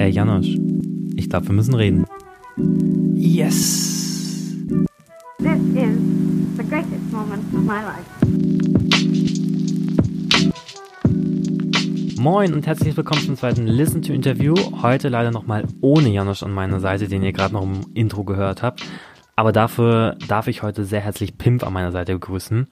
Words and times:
Ey, 0.00 0.10
Janosch, 0.10 0.56
ich 1.16 1.28
glaube, 1.28 1.48
wir 1.48 1.54
müssen 1.54 1.74
reden. 1.74 2.06
Yes! 3.16 4.54
This 5.38 5.60
is 5.74 5.98
the 6.56 6.62
greatest 6.62 7.10
moment 7.10 7.42
of 7.52 7.64
my 7.64 7.82
life. 7.82 8.06
Moin 12.16 12.54
und 12.54 12.64
herzlich 12.68 12.96
willkommen 12.96 13.22
zum 13.22 13.36
zweiten 13.36 13.66
Listen 13.66 14.00
to 14.00 14.12
Interview. 14.12 14.54
Heute 14.82 15.08
leider 15.08 15.32
nochmal 15.32 15.64
ohne 15.80 16.10
Janosch 16.10 16.44
an 16.44 16.52
meiner 16.52 16.78
Seite, 16.78 17.08
den 17.08 17.24
ihr 17.24 17.32
gerade 17.32 17.54
noch 17.54 17.64
im 17.64 17.80
Intro 17.94 18.22
gehört 18.22 18.62
habt. 18.62 18.84
Aber 19.34 19.50
dafür 19.50 20.16
darf 20.28 20.46
ich 20.46 20.62
heute 20.62 20.84
sehr 20.84 21.00
herzlich 21.00 21.38
Pimp 21.38 21.66
an 21.66 21.72
meiner 21.72 21.90
Seite 21.90 22.12
begrüßen. 22.12 22.68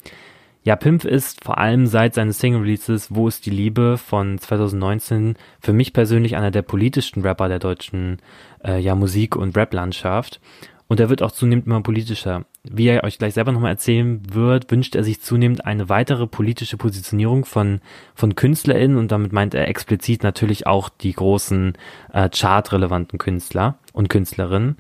Ja, 0.67 0.75
Pimp 0.75 1.05
ist 1.05 1.45
vor 1.45 1.59
allem 1.59 1.87
seit 1.87 2.15
seines 2.15 2.41
Single-Releases 2.41 3.15
Wo 3.15 3.29
ist 3.29 3.47
die 3.47 3.51
Liebe 3.51 3.97
von 3.99 4.37
2019 4.37 5.37
für 5.61 5.73
mich 5.73 5.93
persönlich 5.93 6.35
einer 6.35 6.51
der 6.51 6.63
politischsten 6.63 7.23
Rapper 7.23 7.47
der 7.47 7.61
deutschen 7.61 8.19
äh, 8.65 8.81
ja, 8.81 8.97
Musik- 8.97 9.37
und 9.37 9.57
Rap-Landschaft. 9.57 10.41
Und 10.89 10.99
er 10.99 11.09
wird 11.09 11.23
auch 11.23 11.31
zunehmend 11.31 11.67
immer 11.67 11.83
politischer. 11.83 12.47
Wie 12.65 12.89
er 12.89 13.05
euch 13.05 13.17
gleich 13.19 13.35
selber 13.35 13.53
nochmal 13.53 13.71
erzählen 13.71 14.21
wird, 14.35 14.69
wünscht 14.73 14.97
er 14.97 15.05
sich 15.05 15.21
zunehmend 15.21 15.65
eine 15.65 15.89
weitere 15.89 16.27
politische 16.27 16.77
Positionierung 16.77 17.45
von, 17.45 17.81
von 18.17 18.35
KünstlerInnen 18.35 18.97
und 18.97 19.13
damit 19.13 19.33
meint 19.33 19.55
er 19.55 19.69
explizit 19.69 20.25
natürlich 20.25 20.67
auch 20.67 20.89
die 20.89 21.13
großen 21.13 21.75
äh, 22.13 22.29
chartrelevanten 22.29 23.21
Künstler 23.21 23.79
und 23.93 24.09
Künstlerinnen. 24.09 24.79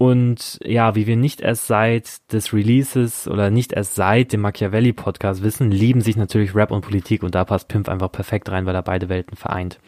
Und 0.00 0.58
ja, 0.64 0.94
wie 0.94 1.06
wir 1.06 1.16
nicht 1.16 1.42
erst 1.42 1.66
seit 1.66 2.32
des 2.32 2.54
Releases 2.54 3.28
oder 3.28 3.50
nicht 3.50 3.74
erst 3.74 3.96
seit 3.96 4.32
dem 4.32 4.40
Machiavelli 4.40 4.94
Podcast 4.94 5.42
wissen, 5.42 5.70
lieben 5.70 6.00
sich 6.00 6.16
natürlich 6.16 6.54
Rap 6.54 6.70
und 6.70 6.80
Politik 6.80 7.22
und 7.22 7.34
da 7.34 7.44
passt 7.44 7.68
Pimp 7.68 7.86
einfach 7.86 8.10
perfekt 8.10 8.48
rein, 8.50 8.64
weil 8.64 8.74
er 8.74 8.82
beide 8.82 9.10
Welten 9.10 9.36
vereint. 9.36 9.78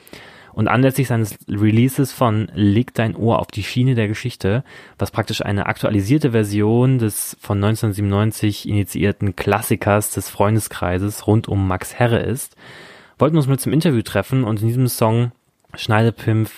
Und 0.52 0.69
anlässlich 0.69 1.09
seines 1.09 1.38
Releases 1.48 2.12
von 2.12 2.51
Leg 2.55 2.93
dein 2.93 3.16
Ohr 3.16 3.38
auf 3.38 3.46
die 3.46 3.63
Schiene 3.63 3.95
der 3.95 4.07
Geschichte, 4.07 4.65
was 4.99 5.13
praktisch 5.13 5.43
eine 5.43 5.65
aktualisierte 5.65 6.33
Version 6.33 6.99
des 6.99 7.35
von 7.40 7.57
1997 7.57 8.68
initiierten 8.68 9.35
Klassikers 9.35 10.10
des 10.10 10.29
Freundeskreises 10.29 11.27
rund 11.27 11.49
um 11.49 11.66
Max 11.66 11.95
Herre 11.95 12.18
ist, 12.18 12.55
wollten 13.18 13.35
wir 13.35 13.38
uns 13.38 13.49
mit 13.49 13.63
zum 13.63 13.73
Interview 13.73 14.02
treffen 14.02 14.45
und 14.45 14.60
in 14.60 14.68
diesem 14.68 14.88
Song 14.88 15.33
schneidet 15.74 16.18
Pimp 16.18 16.51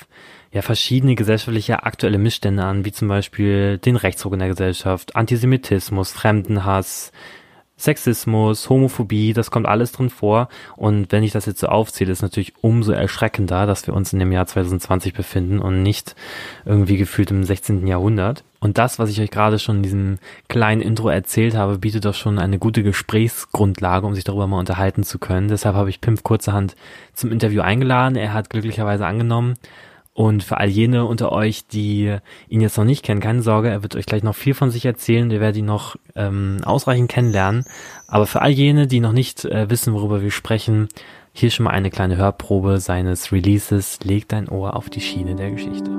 ja 0.54 0.62
verschiedene 0.62 1.16
gesellschaftliche 1.16 1.82
aktuelle 1.82 2.16
Missstände 2.16 2.62
an, 2.62 2.84
wie 2.84 2.92
zum 2.92 3.08
Beispiel 3.08 3.78
den 3.78 3.96
Rechtsruck 3.96 4.34
in 4.34 4.38
der 4.38 4.48
Gesellschaft, 4.48 5.16
Antisemitismus, 5.16 6.12
Fremdenhass, 6.12 7.10
Sexismus, 7.76 8.70
Homophobie, 8.70 9.32
das 9.32 9.50
kommt 9.50 9.66
alles 9.66 9.90
drin 9.90 10.10
vor. 10.10 10.48
Und 10.76 11.10
wenn 11.10 11.24
ich 11.24 11.32
das 11.32 11.46
jetzt 11.46 11.58
so 11.58 11.66
aufzähle, 11.66 12.12
ist 12.12 12.22
natürlich 12.22 12.54
umso 12.60 12.92
erschreckender, 12.92 13.66
dass 13.66 13.88
wir 13.88 13.94
uns 13.94 14.12
in 14.12 14.20
dem 14.20 14.30
Jahr 14.30 14.46
2020 14.46 15.12
befinden 15.12 15.58
und 15.58 15.82
nicht 15.82 16.14
irgendwie 16.64 16.98
gefühlt 16.98 17.32
im 17.32 17.42
16. 17.42 17.84
Jahrhundert. 17.88 18.44
Und 18.60 18.78
das, 18.78 19.00
was 19.00 19.10
ich 19.10 19.20
euch 19.20 19.32
gerade 19.32 19.58
schon 19.58 19.78
in 19.78 19.82
diesem 19.82 20.18
kleinen 20.48 20.82
Intro 20.82 21.08
erzählt 21.08 21.56
habe, 21.56 21.78
bietet 21.78 22.04
doch 22.04 22.14
schon 22.14 22.38
eine 22.38 22.60
gute 22.60 22.84
Gesprächsgrundlage, 22.84 24.06
um 24.06 24.14
sich 24.14 24.22
darüber 24.22 24.46
mal 24.46 24.60
unterhalten 24.60 25.02
zu 25.02 25.18
können. 25.18 25.48
Deshalb 25.48 25.74
habe 25.74 25.90
ich 25.90 26.00
Pimp 26.00 26.22
kurzerhand 26.22 26.76
zum 27.12 27.32
Interview 27.32 27.60
eingeladen. 27.60 28.14
Er 28.14 28.32
hat 28.32 28.50
glücklicherweise 28.50 29.04
angenommen 29.04 29.56
und 30.14 30.44
für 30.44 30.58
all 30.58 30.68
jene 30.68 31.04
unter 31.06 31.32
euch, 31.32 31.66
die 31.66 32.16
ihn 32.48 32.60
jetzt 32.60 32.78
noch 32.78 32.84
nicht 32.84 33.02
kennen, 33.02 33.20
keine 33.20 33.42
Sorge, 33.42 33.68
er 33.68 33.82
wird 33.82 33.96
euch 33.96 34.06
gleich 34.06 34.22
noch 34.22 34.36
viel 34.36 34.54
von 34.54 34.70
sich 34.70 34.86
erzählen. 34.86 35.28
Wir 35.28 35.40
werden 35.40 35.56
ihn 35.56 35.64
noch 35.64 35.96
ähm, 36.14 36.58
ausreichend 36.64 37.10
kennenlernen. 37.10 37.64
Aber 38.06 38.26
für 38.26 38.40
all 38.40 38.52
jene, 38.52 38.86
die 38.86 39.00
noch 39.00 39.12
nicht 39.12 39.44
äh, 39.44 39.68
wissen, 39.68 39.92
worüber 39.92 40.22
wir 40.22 40.30
sprechen, 40.30 40.88
hier 41.32 41.50
schon 41.50 41.64
mal 41.64 41.70
eine 41.70 41.90
kleine 41.90 42.16
Hörprobe 42.16 42.78
seines 42.78 43.32
Releases. 43.32 43.98
Leg 44.04 44.28
dein 44.28 44.48
Ohr 44.48 44.76
auf 44.76 44.88
die 44.88 45.00
Schiene 45.00 45.34
der 45.34 45.50
Geschichte. 45.50 45.90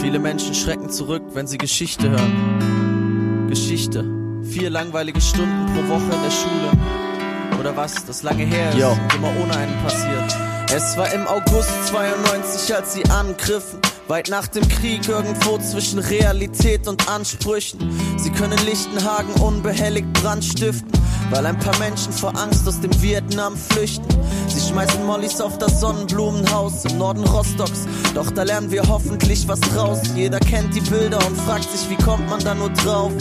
Viele 0.00 0.20
Menschen 0.20 0.54
schrecken 0.54 0.90
zurück, 0.90 1.24
wenn 1.34 1.48
sie 1.48 1.58
Geschichte 1.58 2.08
hören. 2.08 3.48
Geschichte. 3.48 4.04
Vier 4.44 4.70
langweilige 4.70 5.20
Stunden 5.20 5.66
pro 5.74 5.88
Woche 5.88 6.04
in 6.04 6.22
der 6.22 6.30
Schule 6.30 7.05
oder 7.58 7.76
was, 7.76 8.04
das 8.06 8.22
lange 8.22 8.44
her 8.44 8.70
ist 8.70 8.78
Yo. 8.78 8.90
und 8.90 9.14
immer 9.14 9.32
ohne 9.42 9.56
einen 9.56 9.82
passiert. 9.82 10.36
Es 10.74 10.96
war 10.96 11.12
im 11.12 11.26
August 11.28 11.70
92, 11.88 12.74
als 12.74 12.92
sie 12.94 13.04
angriffen. 13.06 13.78
Weit 14.08 14.28
nach 14.28 14.48
dem 14.48 14.66
Krieg 14.68 15.08
irgendwo 15.08 15.58
zwischen 15.58 16.00
Realität 16.00 16.88
und 16.88 17.08
Ansprüchen. 17.08 17.78
Sie 18.18 18.30
können 18.30 18.58
Lichtenhagen 18.64 19.32
unbehelligt 19.34 20.12
Brand 20.14 20.44
stiften, 20.44 20.90
weil 21.30 21.46
ein 21.46 21.58
paar 21.58 21.76
Menschen 21.78 22.12
vor 22.12 22.36
Angst 22.36 22.66
aus 22.66 22.80
dem 22.80 22.90
Vietnam 23.00 23.56
flüchten. 23.56 24.06
Sie 24.48 24.60
schmeißen 24.60 25.06
Mollys 25.06 25.40
auf 25.40 25.56
das 25.58 25.80
Sonnenblumenhaus 25.80 26.84
im 26.84 26.98
Norden 26.98 27.24
Rostocks. 27.24 27.86
Doch 28.14 28.30
da 28.32 28.42
lernen 28.42 28.70
wir 28.70 28.86
hoffentlich 28.88 29.46
was 29.46 29.60
draus. 29.60 30.00
Jeder 30.16 30.40
kennt 30.40 30.74
die 30.74 30.80
Bilder 30.80 31.24
und 31.26 31.36
fragt 31.42 31.70
sich, 31.70 31.88
wie 31.88 32.02
kommt 32.02 32.28
man 32.28 32.40
da 32.40 32.54
nur 32.54 32.70
drauf? 32.70 33.12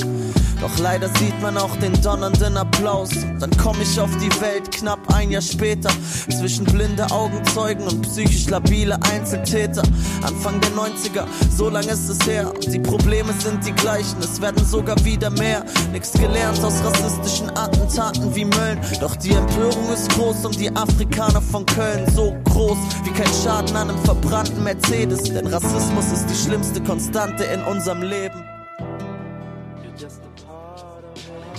Doch 0.61 0.77
leider 0.79 1.09
sieht 1.19 1.39
man 1.41 1.57
auch 1.57 1.75
den 1.77 1.93
donnernden 2.01 2.57
Applaus. 2.57 3.09
Dann 3.39 3.51
komm 3.61 3.79
ich 3.81 3.99
auf 3.99 4.09
die 4.17 4.41
Welt 4.41 4.71
knapp 4.71 4.99
ein 5.13 5.31
Jahr 5.31 5.41
später. 5.41 5.89
Zwischen 6.29 6.66
blinde 6.66 7.09
Augenzeugen 7.11 7.85
und 7.88 8.01
psychisch 8.03 8.49
labile 8.49 8.97
Einzeltäter. 9.11 9.83
Anfang 10.21 10.59
der 10.61 10.71
90er, 10.71 11.25
so 11.55 11.69
lange 11.69 11.91
ist 11.91 12.09
es 12.09 12.25
her. 12.25 12.51
Und 12.53 12.71
die 12.71 12.79
Probleme 12.79 13.33
sind 13.39 13.66
die 13.66 13.73
gleichen, 13.73 14.19
es 14.19 14.41
werden 14.41 14.66
sogar 14.66 15.03
wieder 15.03 15.29
mehr. 15.29 15.63
Nix 15.91 16.13
gelernt 16.13 16.63
aus 16.63 16.83
rassistischen 16.83 17.49
Attentaten 17.57 18.33
wie 18.35 18.45
Mölln. 18.45 18.79
Doch 18.99 19.16
die 19.16 19.31
Empörung 19.31 19.91
ist 19.93 20.09
groß 20.11 20.45
um 20.45 20.51
die 20.53 20.73
Afrikaner 20.75 21.41
von 21.41 21.66
Köln. 21.66 22.05
So 22.16 22.35
groß 22.45 22.77
wie 23.03 23.11
kein 23.11 23.31
Schaden 23.43 23.75
an 23.75 23.89
einem 23.89 24.03
verbrannten 24.03 24.63
Mercedes. 24.63 25.23
Denn 25.23 25.47
Rassismus 25.47 26.11
ist 26.11 26.27
die 26.29 26.35
schlimmste 26.35 26.81
Konstante 26.81 27.43
in 27.43 27.61
unserem 27.63 28.01
Leben. 28.01 28.54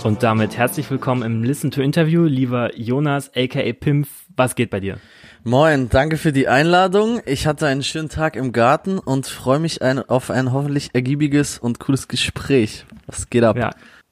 Und 0.07 0.23
damit 0.23 0.55
herzlich 0.55 0.89
willkommen 0.89 1.21
im 1.21 1.43
Listen 1.43 1.69
to 1.69 1.81
Interview, 1.81 2.23
lieber 2.23 2.73
Jonas, 2.79 3.29
aka 3.35 3.73
Pimp. 3.73 4.07
Was 4.37 4.55
geht 4.55 4.69
bei 4.69 4.79
dir? 4.79 4.99
Moin, 5.43 5.89
danke 5.89 6.15
für 6.15 6.31
die 6.31 6.47
Einladung. 6.47 7.19
Ich 7.25 7.45
hatte 7.45 7.67
einen 7.67 7.83
schönen 7.83 8.07
Tag 8.07 8.37
im 8.37 8.53
Garten 8.53 8.99
und 8.99 9.27
freue 9.27 9.59
mich 9.59 9.81
ein, 9.81 9.99
auf 9.99 10.31
ein 10.31 10.53
hoffentlich 10.53 10.91
ergiebiges 10.93 11.59
und 11.59 11.81
cooles 11.81 12.07
Gespräch. 12.07 12.85
Was 13.05 13.29
geht 13.29 13.43
ab? 13.43 13.57
Ja, 13.57 13.71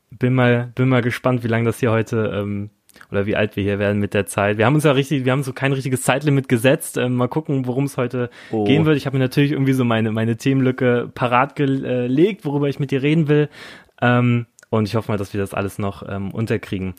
bin 0.09 0.33
mal, 0.33 0.69
bin 0.75 0.89
mal 0.89 1.01
gespannt, 1.01 1.45
wie 1.45 1.47
lange 1.47 1.63
das 1.63 1.79
hier 1.79 1.91
heute 1.91 2.29
ähm, 2.41 2.71
oder 3.09 3.25
wie 3.25 3.37
alt 3.37 3.55
wir 3.55 3.63
hier 3.63 3.79
werden 3.79 4.01
mit 4.01 4.13
der 4.13 4.25
Zeit. 4.25 4.57
Wir 4.57 4.65
haben 4.65 4.75
uns 4.75 4.83
ja 4.83 4.91
richtig, 4.91 5.23
wir 5.23 5.31
haben 5.31 5.43
so 5.43 5.53
kein 5.53 5.71
richtiges 5.71 6.01
Zeitlimit 6.01 6.49
gesetzt. 6.49 6.97
Ähm, 6.97 7.15
mal 7.15 7.29
gucken, 7.29 7.67
worum 7.67 7.85
es 7.85 7.95
heute 7.95 8.29
oh. 8.51 8.65
gehen 8.65 8.83
wird. 8.83 8.97
Ich 8.97 9.05
habe 9.05 9.15
mir 9.15 9.23
natürlich 9.23 9.53
irgendwie 9.53 9.71
so 9.71 9.85
meine 9.85 10.11
meine 10.11 10.35
Themenlücke 10.35 11.09
parat 11.15 11.55
gelegt, 11.55 12.43
worüber 12.43 12.67
ich 12.67 12.81
mit 12.81 12.91
dir 12.91 13.01
reden 13.01 13.29
will. 13.29 13.47
Ähm, 14.01 14.47
und 14.69 14.87
ich 14.87 14.95
hoffe 14.95 15.11
mal, 15.11 15.17
dass 15.17 15.33
wir 15.33 15.41
das 15.41 15.53
alles 15.53 15.79
noch 15.79 16.03
ähm, 16.07 16.31
unterkriegen. 16.31 16.95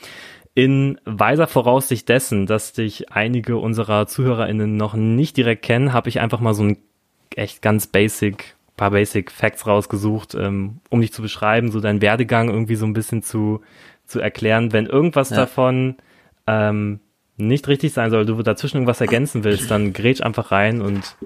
In 0.55 0.99
weiser 1.05 1.47
Voraussicht 1.47 2.09
dessen, 2.09 2.47
dass 2.47 2.73
dich 2.73 3.13
einige 3.13 3.59
unserer 3.59 4.07
ZuhörerInnen 4.07 4.77
noch 4.77 4.95
nicht 4.95 5.37
direkt 5.37 5.63
kennen, 5.63 5.93
habe 5.93 6.09
ich 6.09 6.21
einfach 6.21 6.41
mal 6.41 6.55
so 6.55 6.65
ein 6.65 6.79
echt 7.35 7.61
ganz 7.61 7.87
basic, 7.87 8.57
paar 8.77 8.91
basic 8.91 9.31
Facts 9.31 9.67
rausgesucht, 9.67 10.35
ähm, 10.35 10.81
um 10.89 11.01
dich 11.01 11.13
zu 11.13 11.23
beschreiben, 11.23 11.71
so 11.71 11.81
deinen 11.81 12.01
Werdegang 12.01 12.49
irgendwie 12.49 12.77
so 12.77 12.87
ein 12.87 12.95
bisschen 12.95 13.23
zu, 13.23 13.61
zu 14.07 14.21
erklären. 14.21 14.73
Wenn 14.73 14.87
irgendwas 14.87 15.31
ja. 15.31 15.37
davon 15.37 15.97
ähm, 16.47 17.01
nicht 17.37 17.69
richtig 17.69 17.93
sein 17.93 18.11
soll, 18.11 18.25
du 18.25 18.43
dazwischen 18.43 18.79
irgendwas 18.79 19.01
ergänzen 19.01 19.45
willst, 19.45 19.71
dann 19.71 19.93
grätsch 19.93 20.23
einfach 20.23 20.53
rein 20.53 20.81
und 20.81 21.17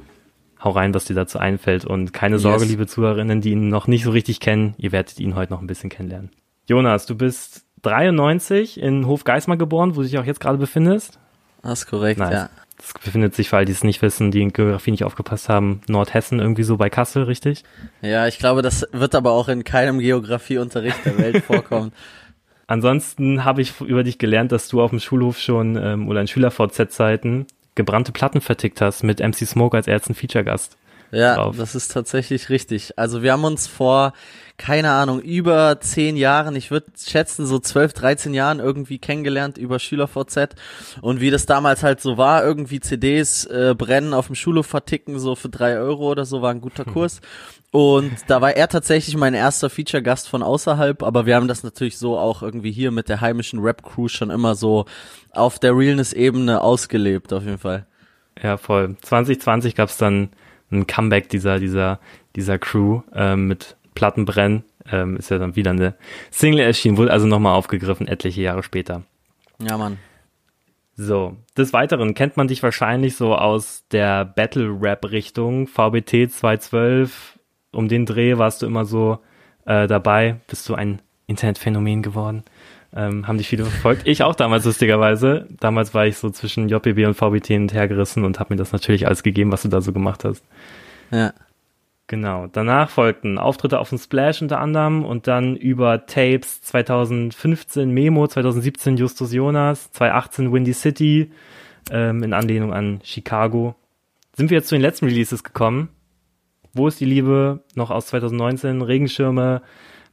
hau 0.62 0.70
rein, 0.70 0.94
was 0.94 1.04
dir 1.04 1.14
dazu 1.14 1.38
einfällt. 1.38 1.84
Und 1.84 2.12
keine 2.12 2.38
Sorge, 2.38 2.62
yes. 2.62 2.70
liebe 2.70 2.86
Zuhörerinnen, 2.86 3.40
die 3.40 3.52
ihn 3.52 3.68
noch 3.68 3.86
nicht 3.86 4.04
so 4.04 4.10
richtig 4.10 4.40
kennen, 4.40 4.74
ihr 4.78 4.92
werdet 4.92 5.18
ihn 5.18 5.34
heute 5.34 5.52
noch 5.52 5.60
ein 5.60 5.66
bisschen 5.66 5.90
kennenlernen. 5.90 6.30
Jonas, 6.68 7.06
du 7.06 7.16
bist 7.16 7.64
93 7.82 8.80
in 8.80 9.06
Hofgeismar 9.06 9.56
geboren, 9.56 9.96
wo 9.96 10.02
du 10.02 10.06
dich 10.06 10.18
auch 10.18 10.24
jetzt 10.24 10.40
gerade 10.40 10.58
befindest. 10.58 11.18
Das 11.62 11.80
ist 11.80 11.86
korrekt, 11.86 12.20
nice. 12.20 12.32
ja. 12.32 12.50
Das 12.76 12.94
befindet 12.94 13.34
sich, 13.34 13.52
weil 13.52 13.66
die 13.66 13.72
es 13.72 13.84
nicht 13.84 14.00
wissen, 14.00 14.30
die 14.30 14.40
in 14.40 14.54
Geografie 14.54 14.90
nicht 14.90 15.04
aufgepasst 15.04 15.50
haben, 15.50 15.82
Nordhessen 15.86 16.40
irgendwie 16.40 16.62
so 16.62 16.78
bei 16.78 16.88
Kassel, 16.88 17.24
richtig? 17.24 17.62
Ja, 18.00 18.26
ich 18.26 18.38
glaube, 18.38 18.62
das 18.62 18.86
wird 18.92 19.14
aber 19.14 19.32
auch 19.32 19.48
in 19.48 19.64
keinem 19.64 19.98
Geografieunterricht 19.98 21.04
der 21.04 21.18
Welt 21.18 21.44
vorkommen. 21.44 21.92
Ansonsten 22.66 23.44
habe 23.44 23.60
ich 23.60 23.80
über 23.82 24.02
dich 24.02 24.16
gelernt, 24.16 24.52
dass 24.52 24.68
du 24.68 24.80
auf 24.80 24.90
dem 24.90 25.00
Schulhof 25.00 25.38
schon 25.38 25.76
ähm, 25.76 26.08
oder 26.08 26.22
in 26.22 26.28
Schüler-VZ-Zeiten 26.28 27.46
gebrannte 27.74 28.12
Platten 28.12 28.40
vertickt 28.40 28.80
hast 28.80 29.02
mit 29.02 29.20
MC 29.20 29.46
Smoke 29.46 29.76
als 29.76 29.86
ersten 29.86 30.14
Feature-Gast. 30.14 30.76
Ja, 31.12 31.36
drauf. 31.36 31.56
das 31.56 31.74
ist 31.74 31.92
tatsächlich 31.92 32.50
richtig. 32.50 32.98
Also 32.98 33.22
wir 33.22 33.32
haben 33.32 33.44
uns 33.44 33.66
vor, 33.66 34.12
keine 34.56 34.92
Ahnung, 34.92 35.20
über 35.20 35.80
zehn 35.80 36.16
Jahren, 36.16 36.54
ich 36.54 36.70
würde 36.70 36.86
schätzen 36.96 37.46
so 37.46 37.58
zwölf, 37.58 37.92
dreizehn 37.92 38.34
Jahren 38.34 38.60
irgendwie 38.60 38.98
kennengelernt 38.98 39.58
über 39.58 39.78
SchülerVZ 39.78 40.54
und 41.00 41.20
wie 41.20 41.30
das 41.30 41.46
damals 41.46 41.82
halt 41.82 42.00
so 42.00 42.16
war, 42.16 42.44
irgendwie 42.44 42.80
CDs 42.80 43.44
äh, 43.46 43.74
brennen 43.76 44.14
auf 44.14 44.26
dem 44.26 44.34
Schulhof 44.36 44.66
verticken, 44.66 45.18
so 45.18 45.34
für 45.34 45.48
drei 45.48 45.78
Euro 45.78 46.10
oder 46.10 46.24
so, 46.24 46.42
war 46.42 46.50
ein 46.50 46.60
guter 46.60 46.84
Kurs. 46.92 47.20
Und 47.72 48.12
da 48.26 48.40
war 48.40 48.56
er 48.56 48.68
tatsächlich 48.68 49.16
mein 49.16 49.34
erster 49.34 49.70
Feature-Gast 49.70 50.28
von 50.28 50.42
außerhalb, 50.42 51.02
aber 51.02 51.24
wir 51.26 51.36
haben 51.36 51.48
das 51.48 51.62
natürlich 51.62 51.98
so 51.98 52.18
auch 52.18 52.42
irgendwie 52.42 52.72
hier 52.72 52.90
mit 52.90 53.08
der 53.08 53.20
heimischen 53.20 53.60
Rap-Crew 53.60 54.08
schon 54.08 54.30
immer 54.30 54.56
so 54.56 54.86
auf 55.32 55.58
der 55.58 55.76
Realness-Ebene 55.76 56.60
ausgelebt, 56.60 57.32
auf 57.32 57.44
jeden 57.44 57.58
Fall. 57.58 57.86
Ja, 58.42 58.56
voll. 58.56 58.96
2020 59.02 59.74
gab's 59.74 59.96
dann 59.96 60.30
ein 60.70 60.86
Comeback 60.86 61.28
dieser, 61.28 61.58
dieser, 61.58 62.00
dieser 62.36 62.58
Crew 62.58 63.02
ähm, 63.14 63.48
mit 63.48 63.76
Plattenbrennen. 63.94 64.64
Ähm, 64.90 65.16
ist 65.16 65.30
ja 65.30 65.38
dann 65.38 65.56
wieder 65.56 65.70
eine 65.72 65.94
Single 66.30 66.60
erschienen, 66.60 66.96
wurde 66.96 67.12
also 67.12 67.26
nochmal 67.26 67.54
aufgegriffen, 67.54 68.08
etliche 68.08 68.42
Jahre 68.42 68.62
später. 68.62 69.02
Ja, 69.58 69.76
Mann. 69.76 69.98
So, 70.96 71.36
des 71.56 71.72
Weiteren 71.72 72.14
kennt 72.14 72.36
man 72.36 72.48
dich 72.48 72.62
wahrscheinlich 72.62 73.16
so 73.16 73.34
aus 73.34 73.84
der 73.90 74.24
Battle-Rap-Richtung, 74.24 75.66
VBT 75.66 76.30
212, 76.30 77.38
um 77.72 77.88
den 77.88 78.04
Dreh 78.04 78.36
warst 78.38 78.62
du 78.62 78.66
immer 78.66 78.84
so 78.84 79.18
äh, 79.64 79.86
dabei, 79.86 80.40
bist 80.46 80.68
du 80.68 80.74
ein 80.74 81.00
Internetphänomen 81.26 82.02
geworden. 82.02 82.44
Ähm, 82.94 83.28
haben 83.28 83.38
dich 83.38 83.48
viele 83.48 83.64
verfolgt. 83.64 84.02
Ich 84.06 84.22
auch 84.22 84.34
damals, 84.34 84.64
lustigerweise. 84.64 85.46
Damals 85.60 85.94
war 85.94 86.06
ich 86.06 86.18
so 86.18 86.30
zwischen 86.30 86.68
JBB 86.68 87.06
und 87.06 87.14
VBT 87.14 87.46
hin 87.46 87.62
und 87.62 87.74
her 87.74 87.86
gerissen 87.86 88.24
und 88.24 88.40
habe 88.40 88.52
mir 88.52 88.58
das 88.58 88.72
natürlich 88.72 89.06
alles 89.06 89.22
gegeben, 89.22 89.52
was 89.52 89.62
du 89.62 89.68
da 89.68 89.80
so 89.80 89.92
gemacht 89.92 90.24
hast. 90.24 90.44
Ja. 91.12 91.32
Genau. 92.08 92.48
Danach 92.48 92.90
folgten 92.90 93.38
Auftritte 93.38 93.78
auf 93.78 93.90
dem 93.90 93.98
Splash 93.98 94.42
unter 94.42 94.58
anderem 94.58 95.04
und 95.04 95.28
dann 95.28 95.54
über 95.54 96.06
Tapes 96.06 96.60
2015 96.62 97.88
Memo, 97.88 98.26
2017 98.26 98.96
Justus 98.96 99.32
Jonas, 99.32 99.92
2018 99.92 100.52
Windy 100.52 100.72
City, 100.72 101.30
ähm, 101.92 102.24
in 102.24 102.32
Anlehnung 102.32 102.74
an 102.74 102.98
Chicago. 103.04 103.76
Sind 104.34 104.50
wir 104.50 104.56
jetzt 104.56 104.68
zu 104.68 104.74
den 104.74 104.82
letzten 104.82 105.06
Releases 105.06 105.44
gekommen? 105.44 105.90
Wo 106.72 106.88
ist 106.88 106.98
die 106.98 107.04
Liebe? 107.04 107.62
Noch 107.76 107.90
aus 107.90 108.06
2019, 108.06 108.82
Regenschirme, 108.82 109.62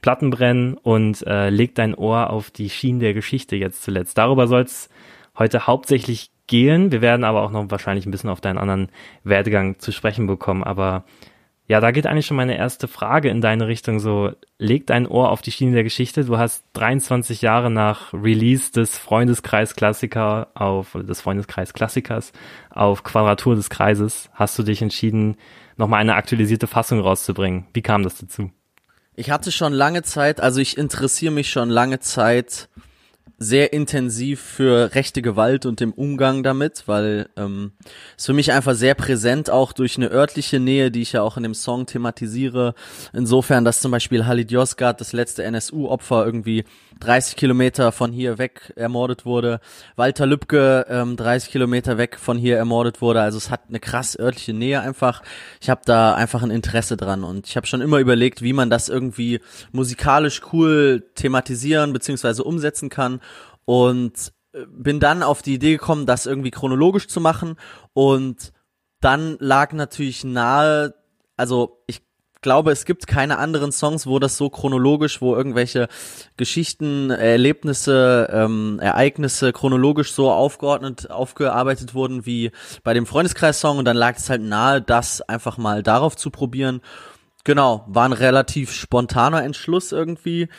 Plattenbrennen 0.01 0.75
und 0.75 1.25
äh, 1.25 1.49
leg 1.49 1.75
dein 1.75 1.95
Ohr 1.95 2.29
auf 2.29 2.51
die 2.51 2.69
Schienen 2.69 2.99
der 2.99 3.13
Geschichte 3.13 3.55
jetzt 3.55 3.83
zuletzt. 3.83 4.17
Darüber 4.17 4.47
soll 4.47 4.61
es 4.61 4.89
heute 5.37 5.67
hauptsächlich 5.67 6.31
gehen. 6.47 6.91
Wir 6.91 7.01
werden 7.01 7.23
aber 7.23 7.43
auch 7.43 7.51
noch 7.51 7.69
wahrscheinlich 7.69 8.05
ein 8.05 8.11
bisschen 8.11 8.29
auf 8.29 8.41
deinen 8.41 8.57
anderen 8.57 8.89
Werdegang 9.23 9.79
zu 9.79 9.91
sprechen 9.91 10.27
bekommen. 10.27 10.63
Aber 10.63 11.03
ja, 11.67 11.81
da 11.81 11.91
geht 11.91 12.07
eigentlich 12.07 12.25
schon 12.25 12.37
meine 12.37 12.57
erste 12.57 12.87
Frage 12.87 13.29
in 13.29 13.41
deine 13.41 13.67
Richtung. 13.67 13.99
So, 13.99 14.31
leg 14.57 14.87
dein 14.87 15.05
Ohr 15.05 15.31
auf 15.31 15.41
die 15.41 15.51
Schiene 15.51 15.73
der 15.73 15.83
Geschichte. 15.83 16.23
Du 16.23 16.37
hast 16.37 16.63
23 16.73 17.41
Jahre 17.41 17.69
nach 17.69 18.13
Release 18.13 18.71
des 18.71 18.97
Freundeskreis-Klassiker 18.97 20.47
auf, 20.53 20.95
oder 20.95 21.03
des 21.03 21.19
Freundeskreis-Klassikers 21.19 22.31
auf 22.69 23.03
Quadratur 23.03 23.55
des 23.55 23.69
Kreises, 23.69 24.29
hast 24.33 24.57
du 24.57 24.63
dich 24.63 24.81
entschieden, 24.81 25.35
nochmal 25.75 25.99
eine 25.99 26.15
aktualisierte 26.15 26.67
Fassung 26.67 27.01
rauszubringen. 27.01 27.67
Wie 27.73 27.81
kam 27.81 28.03
das 28.03 28.17
dazu? 28.17 28.49
Ich 29.19 29.31
hatte 29.31 29.51
schon 29.51 29.73
lange 29.73 30.03
Zeit, 30.03 30.39
also 30.39 30.61
ich 30.61 30.77
interessiere 30.77 31.33
mich 31.33 31.49
schon 31.49 31.71
lange 31.71 31.99
Zeit 31.99 32.69
sehr 33.39 33.73
intensiv 33.73 34.39
für 34.39 34.93
rechte 34.93 35.23
Gewalt 35.23 35.65
und 35.65 35.79
dem 35.79 35.91
Umgang 35.91 36.43
damit, 36.43 36.83
weil 36.85 37.27
ähm, 37.35 37.71
ist 38.15 38.27
für 38.27 38.33
mich 38.33 38.51
einfach 38.51 38.75
sehr 38.75 38.93
präsent, 38.93 39.49
auch 39.49 39.73
durch 39.73 39.97
eine 39.97 40.11
örtliche 40.11 40.59
Nähe, 40.59 40.91
die 40.91 41.01
ich 41.01 41.13
ja 41.13 41.23
auch 41.23 41.35
in 41.35 41.41
dem 41.41 41.55
Song 41.55 41.87
thematisiere. 41.87 42.75
Insofern, 43.11 43.65
dass 43.65 43.81
zum 43.81 43.89
Beispiel 43.91 44.27
Halid 44.27 44.51
Yozgat, 44.51 45.01
das 45.01 45.13
letzte 45.13 45.43
NSU-Opfer, 45.43 46.23
irgendwie 46.23 46.63
30 46.99 47.35
Kilometer 47.35 47.91
von 47.91 48.11
hier 48.11 48.37
weg 48.37 48.73
ermordet 48.75 49.25
wurde. 49.25 49.59
Walter 49.95 50.25
Lübcke 50.25 50.85
ähm, 50.89 51.15
30 51.15 51.51
Kilometer 51.51 51.97
weg 51.97 52.17
von 52.19 52.37
hier 52.37 52.57
ermordet 52.57 53.01
wurde. 53.01 53.21
Also 53.21 53.37
es 53.37 53.49
hat 53.49 53.61
eine 53.69 53.79
krass 53.79 54.17
örtliche 54.17 54.53
Nähe 54.53 54.81
einfach. 54.81 55.21
Ich 55.61 55.69
habe 55.69 55.81
da 55.85 56.15
einfach 56.15 56.43
ein 56.43 56.51
Interesse 56.51 56.97
dran 56.97 57.23
und 57.23 57.47
ich 57.47 57.55
habe 57.57 57.67
schon 57.67 57.81
immer 57.81 57.99
überlegt, 57.99 58.41
wie 58.41 58.53
man 58.53 58.69
das 58.69 58.89
irgendwie 58.89 59.41
musikalisch 59.71 60.41
cool 60.51 61.03
thematisieren 61.15 61.93
beziehungsweise 61.93 62.43
umsetzen 62.43 62.89
kann 62.89 63.19
und 63.65 64.33
äh, 64.53 64.65
bin 64.69 64.99
dann 64.99 65.23
auf 65.23 65.41
die 65.41 65.55
Idee 65.55 65.73
gekommen, 65.73 66.05
das 66.05 66.25
irgendwie 66.25 66.51
chronologisch 66.51 67.07
zu 67.07 67.21
machen 67.21 67.55
und 67.93 68.53
dann 68.99 69.37
lag 69.39 69.73
natürlich 69.73 70.23
nahe, 70.23 70.95
also 71.35 71.83
ich 71.87 72.06
glaube, 72.41 72.71
es 72.71 72.85
gibt 72.85 73.07
keine 73.07 73.37
anderen 73.37 73.71
Songs, 73.71 74.07
wo 74.07 74.19
das 74.19 74.37
so 74.37 74.49
chronologisch, 74.49 75.21
wo 75.21 75.35
irgendwelche 75.35 75.87
Geschichten, 76.37 77.09
Erlebnisse, 77.09 78.29
ähm, 78.31 78.79
Ereignisse 78.81 79.53
chronologisch 79.53 80.11
so 80.13 80.31
aufgeordnet, 80.31 81.09
aufgearbeitet 81.11 81.93
wurden 81.93 82.25
wie 82.25 82.51
bei 82.83 82.93
dem 82.93 83.05
Freundeskreis-Song 83.05 83.77
und 83.77 83.85
dann 83.85 83.97
lag 83.97 84.17
es 84.17 84.29
halt 84.29 84.41
nahe, 84.41 84.81
das 84.81 85.21
einfach 85.21 85.57
mal 85.57 85.83
darauf 85.83 86.15
zu 86.15 86.29
probieren. 86.29 86.81
Genau, 87.43 87.85
war 87.87 88.03
ein 88.03 88.11
relativ 88.13 88.73
spontaner 88.73 89.41
Entschluss 89.43 89.93
irgendwie. 89.93 90.49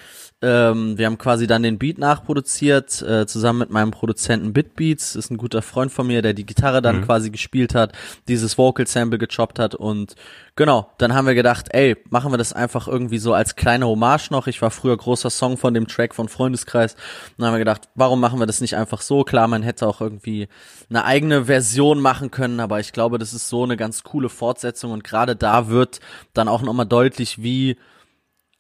Ähm, 0.40 0.96
wir 0.96 1.04
haben 1.04 1.19
quasi 1.19 1.46
dann 1.46 1.62
den 1.62 1.78
Beat 1.78 1.98
nachproduziert, 1.98 3.02
äh, 3.02 3.26
zusammen 3.26 3.58
mit 3.58 3.70
meinem 3.70 3.90
Produzenten 3.90 4.54
Bitbeats. 4.54 5.14
Ist 5.14 5.30
ein 5.30 5.36
guter 5.36 5.60
Freund 5.60 5.92
von 5.92 6.06
mir, 6.06 6.22
der 6.22 6.32
die 6.32 6.46
Gitarre 6.46 6.80
dann 6.80 7.00
Mhm. 7.00 7.04
quasi 7.04 7.28
gespielt 7.30 7.75
hat, 7.75 7.92
dieses 8.26 8.56
Vocal 8.56 8.86
Sample 8.86 9.19
gechoppt 9.19 9.58
hat 9.58 9.75
und 9.75 10.14
genau, 10.58 10.90
dann 10.99 11.14
haben 11.14 11.28
wir 11.28 11.37
gedacht, 11.37 11.69
ey, 11.70 11.96
machen 12.10 12.32
wir 12.32 12.37
das 12.37 12.52
einfach 12.52 12.88
irgendwie 12.88 13.19
so 13.19 13.32
als 13.32 13.55
kleine 13.55 13.87
Hommage 13.87 14.32
noch. 14.32 14.49
Ich 14.49 14.60
war 14.60 14.72
früher 14.72 14.96
großer 14.96 15.31
Song 15.31 15.56
von 15.56 15.72
dem 15.72 15.87
Track 15.87 16.16
von 16.16 16.28
Freundeskreis. 16.28 16.94
Und 16.94 17.00
dann 17.38 17.46
haben 17.46 17.55
wir 17.55 17.60
gedacht, 17.60 17.88
warum 17.94 18.19
machen 18.19 18.40
wir 18.40 18.46
das 18.46 18.60
nicht 18.60 18.76
einfach 18.76 19.00
so? 19.00 19.22
Klar, 19.22 19.46
man 19.46 19.62
hätte 19.62 19.87
auch 19.87 20.00
irgendwie 20.00 20.49
eine 20.90 21.05
eigene 21.05 21.44
Version 21.44 22.00
machen 22.00 22.32
können, 22.32 22.58
aber 22.58 22.81
ich 22.81 22.93
glaube, 22.93 23.19
das 23.19 23.34
ist 23.34 23.49
so 23.49 23.62
eine 23.62 23.76
ganz 23.76 24.02
coole 24.02 24.28
Fortsetzung 24.28 24.90
und 24.90 25.05
gerade 25.05 25.37
da 25.37 25.69
wird 25.69 26.00
dann 26.34 26.49
auch 26.49 26.62
nochmal 26.62 26.87
deutlich, 26.87 27.40
wie 27.40 27.76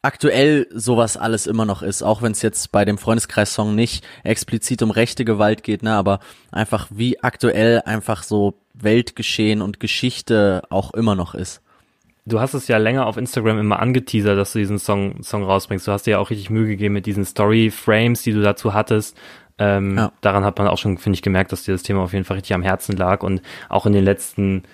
aktuell 0.00 0.68
sowas 0.72 1.16
alles 1.16 1.48
immer 1.48 1.64
noch 1.64 1.82
ist, 1.82 2.04
auch 2.04 2.22
wenn 2.22 2.30
es 2.30 2.42
jetzt 2.42 2.70
bei 2.70 2.84
dem 2.84 2.98
Freundeskreis-Song 2.98 3.74
nicht 3.74 4.06
explizit 4.22 4.82
um 4.82 4.92
rechte 4.92 5.24
Gewalt 5.24 5.64
geht, 5.64 5.82
ne, 5.82 5.94
aber 5.94 6.20
einfach 6.52 6.86
wie 6.90 7.20
aktuell 7.24 7.82
einfach 7.84 8.22
so 8.22 8.54
Weltgeschehen 8.72 9.60
und 9.62 9.80
Geschichte 9.80 10.62
auch 10.70 10.94
immer 10.94 11.16
noch 11.16 11.34
ist. 11.34 11.60
Du 12.28 12.40
hast 12.40 12.54
es 12.54 12.68
ja 12.68 12.76
länger 12.78 13.06
auf 13.06 13.16
Instagram 13.16 13.58
immer 13.58 13.80
angeteasert, 13.80 14.36
dass 14.38 14.52
du 14.52 14.58
diesen 14.58 14.78
Song, 14.78 15.22
Song 15.22 15.42
rausbringst. 15.42 15.86
Du 15.86 15.92
hast 15.92 16.06
dir 16.06 16.12
ja 16.12 16.18
auch 16.18 16.30
richtig 16.30 16.50
Mühe 16.50 16.66
gegeben 16.66 16.94
mit 16.94 17.06
diesen 17.06 17.24
Story-Frames, 17.24 18.22
die 18.22 18.32
du 18.32 18.42
dazu 18.42 18.74
hattest. 18.74 19.16
Ähm, 19.58 19.96
Ja. 19.96 20.12
Daran 20.20 20.44
hat 20.44 20.58
man 20.58 20.68
auch 20.68 20.78
schon, 20.78 20.98
finde 20.98 21.14
ich, 21.16 21.22
gemerkt, 21.22 21.52
dass 21.52 21.64
dir 21.64 21.72
das 21.72 21.82
Thema 21.82 22.02
auf 22.02 22.12
jeden 22.12 22.24
Fall 22.24 22.36
richtig 22.36 22.54
am 22.54 22.62
Herzen 22.62 22.96
lag. 22.96 23.22
Und 23.22 23.42
auch 23.68 23.86
in 23.86 23.92
den 23.92 24.04
letzten 24.04 24.64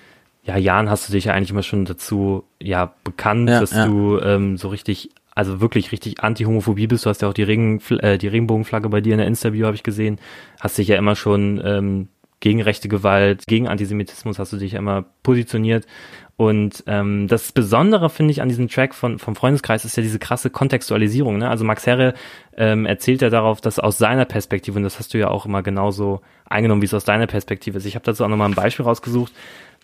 ja, 0.42 0.56
Jahren 0.56 0.90
hast 0.90 1.08
du 1.08 1.12
dich 1.12 1.24
ja 1.26 1.32
eigentlich 1.32 1.50
immer 1.50 1.62
schon 1.62 1.84
dazu 1.84 2.44
ja 2.60 2.92
bekannt, 3.04 3.48
Ja, 3.48 3.60
dass 3.60 3.70
ja. 3.72 3.86
du 3.86 4.18
ähm, 4.18 4.56
so 4.58 4.68
richtig, 4.68 5.10
also 5.34 5.60
wirklich 5.60 5.90
richtig 5.92 6.22
Anti-Homophobie 6.22 6.86
bist. 6.86 7.06
Du 7.06 7.10
hast 7.10 7.22
ja 7.22 7.28
auch 7.28 7.34
die, 7.34 7.44
Regen, 7.44 7.80
äh, 8.00 8.18
die 8.18 8.28
Regenbogenflagge 8.28 8.88
bei 8.90 9.00
dir 9.00 9.12
in 9.12 9.18
der 9.18 9.26
Insta-Bio, 9.26 9.66
habe 9.66 9.76
ich 9.76 9.82
gesehen. 9.82 10.18
Hast 10.60 10.76
dich 10.76 10.88
ja 10.88 10.96
immer 10.96 11.16
schon 11.16 11.62
ähm, 11.64 12.08
gegen 12.40 12.60
rechte 12.60 12.88
Gewalt, 12.88 13.46
gegen 13.46 13.68
Antisemitismus 13.68 14.38
hast 14.38 14.52
du 14.52 14.58
dich 14.58 14.72
ja 14.72 14.78
immer 14.78 15.06
positioniert. 15.22 15.86
Und 16.36 16.82
ähm, 16.88 17.28
das 17.28 17.52
Besondere, 17.52 18.10
finde 18.10 18.32
ich, 18.32 18.42
an 18.42 18.48
diesem 18.48 18.68
Track 18.68 18.94
von, 18.94 19.18
vom 19.18 19.36
Freundeskreis 19.36 19.84
ist 19.84 19.96
ja 19.96 20.02
diese 20.02 20.18
krasse 20.18 20.50
Kontextualisierung. 20.50 21.38
Ne? 21.38 21.48
Also 21.48 21.64
Max 21.64 21.86
Herre 21.86 22.14
ähm, 22.56 22.86
erzählt 22.86 23.22
ja 23.22 23.30
darauf, 23.30 23.60
dass 23.60 23.78
aus 23.78 23.98
seiner 23.98 24.24
Perspektive, 24.24 24.76
und 24.76 24.82
das 24.82 24.98
hast 24.98 25.14
du 25.14 25.18
ja 25.18 25.28
auch 25.28 25.46
immer 25.46 25.62
genauso 25.62 26.22
eingenommen, 26.44 26.82
wie 26.82 26.86
es 26.86 26.94
aus 26.94 27.04
deiner 27.04 27.28
Perspektive 27.28 27.78
ist. 27.78 27.84
Ich 27.84 27.94
habe 27.94 28.04
dazu 28.04 28.24
auch 28.24 28.28
nochmal 28.28 28.48
ein 28.48 28.56
Beispiel 28.56 28.84
rausgesucht, 28.84 29.32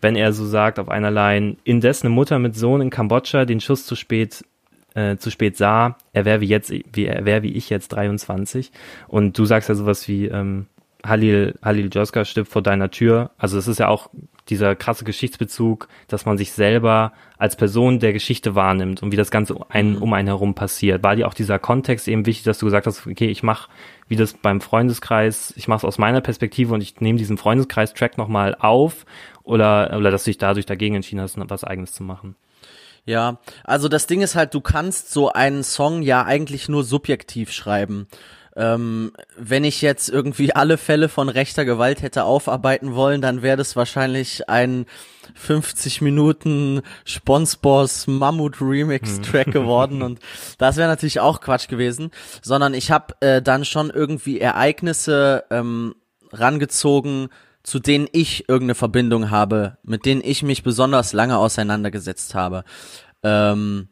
wenn 0.00 0.16
er 0.16 0.33
so 0.33 0.45
sagt 0.45 0.80
auf 0.80 0.88
einer 0.88 1.11
Line, 1.11 1.57
indes 1.62 2.02
eine 2.02 2.11
Mutter 2.11 2.38
mit 2.40 2.57
Sohn 2.57 2.80
in 2.80 2.90
Kambodscha 2.90 3.45
den 3.45 3.61
Schuss 3.61 3.87
zu 3.87 3.95
spät 3.95 4.45
äh, 4.95 5.19
zu 5.19 5.30
spät 5.30 5.57
sah, 5.57 5.97
er 6.12 6.25
wäre 6.25 6.40
wie 6.40 6.49
jetzt, 6.49 6.73
wie 6.73 7.07
er 7.07 7.25
wäre 7.25 7.45
wie 7.45 7.52
ich 7.52 7.71
jetzt 7.71 7.88
23. 7.88 8.73
Und 9.07 9.38
du 9.38 9.45
sagst 9.45 9.69
ja 9.69 9.76
sowas 9.76 10.09
wie 10.09 10.26
ähm, 10.26 10.66
Halil, 11.07 11.54
Halil 11.62 11.90
Joska 11.92 12.25
stirbt 12.25 12.50
vor 12.50 12.62
deiner 12.62 12.90
Tür. 12.90 13.30
Also 13.38 13.57
es 13.57 13.69
ist 13.69 13.78
ja 13.78 13.87
auch 13.87 14.11
dieser 14.50 14.76
krasse 14.76 15.04
Geschichtsbezug, 15.04 15.88
dass 16.09 16.26
man 16.26 16.37
sich 16.37 16.52
selber 16.52 17.12
als 17.38 17.57
Person 17.57 18.00
der 18.00 18.12
Geschichte 18.12 18.54
wahrnimmt 18.54 19.02
und 19.02 19.12
wie 19.12 19.16
das 19.16 19.30
Ganze 19.30 19.57
ein, 19.69 19.97
um 19.97 20.12
einen 20.12 20.28
herum 20.28 20.54
passiert. 20.54 21.02
War 21.02 21.16
dir 21.16 21.26
auch 21.26 21.35
dieser 21.35 21.59
Kontext 21.59 22.09
eben 22.09 22.26
wichtig, 22.26 22.45
dass 22.45 22.59
du 22.59 22.66
gesagt 22.66 22.87
hast, 22.87 23.07
okay, 23.07 23.28
ich 23.28 23.42
mache 23.42 23.71
wie 24.09 24.16
das 24.16 24.35
beim 24.35 24.61
Freundeskreis, 24.61 25.54
ich 25.57 25.69
mache 25.69 25.78
es 25.78 25.85
aus 25.85 25.99
meiner 25.99 26.21
Perspektive 26.21 26.75
und 26.75 26.83
ich 26.83 27.00
nehme 27.00 27.19
diesen 27.19 27.38
Freundeskreis-Track 27.38 28.19
nochmal 28.19 28.57
auf 28.59 29.07
oder, 29.45 29.97
oder 29.97 30.11
dass 30.11 30.25
du 30.25 30.30
dich 30.30 30.38
dadurch 30.38 30.66
dagegen 30.66 30.97
entschieden 30.97 31.21
hast, 31.21 31.38
was 31.38 31.64
eigenes 31.64 31.92
zu 31.92 32.02
machen. 32.02 32.35
Ja, 33.07 33.38
also 33.64 33.88
das 33.88 34.07
Ding 34.07 34.21
ist 34.21 34.35
halt, 34.35 34.52
du 34.52 34.61
kannst 34.61 35.11
so 35.11 35.33
einen 35.33 35.62
Song 35.62 36.02
ja 36.02 36.25
eigentlich 36.25 36.69
nur 36.69 36.85
subjektiv 36.85 37.52
schreiben. 37.52 38.09
Ähm, 38.57 39.12
wenn 39.37 39.62
ich 39.62 39.80
jetzt 39.80 40.09
irgendwie 40.09 40.52
alle 40.52 40.76
Fälle 40.76 41.09
von 41.09 41.28
rechter 41.28 41.64
Gewalt 41.64 42.02
hätte 42.02 42.25
aufarbeiten 42.25 42.95
wollen, 42.95 43.23
dann 43.23 43.42
wäre 43.42 43.57
das 43.57 43.76
wahrscheinlich 43.76 44.49
ein 44.49 44.87
50 45.35 46.00
Minuten 46.00 46.83
Sponsors 47.04 48.09
Mammut 48.09 48.61
Remix 48.61 49.21
Track 49.21 49.47
hm. 49.47 49.52
geworden 49.52 50.02
und 50.02 50.19
das 50.59 50.76
wäre 50.76 50.88
natürlich 50.88 51.21
auch 51.21 51.40
Quatsch 51.40 51.69
gewesen, 51.69 52.11
sondern 52.42 52.75
ich 52.75 52.90
habe 52.90 53.14
äh, 53.21 53.40
dann 53.40 53.64
schon 53.64 53.90
irgendwie 53.90 54.40
Ereignisse 54.40 55.45
ähm, 55.50 55.95
rangezogen, 56.33 57.28
zu 57.62 57.78
denen 57.78 58.09
ich 58.11 58.49
irgendeine 58.49 58.75
Verbindung 58.75 59.30
habe, 59.30 59.78
mit 59.83 60.07
denen 60.07 60.23
ich 60.25 60.42
mich 60.42 60.62
besonders 60.62 61.12
lange 61.12 61.38
auseinandergesetzt 61.38 62.35
habe. 62.35 62.64
Ähm, 63.23 63.88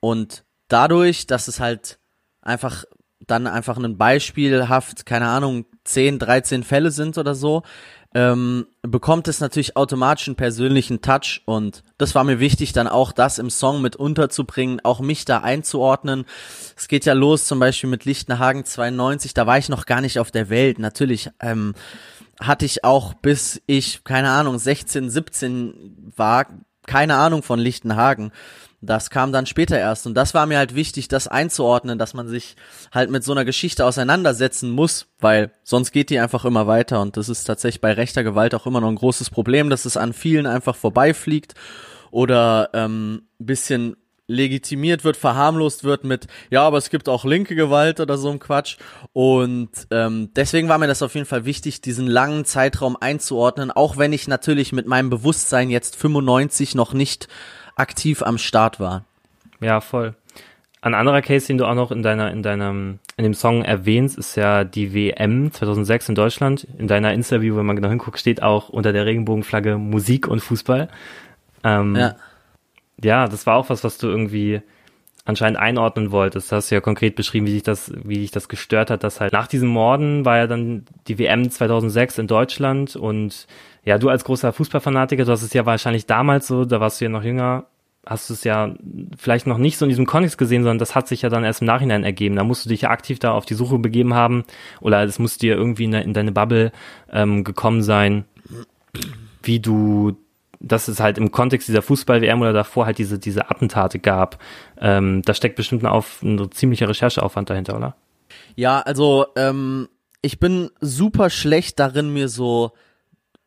und 0.00 0.44
dadurch, 0.68 1.26
dass 1.26 1.48
es 1.48 1.60
halt 1.60 1.98
einfach 2.40 2.84
dann 3.32 3.46
einfach 3.46 3.78
ein 3.78 3.96
beispielhaft, 3.96 5.06
keine 5.06 5.28
Ahnung, 5.28 5.64
10, 5.84 6.18
13 6.18 6.64
Fälle 6.64 6.90
sind 6.90 7.16
oder 7.16 7.34
so, 7.34 7.62
ähm, 8.14 8.66
bekommt 8.82 9.26
es 9.26 9.40
natürlich 9.40 9.74
automatisch 9.74 10.28
einen 10.28 10.36
persönlichen 10.36 11.00
Touch 11.00 11.40
und 11.46 11.82
das 11.96 12.14
war 12.14 12.24
mir 12.24 12.40
wichtig, 12.40 12.74
dann 12.74 12.86
auch 12.86 13.10
das 13.10 13.38
im 13.38 13.48
Song 13.48 13.80
mit 13.80 13.96
unterzubringen, 13.96 14.80
auch 14.84 15.00
mich 15.00 15.24
da 15.24 15.38
einzuordnen. 15.38 16.26
Es 16.76 16.88
geht 16.88 17.06
ja 17.06 17.14
los 17.14 17.46
zum 17.46 17.58
Beispiel 17.58 17.88
mit 17.88 18.04
Lichtenhagen 18.04 18.66
92, 18.66 19.32
da 19.32 19.46
war 19.46 19.56
ich 19.56 19.70
noch 19.70 19.86
gar 19.86 20.02
nicht 20.02 20.18
auf 20.18 20.30
der 20.30 20.50
Welt. 20.50 20.78
Natürlich 20.78 21.30
ähm, 21.40 21.72
hatte 22.38 22.66
ich 22.66 22.84
auch 22.84 23.14
bis 23.14 23.62
ich, 23.66 24.04
keine 24.04 24.30
Ahnung, 24.30 24.58
16, 24.58 25.08
17 25.08 26.12
war, 26.14 26.46
keine 26.86 27.16
Ahnung 27.16 27.42
von 27.42 27.58
Lichtenhagen. 27.58 28.30
Das 28.84 29.10
kam 29.10 29.32
dann 29.32 29.46
später 29.46 29.78
erst 29.78 30.06
und 30.06 30.14
das 30.14 30.34
war 30.34 30.46
mir 30.46 30.58
halt 30.58 30.74
wichtig, 30.74 31.06
das 31.06 31.28
einzuordnen, 31.28 31.98
dass 31.98 32.14
man 32.14 32.26
sich 32.26 32.56
halt 32.92 33.10
mit 33.10 33.22
so 33.22 33.30
einer 33.32 33.44
Geschichte 33.44 33.86
auseinandersetzen 33.86 34.70
muss, 34.70 35.06
weil 35.20 35.52
sonst 35.62 35.92
geht 35.92 36.10
die 36.10 36.18
einfach 36.18 36.44
immer 36.44 36.66
weiter 36.66 37.00
und 37.00 37.16
das 37.16 37.28
ist 37.28 37.44
tatsächlich 37.44 37.80
bei 37.80 37.92
rechter 37.92 38.24
Gewalt 38.24 38.54
auch 38.54 38.66
immer 38.66 38.80
noch 38.80 38.88
ein 38.88 38.96
großes 38.96 39.30
Problem, 39.30 39.70
dass 39.70 39.84
es 39.84 39.96
an 39.96 40.12
vielen 40.12 40.46
einfach 40.46 40.74
vorbeifliegt 40.74 41.54
oder 42.10 42.70
ähm, 42.74 43.22
bisschen 43.38 43.96
legitimiert 44.26 45.04
wird, 45.04 45.16
verharmlost 45.16 45.84
wird 45.84 46.04
mit, 46.04 46.26
ja, 46.50 46.62
aber 46.62 46.78
es 46.78 46.90
gibt 46.90 47.08
auch 47.08 47.24
linke 47.24 47.54
Gewalt 47.54 48.00
oder 48.00 48.16
so 48.16 48.30
ein 48.30 48.38
Quatsch. 48.38 48.78
Und 49.12 49.70
ähm, 49.90 50.30
deswegen 50.34 50.68
war 50.68 50.78
mir 50.78 50.86
das 50.86 51.02
auf 51.02 51.14
jeden 51.14 51.26
Fall 51.26 51.44
wichtig, 51.44 51.80
diesen 51.80 52.06
langen 52.06 52.44
Zeitraum 52.44 52.96
einzuordnen, 52.98 53.70
auch 53.70 53.96
wenn 53.96 54.12
ich 54.12 54.28
natürlich 54.28 54.72
mit 54.72 54.86
meinem 54.86 55.10
Bewusstsein 55.10 55.70
jetzt 55.70 55.96
95 55.96 56.74
noch 56.74 56.94
nicht 56.94 57.28
aktiv 57.76 58.22
am 58.22 58.38
Start 58.38 58.80
war. 58.80 59.04
Ja, 59.60 59.80
voll. 59.80 60.14
Ein 60.80 60.94
anderer 60.94 61.22
Case, 61.22 61.46
den 61.46 61.58
du 61.58 61.66
auch 61.66 61.76
noch 61.76 61.92
in 61.92 62.02
deiner, 62.02 62.32
in 62.32 62.42
deinem, 62.42 62.98
in 63.16 63.22
dem 63.22 63.34
Song 63.34 63.62
erwähnst, 63.62 64.18
ist 64.18 64.34
ja 64.34 64.64
die 64.64 64.92
WM 64.92 65.52
2006 65.52 66.08
in 66.08 66.14
Deutschland. 66.16 66.66
In 66.76 66.88
deiner 66.88 67.12
Interview, 67.12 67.56
wenn 67.56 67.66
man 67.66 67.76
genau 67.76 67.88
hinguckt, 67.88 68.18
steht 68.18 68.42
auch 68.42 68.68
unter 68.68 68.92
der 68.92 69.06
Regenbogenflagge 69.06 69.78
Musik 69.78 70.26
und 70.26 70.40
Fußball. 70.40 70.88
Ähm, 71.62 71.94
ja. 71.94 72.16
Ja, 73.02 73.28
das 73.28 73.46
war 73.46 73.56
auch 73.56 73.70
was, 73.70 73.84
was 73.84 73.98
du 73.98 74.08
irgendwie 74.08 74.60
anscheinend 75.24 75.58
einordnen 75.58 76.10
wolltest. 76.10 76.50
Du 76.50 76.56
hast 76.56 76.70
ja 76.70 76.80
konkret 76.80 77.14
beschrieben, 77.14 77.46
wie 77.46 77.52
sich 77.52 77.62
das, 77.62 77.92
wie 78.02 78.18
dich 78.18 78.32
das 78.32 78.48
gestört 78.48 78.90
hat, 78.90 79.04
dass 79.04 79.20
halt 79.20 79.32
nach 79.32 79.46
diesen 79.46 79.68
Morden 79.68 80.24
war 80.24 80.38
ja 80.38 80.46
dann 80.46 80.84
die 81.06 81.18
WM 81.18 81.48
2006 81.48 82.18
in 82.18 82.26
Deutschland 82.26 82.96
und 82.96 83.46
ja, 83.84 83.98
du 83.98 84.08
als 84.08 84.24
großer 84.24 84.52
Fußballfanatiker, 84.52 85.24
du 85.24 85.32
hast 85.32 85.42
es 85.42 85.52
ja 85.52 85.66
wahrscheinlich 85.66 86.06
damals 86.06 86.46
so, 86.46 86.64
da 86.64 86.80
warst 86.80 87.00
du 87.00 87.04
ja 87.04 87.08
noch 87.08 87.24
jünger, 87.24 87.66
hast 88.06 88.30
du 88.30 88.34
es 88.34 88.44
ja 88.44 88.74
vielleicht 89.16 89.46
noch 89.46 89.58
nicht 89.58 89.78
so 89.78 89.84
in 89.84 89.88
diesem 89.88 90.06
Kontext 90.06 90.38
gesehen, 90.38 90.62
sondern 90.62 90.78
das 90.78 90.94
hat 90.94 91.08
sich 91.08 91.22
ja 91.22 91.28
dann 91.28 91.44
erst 91.44 91.62
im 91.62 91.66
Nachhinein 91.66 92.04
ergeben. 92.04 92.36
Da 92.36 92.44
musst 92.44 92.64
du 92.64 92.68
dich 92.68 92.82
ja 92.82 92.90
aktiv 92.90 93.18
da 93.18 93.32
auf 93.32 93.44
die 93.44 93.54
Suche 93.54 93.78
begeben 93.78 94.14
haben 94.14 94.44
oder 94.80 95.02
es 95.02 95.18
muss 95.18 95.38
dir 95.38 95.56
irgendwie 95.56 95.84
in, 95.84 95.94
in 95.94 96.12
deine 96.12 96.32
Bubble 96.32 96.72
ähm, 97.12 97.44
gekommen 97.44 97.82
sein, 97.82 98.24
wie 99.42 99.60
du 99.60 100.16
dass 100.64 100.86
es 100.86 101.00
halt 101.00 101.18
im 101.18 101.32
Kontext 101.32 101.66
dieser 101.66 101.82
Fußball-WM 101.82 102.40
oder 102.40 102.52
davor 102.52 102.86
halt 102.86 102.98
diese, 102.98 103.18
diese 103.18 103.50
Attentate 103.50 103.98
gab. 103.98 104.38
Ähm, 104.80 105.22
da 105.22 105.34
steckt 105.34 105.56
bestimmt 105.56 105.84
auf, 105.84 106.22
ein 106.22 106.52
ziemlicher 106.52 106.88
Rechercheaufwand 106.88 107.50
dahinter, 107.50 107.76
oder? 107.76 107.96
Ja, 108.54 108.80
also 108.80 109.26
ähm, 109.34 109.88
ich 110.20 110.38
bin 110.38 110.70
super 110.80 111.30
schlecht 111.30 111.80
darin, 111.80 112.12
mir 112.12 112.28
so 112.28 112.72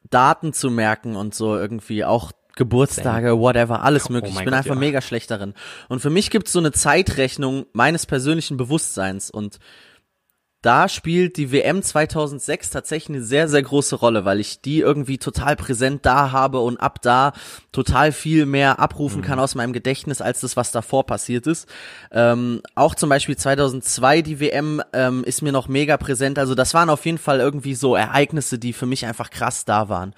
Daten 0.10 0.54
zu 0.54 0.70
merken 0.70 1.16
und 1.16 1.36
so 1.36 1.56
irgendwie 1.56 2.06
auch 2.06 2.32
Geburtstage, 2.56 3.38
whatever, 3.38 3.84
alles 3.84 4.10
oh 4.10 4.14
möglich. 4.14 4.34
Oh 4.36 4.40
ich 4.40 4.46
bin 4.46 4.52
Gott, 4.52 4.60
einfach 4.60 4.76
ja. 4.76 4.80
mega 4.80 5.02
schlecht 5.02 5.30
darin. 5.30 5.54
Und 5.90 6.00
für 6.00 6.10
mich 6.10 6.30
gibt's 6.30 6.54
so 6.54 6.60
eine 6.60 6.72
Zeitrechnung 6.72 7.66
meines 7.74 8.06
persönlichen 8.06 8.58
Bewusstseins 8.58 9.30
und 9.30 9.60
da 10.66 10.90
spielt 10.90 11.38
die 11.38 11.52
WM 11.52 11.84
2006 11.84 12.72
tatsächlich 12.72 13.18
eine 13.18 13.24
sehr, 13.24 13.48
sehr 13.48 13.62
große 13.62 13.96
Rolle, 13.96 14.26
weil 14.26 14.40
ich 14.40 14.62
die 14.62 14.80
irgendwie 14.80 15.20
total 15.20 15.56
präsent 15.56 16.08
da 16.08 16.32
habe 16.32 16.60
und 16.60 16.78
ab 16.78 17.04
da 17.04 17.34
total 17.72 18.12
viel 18.12 18.48
mehr 18.48 18.80
abrufen 18.80 19.22
kann 19.22 19.38
mhm. 19.38 19.44
aus 19.44 19.54
meinem 19.54 19.74
Gedächtnis 19.74 20.22
als 20.22 20.42
das, 20.42 20.58
was 20.58 20.72
davor 20.72 21.06
passiert 21.06 21.46
ist. 21.46 21.70
Ähm, 22.12 22.62
auch 22.74 22.96
zum 22.96 23.10
Beispiel 23.10 23.38
2002 23.38 24.24
die 24.24 24.40
WM 24.40 24.82
ähm, 24.92 25.24
ist 25.24 25.44
mir 25.44 25.52
noch 25.52 25.68
mega 25.68 25.98
präsent. 25.98 26.40
Also 26.40 26.56
das 26.56 26.74
waren 26.74 26.90
auf 26.90 27.06
jeden 27.06 27.20
Fall 27.20 27.40
irgendwie 27.40 27.76
so 27.76 27.96
Ereignisse, 27.96 28.58
die 28.58 28.74
für 28.74 28.88
mich 28.88 29.06
einfach 29.06 29.30
krass 29.30 29.66
da 29.66 29.88
waren. 29.88 30.16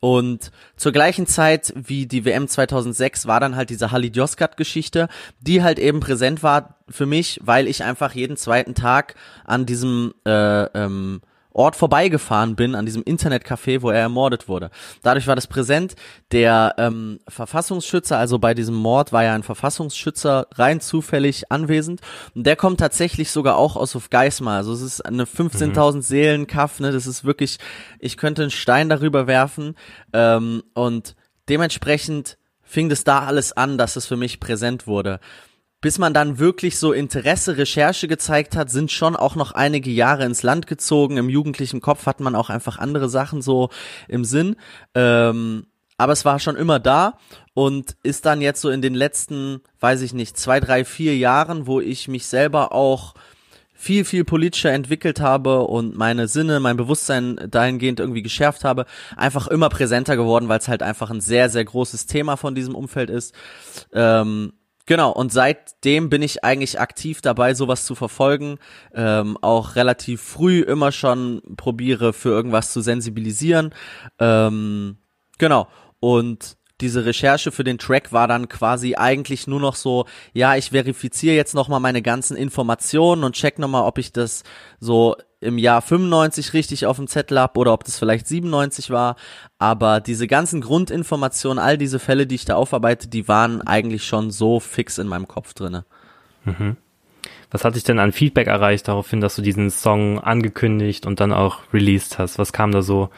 Und 0.00 0.50
zur 0.76 0.92
gleichen 0.92 1.26
Zeit 1.26 1.74
wie 1.76 2.06
die 2.06 2.24
WM 2.24 2.48
2006 2.48 3.26
war 3.26 3.38
dann 3.38 3.54
halt 3.54 3.68
diese 3.68 3.90
Halid 3.90 4.16
Yozgat 4.16 4.56
Geschichte, 4.56 5.08
die 5.40 5.62
halt 5.62 5.78
eben 5.78 6.00
präsent 6.00 6.42
war 6.42 6.76
für 6.88 7.04
mich, 7.04 7.38
weil 7.42 7.68
ich 7.68 7.84
einfach 7.84 8.14
jeden 8.14 8.38
zweiten 8.38 8.74
Tag 8.74 9.14
an 9.44 9.66
diesem 9.66 10.14
äh, 10.26 10.64
ähm, 10.64 11.20
Ort 11.52 11.76
vorbeigefahren 11.76 12.54
bin, 12.54 12.74
an 12.74 12.86
diesem 12.86 13.02
Internetcafé, 13.02 13.82
wo 13.82 13.90
er 13.90 14.00
ermordet 14.00 14.48
wurde. 14.48 14.70
Dadurch 15.02 15.26
war 15.26 15.34
das 15.34 15.46
präsent. 15.46 15.96
Der 16.30 16.74
ähm, 16.78 17.18
Verfassungsschützer, 17.28 18.16
also 18.18 18.38
bei 18.38 18.54
diesem 18.54 18.74
Mord 18.74 19.12
war 19.12 19.24
ja 19.24 19.34
ein 19.34 19.42
Verfassungsschützer 19.42 20.46
rein 20.54 20.80
zufällig 20.80 21.50
anwesend. 21.50 22.00
Und 22.34 22.46
der 22.46 22.56
kommt 22.56 22.78
tatsächlich 22.80 23.30
sogar 23.30 23.56
auch 23.56 23.76
aus 23.76 23.94
Hofgeismar. 23.94 24.58
Also 24.58 24.72
es 24.72 24.80
ist 24.80 25.00
eine 25.00 25.24
15.000 25.24 25.96
mhm. 25.96 26.02
Seelen 26.02 26.46
Kaff, 26.46 26.78
ne? 26.78 26.92
Das 26.92 27.06
ist 27.06 27.24
wirklich, 27.24 27.58
ich 27.98 28.16
könnte 28.16 28.42
einen 28.42 28.50
Stein 28.50 28.88
darüber 28.88 29.26
werfen. 29.26 29.74
Ähm, 30.12 30.62
und 30.74 31.16
dementsprechend 31.48 32.38
fing 32.62 32.88
das 32.88 33.02
da 33.02 33.20
alles 33.20 33.52
an, 33.52 33.76
dass 33.76 33.96
es 33.96 34.06
für 34.06 34.16
mich 34.16 34.38
präsent 34.38 34.86
wurde 34.86 35.18
bis 35.80 35.98
man 35.98 36.12
dann 36.12 36.38
wirklich 36.38 36.78
so 36.78 36.92
Interesse, 36.92 37.56
Recherche 37.56 38.06
gezeigt 38.06 38.56
hat, 38.56 38.70
sind 38.70 38.92
schon 38.92 39.16
auch 39.16 39.34
noch 39.34 39.52
einige 39.52 39.90
Jahre 39.90 40.24
ins 40.24 40.42
Land 40.42 40.66
gezogen. 40.66 41.16
Im 41.16 41.28
jugendlichen 41.30 41.80
Kopf 41.80 42.06
hat 42.06 42.20
man 42.20 42.34
auch 42.34 42.50
einfach 42.50 42.78
andere 42.78 43.08
Sachen 43.08 43.40
so 43.40 43.70
im 44.06 44.24
Sinn. 44.24 44.56
Ähm, 44.94 45.66
aber 45.96 46.12
es 46.12 46.24
war 46.24 46.38
schon 46.38 46.56
immer 46.56 46.78
da 46.78 47.18
und 47.54 47.96
ist 48.02 48.24
dann 48.26 48.40
jetzt 48.40 48.60
so 48.60 48.70
in 48.70 48.82
den 48.82 48.94
letzten, 48.94 49.60
weiß 49.80 50.02
ich 50.02 50.14
nicht, 50.14 50.38
zwei, 50.38 50.60
drei, 50.60 50.84
vier 50.84 51.16
Jahren, 51.16 51.66
wo 51.66 51.80
ich 51.80 52.08
mich 52.08 52.26
selber 52.26 52.72
auch 52.72 53.14
viel, 53.72 54.04
viel 54.04 54.24
politischer 54.24 54.72
entwickelt 54.72 55.20
habe 55.20 55.62
und 55.62 55.96
meine 55.96 56.28
Sinne, 56.28 56.60
mein 56.60 56.76
Bewusstsein 56.76 57.40
dahingehend 57.50 57.98
irgendwie 57.98 58.20
geschärft 58.20 58.62
habe, 58.62 58.84
einfach 59.16 59.46
immer 59.46 59.70
präsenter 59.70 60.16
geworden, 60.16 60.48
weil 60.48 60.58
es 60.58 60.68
halt 60.68 60.82
einfach 60.82 61.10
ein 61.10 61.22
sehr, 61.22 61.48
sehr 61.48 61.64
großes 61.64 62.04
Thema 62.04 62.36
von 62.36 62.54
diesem 62.54 62.74
Umfeld 62.74 63.08
ist. 63.08 63.34
Ähm, 63.94 64.52
Genau, 64.90 65.12
und 65.12 65.32
seitdem 65.32 66.10
bin 66.10 66.20
ich 66.20 66.42
eigentlich 66.42 66.80
aktiv 66.80 67.20
dabei, 67.20 67.54
sowas 67.54 67.84
zu 67.84 67.94
verfolgen. 67.94 68.58
Ähm, 68.92 69.38
auch 69.40 69.76
relativ 69.76 70.20
früh 70.20 70.62
immer 70.62 70.90
schon 70.90 71.42
probiere, 71.56 72.12
für 72.12 72.30
irgendwas 72.30 72.72
zu 72.72 72.80
sensibilisieren. 72.80 73.72
Ähm, 74.18 74.98
genau, 75.38 75.68
und 76.00 76.56
diese 76.80 77.04
Recherche 77.04 77.52
für 77.52 77.62
den 77.62 77.78
Track 77.78 78.12
war 78.12 78.26
dann 78.26 78.48
quasi 78.48 78.96
eigentlich 78.96 79.46
nur 79.46 79.60
noch 79.60 79.76
so, 79.76 80.06
ja, 80.32 80.56
ich 80.56 80.70
verifiziere 80.70 81.36
jetzt 81.36 81.54
nochmal 81.54 81.78
meine 81.78 82.02
ganzen 82.02 82.36
Informationen 82.36 83.22
und 83.22 83.36
check 83.36 83.60
nochmal, 83.60 83.84
ob 83.84 83.96
ich 83.96 84.12
das 84.12 84.42
so 84.80 85.14
im 85.40 85.58
Jahr 85.58 85.80
95 85.80 86.52
richtig 86.52 86.86
auf 86.86 86.96
dem 86.96 87.06
Zettel 87.06 87.38
habe 87.40 87.58
oder 87.58 87.72
ob 87.72 87.84
das 87.84 87.98
vielleicht 87.98 88.26
97 88.26 88.90
war. 88.90 89.16
Aber 89.58 90.00
diese 90.00 90.26
ganzen 90.26 90.60
Grundinformationen, 90.60 91.58
all 91.58 91.78
diese 91.78 91.98
Fälle, 91.98 92.26
die 92.26 92.34
ich 92.34 92.44
da 92.44 92.56
aufarbeite, 92.56 93.08
die 93.08 93.26
waren 93.26 93.62
eigentlich 93.62 94.04
schon 94.04 94.30
so 94.30 94.60
fix 94.60 94.98
in 94.98 95.08
meinem 95.08 95.28
Kopf 95.28 95.54
drinne. 95.54 95.84
Mhm. 96.44 96.76
Was 97.50 97.64
hat 97.64 97.74
dich 97.74 97.84
denn 97.84 97.98
an 97.98 98.12
Feedback 98.12 98.46
erreicht 98.46 98.86
daraufhin, 98.86 99.20
dass 99.20 99.34
du 99.34 99.42
diesen 99.42 99.70
Song 99.70 100.20
angekündigt 100.20 101.06
und 101.06 101.20
dann 101.20 101.32
auch 101.32 101.60
released 101.72 102.18
hast? 102.18 102.38
Was 102.38 102.52
kam 102.52 102.70
da 102.70 102.82
so 102.82 103.10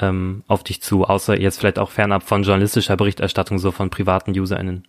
ähm, 0.00 0.42
auf 0.46 0.64
dich 0.64 0.80
zu, 0.80 1.04
außer 1.04 1.38
jetzt 1.38 1.58
vielleicht 1.58 1.78
auch 1.78 1.90
fernab 1.90 2.22
von 2.22 2.44
journalistischer 2.44 2.96
Berichterstattung, 2.96 3.58
so 3.58 3.72
von 3.72 3.90
privaten 3.90 4.30
UserInnen? 4.38 4.86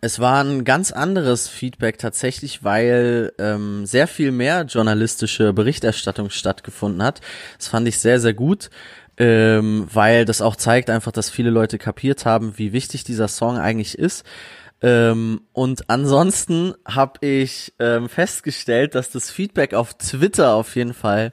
Es 0.00 0.20
war 0.20 0.44
ein 0.44 0.64
ganz 0.64 0.92
anderes 0.92 1.48
Feedback 1.48 1.98
tatsächlich, 1.98 2.62
weil 2.62 3.32
ähm, 3.38 3.84
sehr 3.84 4.06
viel 4.06 4.30
mehr 4.30 4.62
journalistische 4.62 5.52
Berichterstattung 5.52 6.30
stattgefunden 6.30 7.02
hat. 7.02 7.20
Das 7.58 7.66
fand 7.66 7.88
ich 7.88 7.98
sehr, 7.98 8.20
sehr 8.20 8.34
gut, 8.34 8.70
ähm, 9.16 9.88
weil 9.92 10.24
das 10.24 10.40
auch 10.40 10.54
zeigt 10.54 10.88
einfach, 10.88 11.10
dass 11.10 11.30
viele 11.30 11.50
Leute 11.50 11.78
kapiert 11.78 12.24
haben, 12.24 12.56
wie 12.58 12.72
wichtig 12.72 13.02
dieser 13.02 13.26
Song 13.26 13.58
eigentlich 13.58 13.98
ist. 13.98 14.24
Ähm, 14.80 15.40
und 15.52 15.90
ansonsten 15.90 16.74
habe 16.86 17.26
ich 17.26 17.74
ähm, 17.80 18.08
festgestellt, 18.08 18.94
dass 18.94 19.10
das 19.10 19.32
Feedback 19.32 19.74
auf 19.74 19.94
Twitter 19.94 20.54
auf 20.54 20.76
jeden 20.76 20.94
Fall 20.94 21.32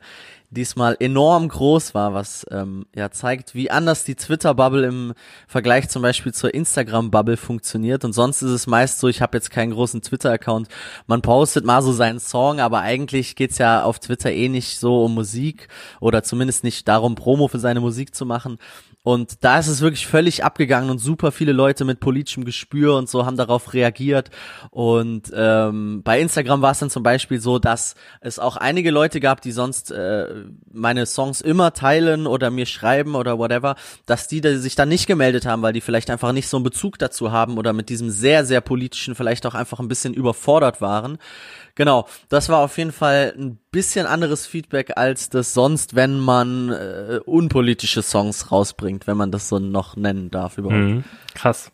diesmal 0.56 0.98
enorm 1.00 1.48
groß 1.48 1.94
war, 1.94 2.14
was 2.14 2.46
ähm, 2.50 2.88
ja 2.96 3.12
zeigt, 3.12 3.54
wie 3.54 3.70
anders 3.70 4.04
die 4.04 4.16
Twitter-Bubble 4.16 4.86
im 4.86 5.14
Vergleich 5.48 5.90
zum 5.90 6.02
Beispiel 6.02 6.34
zur 6.34 6.54
Instagram-Bubble 6.54 7.38
funktioniert. 7.38 8.04
Und 8.04 8.14
sonst 8.14 8.42
ist 8.42 8.52
es 8.52 8.66
meist 8.66 9.00
so, 9.00 9.08
ich 9.08 9.22
habe 9.22 9.38
jetzt 9.38 9.52
keinen 9.52 9.74
großen 9.74 10.02
Twitter-Account. 10.02 10.68
Man 11.06 11.22
postet 11.22 11.66
mal 11.66 11.84
so 11.84 11.92
seinen 11.92 12.20
Song, 12.20 12.60
aber 12.60 12.80
eigentlich 12.80 13.36
geht's 13.36 13.60
ja 13.60 13.84
auf 13.84 14.00
Twitter 14.00 14.32
eh 14.32 14.50
nicht 14.50 14.80
so 14.80 15.06
um 15.06 15.14
Musik 15.14 15.68
oder 16.00 16.24
zumindest 16.24 16.64
nicht 16.64 16.88
darum, 16.88 17.14
Promo 17.14 17.48
für 17.48 17.60
seine 17.60 17.82
Musik 17.82 18.16
zu 18.16 18.26
machen. 18.26 18.58
Und 19.06 19.44
da 19.44 19.60
ist 19.60 19.68
es 19.68 19.82
wirklich 19.82 20.08
völlig 20.08 20.44
abgegangen 20.44 20.90
und 20.90 20.98
super 20.98 21.32
viele 21.32 21.52
Leute 21.52 21.86
mit 21.86 22.00
politischem 22.00 22.44
Gespür 22.44 22.96
und 22.98 23.08
so 23.08 23.24
haben 23.28 23.38
darauf 23.38 23.76
reagiert. 23.76 24.32
Und 24.72 25.32
ähm, 25.36 26.02
bei 26.04 26.20
Instagram 26.20 26.64
war 26.64 26.72
es 26.72 26.80
dann 26.80 26.90
zum 26.90 27.04
Beispiel 27.04 27.40
so, 27.40 27.60
dass 27.60 27.94
es 28.20 28.40
auch 28.40 28.58
einige 28.58 28.90
Leute 28.90 29.20
gab, 29.20 29.42
die 29.42 29.52
sonst 29.52 29.92
äh, 29.92 30.46
meine 30.74 31.06
Songs 31.06 31.42
immer 31.42 31.74
teilen 31.74 32.26
oder 32.26 32.50
mir 32.50 32.66
schreiben 32.66 33.14
oder 33.14 33.38
whatever, 33.38 33.76
dass 34.08 34.28
die, 34.28 34.42
die 34.42 34.58
sich 34.58 34.74
dann 34.74 34.90
nicht 34.90 35.06
gemeldet 35.06 35.46
haben, 35.46 35.62
weil 35.62 35.74
die 35.74 35.82
vielleicht 35.82 36.10
einfach 36.10 36.32
nicht 36.32 36.48
so 36.48 36.58
einen 36.58 36.64
Bezug 36.64 36.98
dazu 36.98 37.32
haben 37.32 37.60
oder 37.60 37.74
mit 37.74 37.90
diesem 37.90 38.10
sehr, 38.10 38.44
sehr 38.44 38.62
politischen 38.62 39.14
vielleicht 39.14 39.46
auch 39.46 39.54
einfach 39.54 39.80
ein 39.80 39.88
bisschen 39.88 40.16
überfordert 40.16 40.82
waren. 40.82 41.20
Genau, 41.76 42.08
das 42.30 42.48
war 42.48 42.60
auf 42.60 42.78
jeden 42.78 42.94
Fall 42.94 43.34
ein 43.38 43.60
bisschen 43.72 44.06
anderes 44.06 44.48
Feedback 44.48 44.94
als 44.96 45.30
das 45.30 45.54
sonst, 45.54 45.94
wenn 45.94 46.20
man 46.20 46.70
äh, 46.70 47.20
unpolitische 47.26 48.02
Songs 48.02 48.52
rausbringt, 48.52 49.08
wenn 49.08 49.18
man 49.18 49.32
das 49.32 49.50
so 49.50 49.60
noch 49.60 49.98
nennen 49.98 50.32
darf 50.32 50.58
überhaupt. 50.58 50.80
Mhm, 50.80 51.04
krass. 51.34 51.72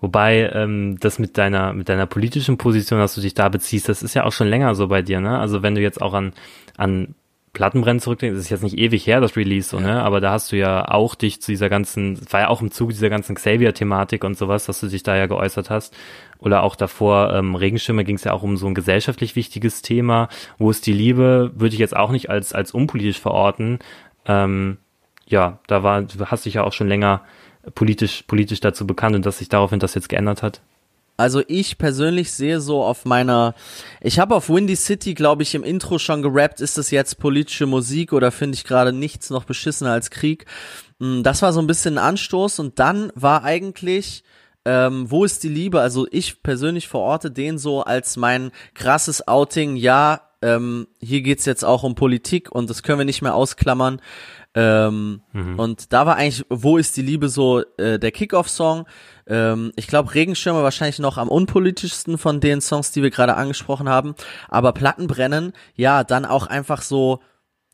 Wobei 0.00 0.50
ähm, 0.52 0.98
das 1.00 1.18
mit 1.18 1.38
deiner 1.38 1.72
mit 1.72 1.88
deiner 1.88 2.04
politischen 2.04 2.58
Position, 2.58 2.98
dass 2.98 3.14
du 3.14 3.22
dich 3.22 3.32
da 3.32 3.48
beziehst, 3.48 3.88
das 3.88 4.02
ist 4.02 4.12
ja 4.12 4.24
auch 4.24 4.32
schon 4.32 4.48
länger 4.48 4.74
so 4.74 4.88
bei 4.88 5.00
dir, 5.00 5.20
ne? 5.20 5.38
Also 5.38 5.62
wenn 5.62 5.74
du 5.74 5.80
jetzt 5.80 6.02
auch 6.02 6.12
an 6.12 6.34
an 6.76 7.14
Plattenbrennen 7.54 8.00
zurückdenkst, 8.00 8.36
das 8.36 8.44
ist 8.44 8.50
jetzt 8.50 8.62
nicht 8.62 8.76
ewig 8.76 9.06
her, 9.06 9.20
das 9.20 9.36
Release, 9.36 9.70
so, 9.70 9.80
ne? 9.80 10.02
Aber 10.02 10.20
da 10.20 10.32
hast 10.32 10.52
du 10.52 10.56
ja 10.56 10.86
auch 10.88 11.14
dich 11.14 11.40
zu 11.40 11.52
dieser 11.52 11.70
ganzen, 11.70 12.20
war 12.30 12.40
ja 12.40 12.48
auch 12.48 12.60
im 12.60 12.70
Zug 12.70 12.90
dieser 12.90 13.08
ganzen 13.08 13.36
Xavier-Thematik 13.36 14.24
und 14.24 14.36
sowas, 14.36 14.66
dass 14.66 14.80
du 14.80 14.88
dich 14.88 15.02
da 15.02 15.16
ja 15.16 15.26
geäußert 15.26 15.70
hast. 15.70 15.96
Oder 16.38 16.62
auch 16.62 16.76
davor, 16.76 17.32
ähm, 17.32 17.54
Regenschirme 17.54 18.04
ging 18.04 18.16
es 18.16 18.24
ja 18.24 18.32
auch 18.32 18.42
um 18.42 18.58
so 18.58 18.66
ein 18.66 18.74
gesellschaftlich 18.74 19.36
wichtiges 19.36 19.80
Thema. 19.80 20.28
Wo 20.58 20.70
ist 20.70 20.86
die 20.86 20.92
Liebe, 20.92 21.52
würde 21.54 21.72
ich 21.72 21.80
jetzt 21.80 21.96
auch 21.96 22.10
nicht 22.10 22.28
als, 22.28 22.52
als 22.52 22.72
unpolitisch 22.72 23.20
verorten. 23.20 23.78
Ähm, 24.26 24.76
ja, 25.26 25.60
da 25.66 25.82
war, 25.82 26.02
du 26.02 26.26
hast 26.26 26.44
dich 26.44 26.54
ja 26.54 26.64
auch 26.64 26.72
schon 26.72 26.88
länger 26.88 27.22
politisch, 27.74 28.24
politisch 28.26 28.60
dazu 28.60 28.86
bekannt 28.86 29.16
und 29.16 29.24
dass 29.24 29.38
sich 29.38 29.48
daraufhin 29.48 29.80
das 29.80 29.94
jetzt 29.94 30.08
geändert 30.08 30.42
hat. 30.42 30.60
Also 31.16 31.42
ich 31.46 31.78
persönlich 31.78 32.32
sehe 32.32 32.60
so 32.60 32.82
auf 32.82 33.04
meiner, 33.04 33.54
ich 34.00 34.18
habe 34.18 34.34
auf 34.34 34.48
Windy 34.48 34.74
City, 34.74 35.14
glaube 35.14 35.44
ich, 35.44 35.54
im 35.54 35.62
Intro 35.62 35.98
schon 35.98 36.22
gerappt, 36.22 36.60
ist 36.60 36.76
das 36.76 36.90
jetzt 36.90 37.20
politische 37.20 37.66
Musik 37.66 38.12
oder 38.12 38.32
finde 38.32 38.56
ich 38.56 38.64
gerade 38.64 38.92
nichts 38.92 39.30
noch 39.30 39.44
beschissener 39.44 39.92
als 39.92 40.10
Krieg. 40.10 40.46
Hm, 40.98 41.22
das 41.22 41.40
war 41.40 41.52
so 41.52 41.60
ein 41.60 41.68
bisschen 41.68 41.98
ein 41.98 42.04
Anstoß 42.04 42.58
und 42.58 42.80
dann 42.80 43.12
war 43.14 43.44
eigentlich, 43.44 44.24
ähm, 44.64 45.08
wo 45.08 45.24
ist 45.24 45.44
die 45.44 45.48
Liebe? 45.48 45.80
Also 45.80 46.08
ich 46.10 46.42
persönlich 46.42 46.88
verorte 46.88 47.30
den 47.30 47.58
so 47.58 47.82
als 47.82 48.16
mein 48.16 48.50
krasses 48.74 49.28
Outing, 49.28 49.76
ja, 49.76 50.20
ähm, 50.42 50.88
hier 51.00 51.22
geht's 51.22 51.46
jetzt 51.46 51.64
auch 51.64 51.84
um 51.84 51.94
Politik 51.94 52.50
und 52.50 52.68
das 52.68 52.82
können 52.82 52.98
wir 52.98 53.06
nicht 53.06 53.22
mehr 53.22 53.34
ausklammern. 53.34 54.00
Ähm, 54.54 55.22
mhm. 55.32 55.58
Und 55.58 55.92
da 55.92 56.06
war 56.06 56.16
eigentlich, 56.16 56.44
wo 56.48 56.76
ist 56.76 56.96
die 56.96 57.02
Liebe 57.02 57.28
so 57.28 57.62
äh, 57.76 57.98
der 57.98 58.12
Kickoff-Song. 58.12 58.86
Ähm, 59.26 59.72
ich 59.76 59.88
glaube, 59.88 60.14
Regenschirme 60.14 60.62
wahrscheinlich 60.62 61.00
noch 61.00 61.18
am 61.18 61.28
unpolitischsten 61.28 62.18
von 62.18 62.40
den 62.40 62.60
Songs, 62.60 62.92
die 62.92 63.02
wir 63.02 63.10
gerade 63.10 63.34
angesprochen 63.34 63.88
haben. 63.88 64.14
Aber 64.48 64.72
Plattenbrennen, 64.72 65.52
ja, 65.74 66.04
dann 66.04 66.24
auch 66.24 66.46
einfach 66.46 66.82
so 66.82 67.20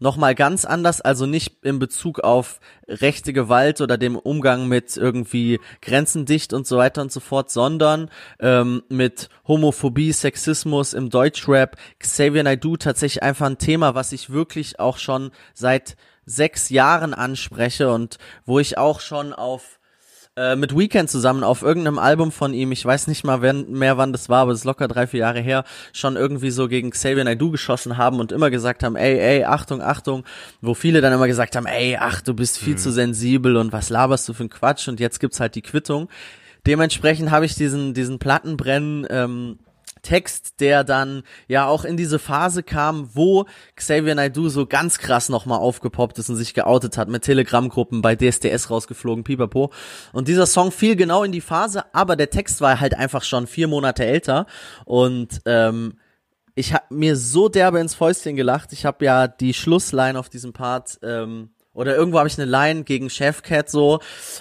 nochmal 0.01 0.35
ganz 0.35 0.65
anders, 0.65 1.01
also 1.01 1.27
nicht 1.27 1.63
in 1.63 1.79
Bezug 1.79 2.21
auf 2.21 2.59
rechte 2.89 3.33
Gewalt 3.33 3.81
oder 3.81 3.99
dem 3.99 4.17
Umgang 4.17 4.67
mit 4.67 4.97
irgendwie 4.97 5.61
Grenzendicht 5.83 6.53
und 6.53 6.67
so 6.67 6.79
weiter 6.79 7.03
und 7.03 7.13
so 7.13 7.21
fort, 7.21 7.51
sondern 7.51 8.11
ähm, 8.41 8.83
mit 8.89 9.29
Homophobie, 9.47 10.13
Sexismus 10.13 10.95
im 10.95 11.11
Deutschrap. 11.11 11.77
Xavier 11.99 12.43
Naidoo 12.43 12.79
tatsächlich 12.79 13.23
einfach 13.23 13.47
ein 13.47 13.59
Thema, 13.59 13.95
was 13.95 14.13
ich 14.13 14.31
wirklich 14.31 14.81
auch 14.81 14.97
schon 14.97 15.31
seit 15.53 15.97
sechs 16.31 16.71
Jahren 16.71 17.15
anspreche 17.15 17.93
und 17.93 18.19
wo 18.45 18.59
ich 18.59 18.79
auch 18.79 19.01
schon 19.01 19.33
auf 19.33 19.81
äh, 20.37 20.55
mit 20.55 20.77
Weekend 20.77 21.11
zusammen 21.11 21.43
auf 21.43 21.63
irgendeinem 21.63 21.99
Album 21.99 22.31
von 22.31 22.55
ihm, 22.55 22.71
ich 22.71 22.85
weiß 22.85 23.09
nicht 23.09 23.25
mal 23.25 23.43
wenn, 23.43 23.71
mehr 23.73 23.99
wann 23.99 24.13
das 24.13 24.29
war, 24.29 24.43
aber 24.43 24.53
es 24.53 24.61
ist 24.61 24.65
locker 24.65 24.87
drei, 24.87 25.07
vier 25.07 25.21
Jahre 25.21 25.41
her, 25.41 25.65
schon 25.93 26.17
irgendwie 26.17 26.51
so 26.51 26.69
gegen 26.69 26.91
Xavier 26.91 27.25
Naidoo 27.25 27.51
geschossen 27.51 27.97
haben 27.97 28.21
und 28.21 28.31
immer 28.31 28.49
gesagt 28.49 28.85
haben, 28.85 28.95
ey, 28.95 29.19
ey, 29.19 29.45
Achtung, 29.45 29.83
Achtung, 29.83 30.25
wo 30.61 30.75
viele 30.75 31.01
dann 31.01 31.13
immer 31.13 31.27
gesagt 31.27 31.57
haben, 31.57 31.67
ey, 31.67 31.99
ach, 32.01 32.21
du 32.23 32.33
bist 32.33 32.59
viel 32.59 32.75
mhm. 32.75 32.79
zu 32.79 32.93
sensibel 32.93 33.57
und 33.57 33.73
was 33.73 33.91
laberst 33.91 34.29
du 34.29 34.33
für 34.33 34.45
ein 34.45 34.51
Quatsch 34.51 34.89
und 34.89 35.01
jetzt 35.01 35.19
gibt's 35.19 35.41
halt 35.41 35.57
die 35.57 35.63
Quittung. 35.63 36.09
Dementsprechend 36.67 37.31
habe 37.31 37.45
ich 37.45 37.55
diesen, 37.55 37.93
diesen 37.95 38.19
Plattenbrennen 38.19 39.07
ähm, 39.11 39.59
Text, 40.03 40.61
der 40.61 40.85
dann 40.85 41.23
ja 41.49 41.67
auch 41.67 41.85
in 41.85 41.97
diese 41.97 42.19
Phase 42.19 42.63
kam, 42.63 43.11
wo 43.15 43.47
Xavier 43.77 44.15
Naidoo 44.15 44.49
so 44.49 44.67
ganz 44.67 44.99
krass 44.99 45.29
nochmal 45.29 45.59
aufgepoppt 45.59 46.19
ist 46.19 46.29
und 46.31 46.37
sich 46.37 46.55
geoutet 46.55 46.97
hat 46.97 47.09
mit 47.09 47.23
Telegram-Gruppen 47.23 48.03
bei 48.03 48.17
DSDS 48.17 48.71
rausgeflogen, 48.71 49.25
pipapo. 49.25 49.73
Und 50.13 50.29
dieser 50.29 50.47
Song 50.47 50.73
fiel 50.73 50.97
genau 50.97 51.25
in 51.25 51.33
die 51.33 51.41
Phase, 51.41 51.85
aber 51.95 52.17
der 52.17 52.31
Text 52.31 52.61
war 52.61 52.81
halt 52.81 52.95
einfach 52.95 53.23
schon 53.23 53.47
vier 53.47 53.69
Monate 53.69 54.05
älter 54.05 54.47
und 54.85 55.41
ähm, 55.47 55.95
ich 56.55 56.75
habe 56.75 56.85
mir 56.91 57.17
so 57.17 57.49
derbe 57.49 57.81
ins 57.81 57.95
Fäustchen 57.95 58.37
gelacht. 58.37 58.73
Ich 58.73 58.85
habe 58.85 59.05
ja 59.05 59.29
die 59.29 59.55
Schlussline 59.55 60.19
auf 60.19 60.29
diesem 60.29 60.53
Part 60.53 60.99
ähm, 61.03 61.51
oder 61.81 61.97
irgendwo 61.97 62.19
habe 62.19 62.29
ich 62.29 62.39
eine 62.39 62.51
Line 62.51 62.85
gegen 62.85 63.09
Chefcat 63.09 63.71
so 63.71 64.01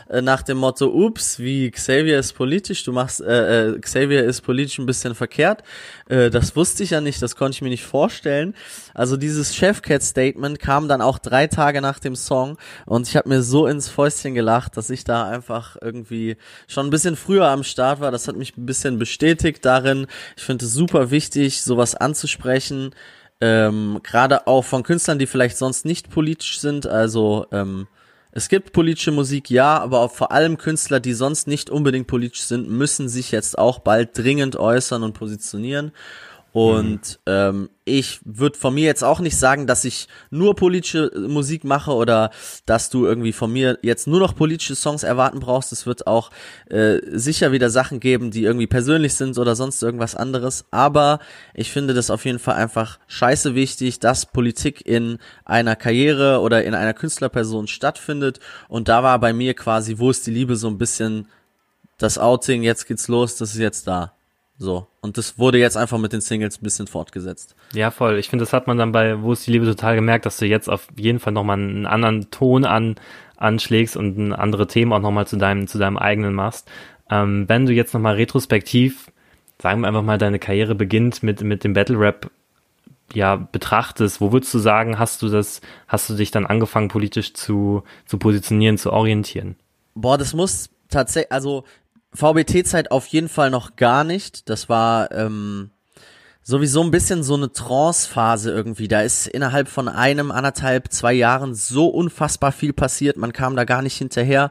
äh, 0.09 0.21
nach 0.21 0.41
dem 0.41 0.57
Motto, 0.57 0.87
ups, 0.87 1.39
wie 1.39 1.71
Xavier 1.71 2.19
ist 2.19 2.33
politisch, 2.33 2.83
du 2.83 2.91
machst, 2.91 3.21
äh, 3.21 3.69
äh, 3.69 3.79
Xavier 3.79 4.25
ist 4.25 4.41
politisch 4.41 4.77
ein 4.77 4.85
bisschen 4.85 5.15
verkehrt. 5.15 5.63
Äh, 6.09 6.31
das 6.31 6.57
wusste 6.57 6.83
ich 6.83 6.89
ja 6.89 6.99
nicht, 6.99 7.21
das 7.21 7.37
konnte 7.37 7.55
ich 7.55 7.61
mir 7.61 7.69
nicht 7.69 7.85
vorstellen. 7.85 8.55
Also 8.93 9.15
dieses 9.15 9.55
Chefcat-Statement 9.55 10.59
kam 10.59 10.89
dann 10.89 11.01
auch 11.01 11.17
drei 11.17 11.47
Tage 11.47 11.79
nach 11.79 11.99
dem 11.99 12.17
Song 12.17 12.57
und 12.85 13.07
ich 13.07 13.15
habe 13.15 13.29
mir 13.29 13.41
so 13.41 13.67
ins 13.67 13.87
Fäustchen 13.87 14.33
gelacht, 14.33 14.75
dass 14.75 14.89
ich 14.89 15.05
da 15.05 15.29
einfach 15.29 15.77
irgendwie 15.81 16.35
schon 16.67 16.87
ein 16.87 16.89
bisschen 16.91 17.15
früher 17.15 17.47
am 17.47 17.63
Start 17.63 18.01
war. 18.01 18.11
Das 18.11 18.27
hat 18.27 18.35
mich 18.35 18.57
ein 18.57 18.65
bisschen 18.65 18.99
bestätigt 18.99 19.63
darin. 19.63 20.07
Ich 20.35 20.43
finde 20.43 20.65
es 20.65 20.73
super 20.73 21.09
wichtig, 21.09 21.61
sowas 21.61 21.95
anzusprechen 21.95 22.91
ähm, 23.41 23.99
gerade 24.03 24.47
auch 24.47 24.63
von 24.63 24.83
Künstlern, 24.83 25.19
die 25.19 25.27
vielleicht 25.27 25.57
sonst 25.57 25.85
nicht 25.85 26.09
politisch 26.09 26.59
sind. 26.59 26.87
Also 26.87 27.47
ähm, 27.51 27.87
es 28.31 28.49
gibt 28.49 28.73
politische 28.73 29.11
Musik, 29.11 29.49
ja, 29.49 29.79
aber 29.79 30.01
auch 30.01 30.11
vor 30.11 30.31
allem 30.31 30.57
Künstler, 30.57 30.99
die 30.99 31.13
sonst 31.13 31.47
nicht 31.47 31.69
unbedingt 31.69 32.07
politisch 32.07 32.43
sind, 32.43 32.69
müssen 32.69 33.09
sich 33.09 33.31
jetzt 33.31 33.57
auch 33.57 33.79
bald 33.79 34.17
dringend 34.17 34.55
äußern 34.55 35.03
und 35.03 35.13
positionieren. 35.13 35.91
Und 36.51 37.19
mhm. 37.25 37.31
ähm, 37.31 37.69
ich 37.85 38.19
würde 38.23 38.57
von 38.57 38.73
mir 38.73 38.85
jetzt 38.85 39.03
auch 39.03 39.19
nicht 39.19 39.37
sagen, 39.37 39.67
dass 39.67 39.85
ich 39.85 40.07
nur 40.31 40.55
politische 40.55 41.11
äh, 41.13 41.19
Musik 41.19 41.63
mache 41.63 41.91
oder 41.91 42.31
dass 42.65 42.89
du 42.89 43.05
irgendwie 43.05 43.33
von 43.33 43.51
mir 43.51 43.77
jetzt 43.83 44.07
nur 44.07 44.19
noch 44.19 44.35
politische 44.35 44.75
Songs 44.75 45.03
erwarten 45.03 45.39
brauchst. 45.39 45.71
Es 45.71 45.85
wird 45.85 46.07
auch 46.07 46.31
äh, 46.69 46.99
sicher 47.11 47.51
wieder 47.51 47.69
Sachen 47.69 47.99
geben, 47.99 48.31
die 48.31 48.43
irgendwie 48.43 48.67
persönlich 48.67 49.13
sind 49.13 49.37
oder 49.37 49.55
sonst 49.55 49.81
irgendwas 49.83 50.15
anderes. 50.15 50.65
Aber 50.71 51.19
ich 51.53 51.71
finde 51.71 51.93
das 51.93 52.09
auf 52.09 52.25
jeden 52.25 52.39
Fall 52.39 52.55
einfach 52.55 52.99
scheiße 53.07 53.53
wichtig, 53.53 53.99
dass 53.99 54.25
Politik 54.25 54.85
in 54.85 55.19
einer 55.45 55.75
Karriere 55.75 56.39
oder 56.41 56.63
in 56.63 56.73
einer 56.73 56.93
Künstlerperson 56.93 57.67
stattfindet. 57.67 58.39
Und 58.67 58.87
da 58.87 59.03
war 59.03 59.19
bei 59.19 59.33
mir 59.33 59.53
quasi, 59.53 59.99
wo 59.99 60.09
ist 60.09 60.25
die 60.25 60.31
Liebe 60.31 60.55
so 60.55 60.67
ein 60.67 60.77
bisschen 60.77 61.27
das 61.99 62.17
Outing, 62.17 62.63
jetzt 62.63 62.87
geht's 62.87 63.07
los, 63.07 63.35
das 63.35 63.51
ist 63.51 63.59
jetzt 63.59 63.87
da. 63.87 64.13
So. 64.59 64.87
Und 64.99 65.17
das 65.17 65.39
wurde 65.39 65.57
jetzt 65.57 65.77
einfach 65.77 65.97
mit 65.97 66.11
den 66.11 66.19
Singles 66.19 66.59
ein 66.59 66.63
bisschen 66.63 66.85
fortgesetzt. 66.85 67.55
Ja, 67.73 67.91
voll. 67.91 68.19
Ich 68.19 68.29
finde, 68.29 68.43
das 68.43 68.51
hat 68.51 68.67
man 68.67 68.77
dann 68.77 68.91
bei 68.91 69.21
Wo 69.21 69.31
ist 69.31 69.47
die 69.47 69.51
Liebe 69.51 69.65
total 69.65 69.95
gemerkt, 69.95 70.25
dass 70.25 70.37
du 70.37 70.45
jetzt 70.45 70.69
auf 70.69 70.87
jeden 70.97 71.19
Fall 71.19 71.31
nochmal 71.31 71.57
einen 71.57 71.85
anderen 71.85 72.29
Ton 72.29 72.65
an, 72.65 72.95
anschlägst 73.37 73.95
und 73.95 74.17
ein 74.17 74.33
andere 74.33 74.67
Themen 74.67 74.91
auch 74.91 74.99
nochmal 74.99 75.25
zu 75.25 75.37
deinem, 75.37 75.67
zu 75.67 75.77
deinem 75.77 75.97
eigenen 75.97 76.33
machst. 76.33 76.69
Ähm, 77.09 77.47
wenn 77.47 77.65
du 77.65 77.73
jetzt 77.73 77.93
nochmal 77.93 78.15
retrospektiv, 78.15 79.09
sagen 79.61 79.81
wir 79.81 79.87
einfach 79.87 80.03
mal, 80.03 80.17
deine 80.17 80.39
Karriere 80.39 80.75
beginnt 80.75 81.23
mit, 81.23 81.41
mit 81.41 81.63
dem 81.63 81.71
Battle 81.73 81.97
Rap, 81.97 82.29
ja, 83.13 83.37
betrachtest, 83.37 84.19
wo 84.19 84.33
würdest 84.33 84.53
du 84.53 84.59
sagen, 84.59 84.99
hast 84.99 85.21
du 85.21 85.29
das, 85.29 85.61
hast 85.87 86.09
du 86.09 86.15
dich 86.15 86.31
dann 86.31 86.45
angefangen, 86.45 86.89
politisch 86.89 87.33
zu, 87.33 87.83
zu 88.05 88.19
positionieren, 88.19 88.77
zu 88.77 88.91
orientieren? 88.91 89.55
Boah, 89.95 90.17
das 90.17 90.33
muss 90.33 90.69
tatsächlich, 90.89 91.31
also 91.31 91.63
VBT-Zeit 92.13 92.91
auf 92.91 93.07
jeden 93.07 93.29
Fall 93.29 93.49
noch 93.49 93.75
gar 93.75 94.03
nicht. 94.03 94.49
Das 94.49 94.69
war 94.69 95.11
ähm, 95.11 95.71
sowieso 96.43 96.81
ein 96.81 96.91
bisschen 96.91 97.23
so 97.23 97.35
eine 97.35 97.51
Trance-Phase 97.51 98.51
irgendwie. 98.51 98.87
Da 98.87 99.01
ist 99.01 99.27
innerhalb 99.27 99.67
von 99.67 99.87
einem, 99.87 100.31
anderthalb, 100.31 100.91
zwei 100.91 101.13
Jahren 101.13 101.53
so 101.53 101.87
unfassbar 101.87 102.51
viel 102.51 102.73
passiert. 102.73 103.17
Man 103.17 103.33
kam 103.33 103.55
da 103.55 103.65
gar 103.65 103.81
nicht 103.81 103.97
hinterher. 103.97 104.49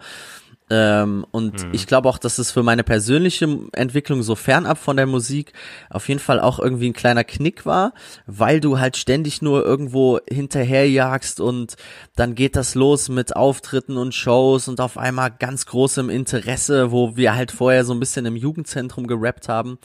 Ähm, 0.71 1.25
und 1.31 1.65
mhm. 1.65 1.71
ich 1.73 1.87
glaube 1.87 2.09
auch, 2.09 2.19
dass 2.19 2.39
es 2.39 2.51
für 2.51 2.63
meine 2.63 2.85
persönliche 2.85 3.59
Entwicklung 3.73 4.23
so 4.23 4.35
fernab 4.35 4.79
von 4.79 4.97
der 4.97 5.07
Musik 5.07 5.53
auf 5.89 6.09
jeden 6.09 6.21
Fall 6.21 6.41
auch 6.41 6.59
irgendwie 6.59 6.89
ein 6.89 6.95
kleiner 6.95 7.25
Knick 7.25 7.65
war, 7.65 7.95
weil 8.27 8.61
du 8.61 8.79
halt 8.79 8.97
ständig 8.97 9.41
nur 9.41 9.65
irgendwo 9.65 10.21
hinterherjagst 10.29 11.41
und 11.41 11.77
dann 12.17 12.35
geht 12.35 12.55
das 12.57 12.75
los 12.75 13.09
mit 13.09 13.35
Auftritten 13.35 13.97
und 13.97 14.15
Shows 14.15 14.69
und 14.69 14.81
auf 14.81 14.99
einmal 14.99 15.31
ganz 15.31 15.65
großem 15.67 16.11
Interesse, 16.11 16.93
wo 16.93 17.17
wir 17.17 17.35
halt 17.35 17.51
vorher 17.51 17.85
so 17.85 17.95
ein 17.95 18.01
bisschen 18.01 18.27
im 18.27 18.37
Jugendzentrum 18.37 19.07
gerappt 19.07 19.49
haben. 19.49 19.79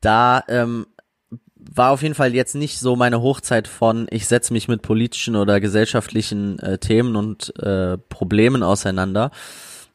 Da 0.00 0.44
ähm, 0.48 0.86
war 1.56 1.90
auf 1.90 2.02
jeden 2.02 2.14
Fall 2.14 2.34
jetzt 2.34 2.54
nicht 2.54 2.78
so 2.78 2.96
meine 2.96 3.20
Hochzeit 3.20 3.66
von, 3.66 4.06
ich 4.10 4.26
setze 4.26 4.52
mich 4.52 4.68
mit 4.68 4.82
politischen 4.82 5.36
oder 5.36 5.60
gesellschaftlichen 5.60 6.58
äh, 6.60 6.78
Themen 6.78 7.16
und 7.16 7.52
äh, 7.58 7.98
Problemen 7.98 8.62
auseinander. 8.62 9.30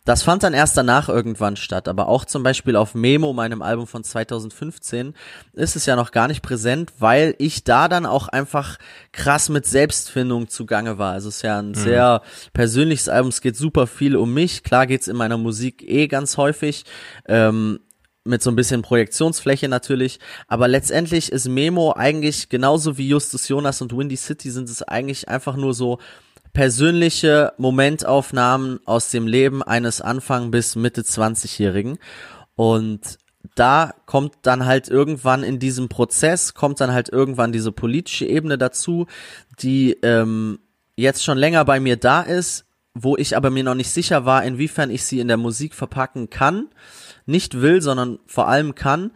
Das 0.06 0.22
fand 0.22 0.44
dann 0.44 0.54
erst 0.54 0.76
danach 0.76 1.08
irgendwann 1.08 1.56
statt, 1.56 1.88
aber 1.88 2.10
auch 2.10 2.26
zum 2.26 2.44
Beispiel 2.44 2.76
auf 2.76 2.94
Memo, 2.94 3.32
meinem 3.32 3.62
Album 3.62 3.88
von 3.88 4.04
2015, 4.04 5.14
ist 5.54 5.78
es 5.78 5.86
ja 5.86 5.96
noch 5.96 6.12
gar 6.12 6.28
nicht 6.28 6.42
präsent, 6.42 6.92
weil 7.00 7.36
ich 7.38 7.64
da 7.64 7.88
dann 7.88 8.06
auch 8.06 8.28
einfach 8.28 8.78
krass 9.14 9.48
mit 9.48 9.66
Selbstfindung 9.66 10.50
zugange 10.50 10.98
war. 10.98 11.14
Also 11.14 11.30
es 11.30 11.38
ist 11.38 11.42
ja 11.44 11.60
ein 11.60 11.70
mhm. 11.70 11.76
sehr 11.76 12.22
persönliches 12.52 13.08
Album, 13.08 13.30
es 13.30 13.40
geht 13.40 13.56
super 13.56 13.88
viel 13.88 14.18
um 14.18 14.34
mich. 14.34 14.64
Klar 14.64 14.88
geht's 14.88 15.08
in 15.08 15.16
meiner 15.16 15.38
Musik 15.38 15.82
eh 15.88 16.08
ganz 16.08 16.36
häufig. 16.36 16.84
Ähm, 17.26 17.80
mit 18.26 18.42
so 18.42 18.50
ein 18.50 18.56
bisschen 18.56 18.84
Projektionsfläche 18.84 19.68
natürlich, 19.68 20.20
aber 20.48 20.70
letztendlich 20.70 21.32
ist 21.32 21.48
Memo 21.48 21.94
eigentlich 21.94 22.48
genauso 22.48 22.98
wie 22.98 23.10
Justus 23.10 23.50
Jonas 23.50 23.82
und 23.82 23.96
Windy 23.96 24.16
City 24.16 24.50
sind 24.50 24.70
es 24.70 24.82
eigentlich 24.82 25.28
einfach 25.28 25.58
nur 25.58 25.74
so 25.74 26.00
persönliche 26.54 27.54
Momentaufnahmen 27.58 28.80
aus 28.86 29.10
dem 29.10 29.28
Leben 29.28 29.64
eines 29.64 30.02
Anfang 30.02 30.52
bis 30.52 30.76
Mitte 30.76 31.02
20-Jährigen 31.02 31.98
und 32.56 33.18
da 33.56 33.94
kommt 34.06 34.36
dann 34.44 34.66
halt 34.66 34.88
irgendwann 34.88 35.44
in 35.44 35.60
diesem 35.60 35.90
Prozess, 35.90 36.54
kommt 36.54 36.80
dann 36.80 36.94
halt 36.94 37.10
irgendwann 37.10 37.52
diese 37.52 37.72
politische 37.72 38.26
Ebene 38.26 38.58
dazu, 38.58 39.08
die 39.60 39.98
ähm, 40.02 40.60
jetzt 40.96 41.24
schon 41.24 41.38
länger 41.38 41.66
bei 41.66 41.80
mir 41.80 41.98
da 41.98 42.22
ist, 42.22 42.66
wo 42.94 43.18
ich 43.18 43.36
aber 43.36 43.50
mir 43.50 43.64
noch 43.64 43.76
nicht 43.76 43.90
sicher 43.90 44.26
war, 44.26 44.44
inwiefern 44.44 44.92
ich 44.92 45.04
sie 45.04 45.20
in 45.20 45.28
der 45.28 45.38
Musik 45.38 45.74
verpacken 45.74 46.30
kann 46.30 46.70
nicht 47.26 47.62
will, 47.62 47.82
sondern 47.82 48.20
vor 48.26 48.48
allem 48.48 48.76
kann. 48.76 49.12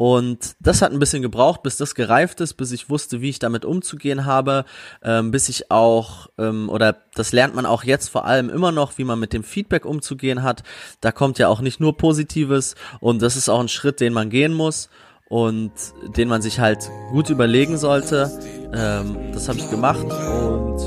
Und 0.00 0.56
das 0.60 0.80
hat 0.80 0.92
ein 0.92 0.98
bisschen 0.98 1.20
gebraucht, 1.20 1.62
bis 1.62 1.76
das 1.76 1.94
gereift 1.94 2.40
ist, 2.40 2.54
bis 2.54 2.72
ich 2.72 2.88
wusste, 2.88 3.20
wie 3.20 3.28
ich 3.28 3.38
damit 3.38 3.66
umzugehen 3.66 4.24
habe, 4.24 4.64
ähm, 5.02 5.30
bis 5.30 5.50
ich 5.50 5.70
auch, 5.70 6.28
ähm, 6.38 6.70
oder 6.70 6.96
das 7.14 7.32
lernt 7.32 7.54
man 7.54 7.66
auch 7.66 7.84
jetzt 7.84 8.08
vor 8.08 8.24
allem 8.24 8.48
immer 8.48 8.72
noch, 8.72 8.96
wie 8.96 9.04
man 9.04 9.20
mit 9.20 9.34
dem 9.34 9.44
Feedback 9.44 9.84
umzugehen 9.84 10.42
hat. 10.42 10.62
Da 11.02 11.12
kommt 11.12 11.38
ja 11.38 11.48
auch 11.48 11.60
nicht 11.60 11.80
nur 11.80 11.98
Positives 11.98 12.76
und 13.00 13.20
das 13.20 13.36
ist 13.36 13.50
auch 13.50 13.60
ein 13.60 13.68
Schritt, 13.68 14.00
den 14.00 14.14
man 14.14 14.30
gehen 14.30 14.54
muss 14.54 14.88
und 15.28 15.72
den 16.16 16.28
man 16.28 16.40
sich 16.40 16.60
halt 16.60 16.88
gut 17.10 17.28
überlegen 17.28 17.76
sollte. 17.76 18.30
Ähm, 18.72 19.32
das 19.34 19.50
habe 19.50 19.58
ich 19.58 19.68
gemacht 19.68 20.04
und 20.04 20.78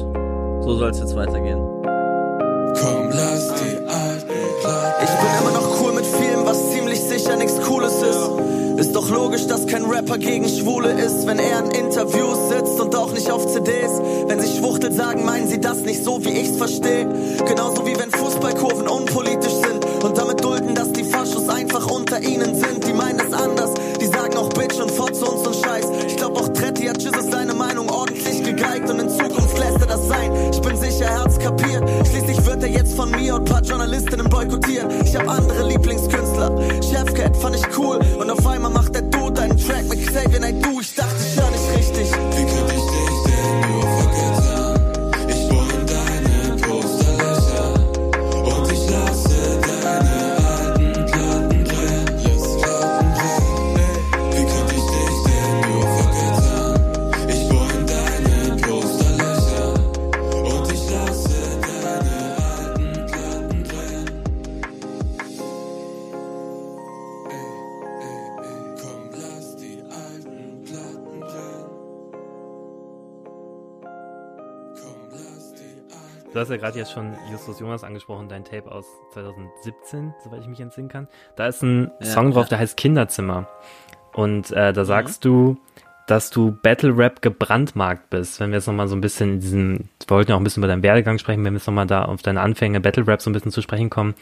so 0.64 0.76
soll 0.76 0.90
es 0.90 0.98
jetzt 0.98 1.16
weitergehen. 1.16 1.60
Komm, 2.82 3.12
lass 3.12 3.54
die 3.62 3.74
ich 5.04 5.10
bin 5.10 5.28
immer 5.42 5.52
noch 5.52 5.82
cool 5.82 5.94
mit 5.94 6.06
vielem, 6.06 6.46
was 6.46 6.72
ziemlich 6.72 7.00
sicher 7.00 7.36
nichts 7.36 7.60
doch 7.60 7.73
logisch, 9.14 9.46
dass 9.48 9.68
kein 9.68 9.86
Rapper 9.86 10.18
gegen 10.18 10.48
Schwule 10.50 10.92
ist, 10.92 11.26
wenn 11.28 11.40
er 11.40 11.60
in 11.60 11.72
Interviews 11.72 12.50
sitzt 12.50 12.80
und 12.80 12.96
auch 12.96 13.12
nicht 13.14 13.30
auf 13.30 13.46
CDs. 13.48 13.92
Wenn 14.28 14.40
sie 14.40 14.58
Schwuchtel 14.58 14.92
sagen, 14.92 15.24
meinen 15.24 15.48
sie 15.48 15.62
das 15.62 15.80
nicht 15.82 16.04
so, 16.04 16.24
wie 16.26 16.30
ich's 16.30 16.58
verstehe. 16.58 17.08
Genauso 17.48 17.86
wie 17.86 17.98
wenn 17.98 18.10
Fußballkurven 18.10 18.88
unpolitisch 18.88 19.54
sind 19.54 19.86
und 20.04 20.18
damit 20.18 20.44
dulden, 20.44 20.74
dass 20.74 20.92
die 20.92 21.04
Faschos 21.04 21.48
einfach 21.48 21.90
unter 21.90 22.22
ihnen 22.22 22.56
sind. 22.56 22.86
Die 22.88 22.94
meinen 22.94 23.20
es 23.20 23.34
anders, 23.34 23.72
die 24.02 24.08
sagen 24.08 24.36
auch 24.36 24.50
Bitch 24.50 24.80
und 24.82 24.92
Fotze 24.92 25.26
und 25.26 25.46
so'n 25.46 25.64
Scheiß. 25.64 25.86
Ich 26.08 26.18
glaub 26.18 26.36
auch 26.40 26.50
Tretti 26.50 26.86
hat 26.86 27.02
Jesus 27.02 27.30
seine 27.30 27.53
gegeigt 28.56 28.90
und 28.90 29.00
in 29.00 29.10
Zukunft 29.10 29.58
lässt 29.58 29.82
er 29.82 29.88
das 29.88 30.08
sein. 30.08 30.32
Ich 30.52 30.62
bin 30.62 30.78
sicher, 30.78 31.06
er 31.06 31.24
hat's 31.24 31.40
kapiert. 31.40 31.84
Schließlich 32.08 32.46
wird 32.46 32.64
er 32.64 32.70
jetzt 32.70 32.96
von 32.96 33.12
mir 33.12 33.36
und 33.36 33.46
paar 33.46 33.62
Journalistinnen 33.62 34.30
boykottiert. 34.30 34.86
Ich 35.06 35.16
hab 35.16 35.28
andere 35.28 35.68
Lieblingskünstler. 35.68 36.52
Chefcat 36.82 37.36
fand 37.38 37.56
ich 37.56 37.78
cool 37.78 38.00
und 38.20 38.30
auf 38.30 38.46
einmal 38.46 38.72
macht 38.72 38.96
der 38.96 39.04
Dude 39.04 39.42
einen 39.42 39.58
Track 39.58 39.88
mit 39.90 40.06
Xavier 40.06 40.40
Naidoo. 40.40 40.80
Ich 40.82 40.94
dachte, 40.96 41.16
ich 41.26 41.42
hör 41.42 41.50
nicht 41.50 41.78
richtig. 41.78 42.33
Ja 76.54 76.62
gerade 76.62 76.78
jetzt 76.78 76.92
schon 76.92 77.14
Justus 77.32 77.60
Jonas 77.60 77.84
angesprochen, 77.84 78.30
dein 78.30 78.44
Tape 78.44 78.72
aus 78.72 78.86
2017, 79.14 80.14
soweit 80.24 80.42
ich 80.42 80.48
mich 80.48 80.60
entsinnen 80.60 80.90
kann. 80.90 81.08
Da 81.36 81.48
ist 81.48 81.62
ein 81.62 81.92
ja, 82.00 82.08
Song 82.08 82.32
drauf, 82.32 82.46
ja. 82.46 82.50
der 82.50 82.60
heißt 82.60 82.78
Kinderzimmer. 82.78 83.48
Und 84.14 84.52
äh, 84.52 84.74
da 84.74 84.82
mhm. 84.82 84.86
sagst 84.86 85.26
mhm. 85.26 85.30
du, 85.30 85.58
dass 86.08 86.30
du 86.30 86.52
Battle 86.52 86.98
Rap 86.98 87.22
gebrandmarkt 87.22 88.10
bist. 88.10 88.40
Wenn 88.40 88.52
wir 88.52 88.58
jetzt 88.58 88.68
nochmal 88.68 88.88
so 88.88 88.96
ein 88.96 89.02
bisschen 89.02 89.36
in 89.36 89.40
diesem, 89.40 89.90
wir 90.06 90.10
wollten 90.10 90.32
ja 90.32 90.36
auch 90.36 90.42
ein 90.42 90.44
bisschen 90.44 90.62
über 90.62 90.68
deinen 90.68 90.84
Werdegang 90.84 91.18
sprechen, 91.18 91.44
wenn 91.46 91.54
wir 91.54 91.60
jetzt 91.60 91.68
nochmal 91.68 91.88
da 91.88 92.06
auf 92.06 92.22
deine 92.22 92.42
Anfänge 92.42 92.82
Battle 92.82 93.08
Rap 93.08 93.22
so 93.22 93.30
ein 93.30 93.34
bisschen 93.34 93.52
zu 93.52 93.62
sprechen 93.62 93.90
kommen. 93.90 94.14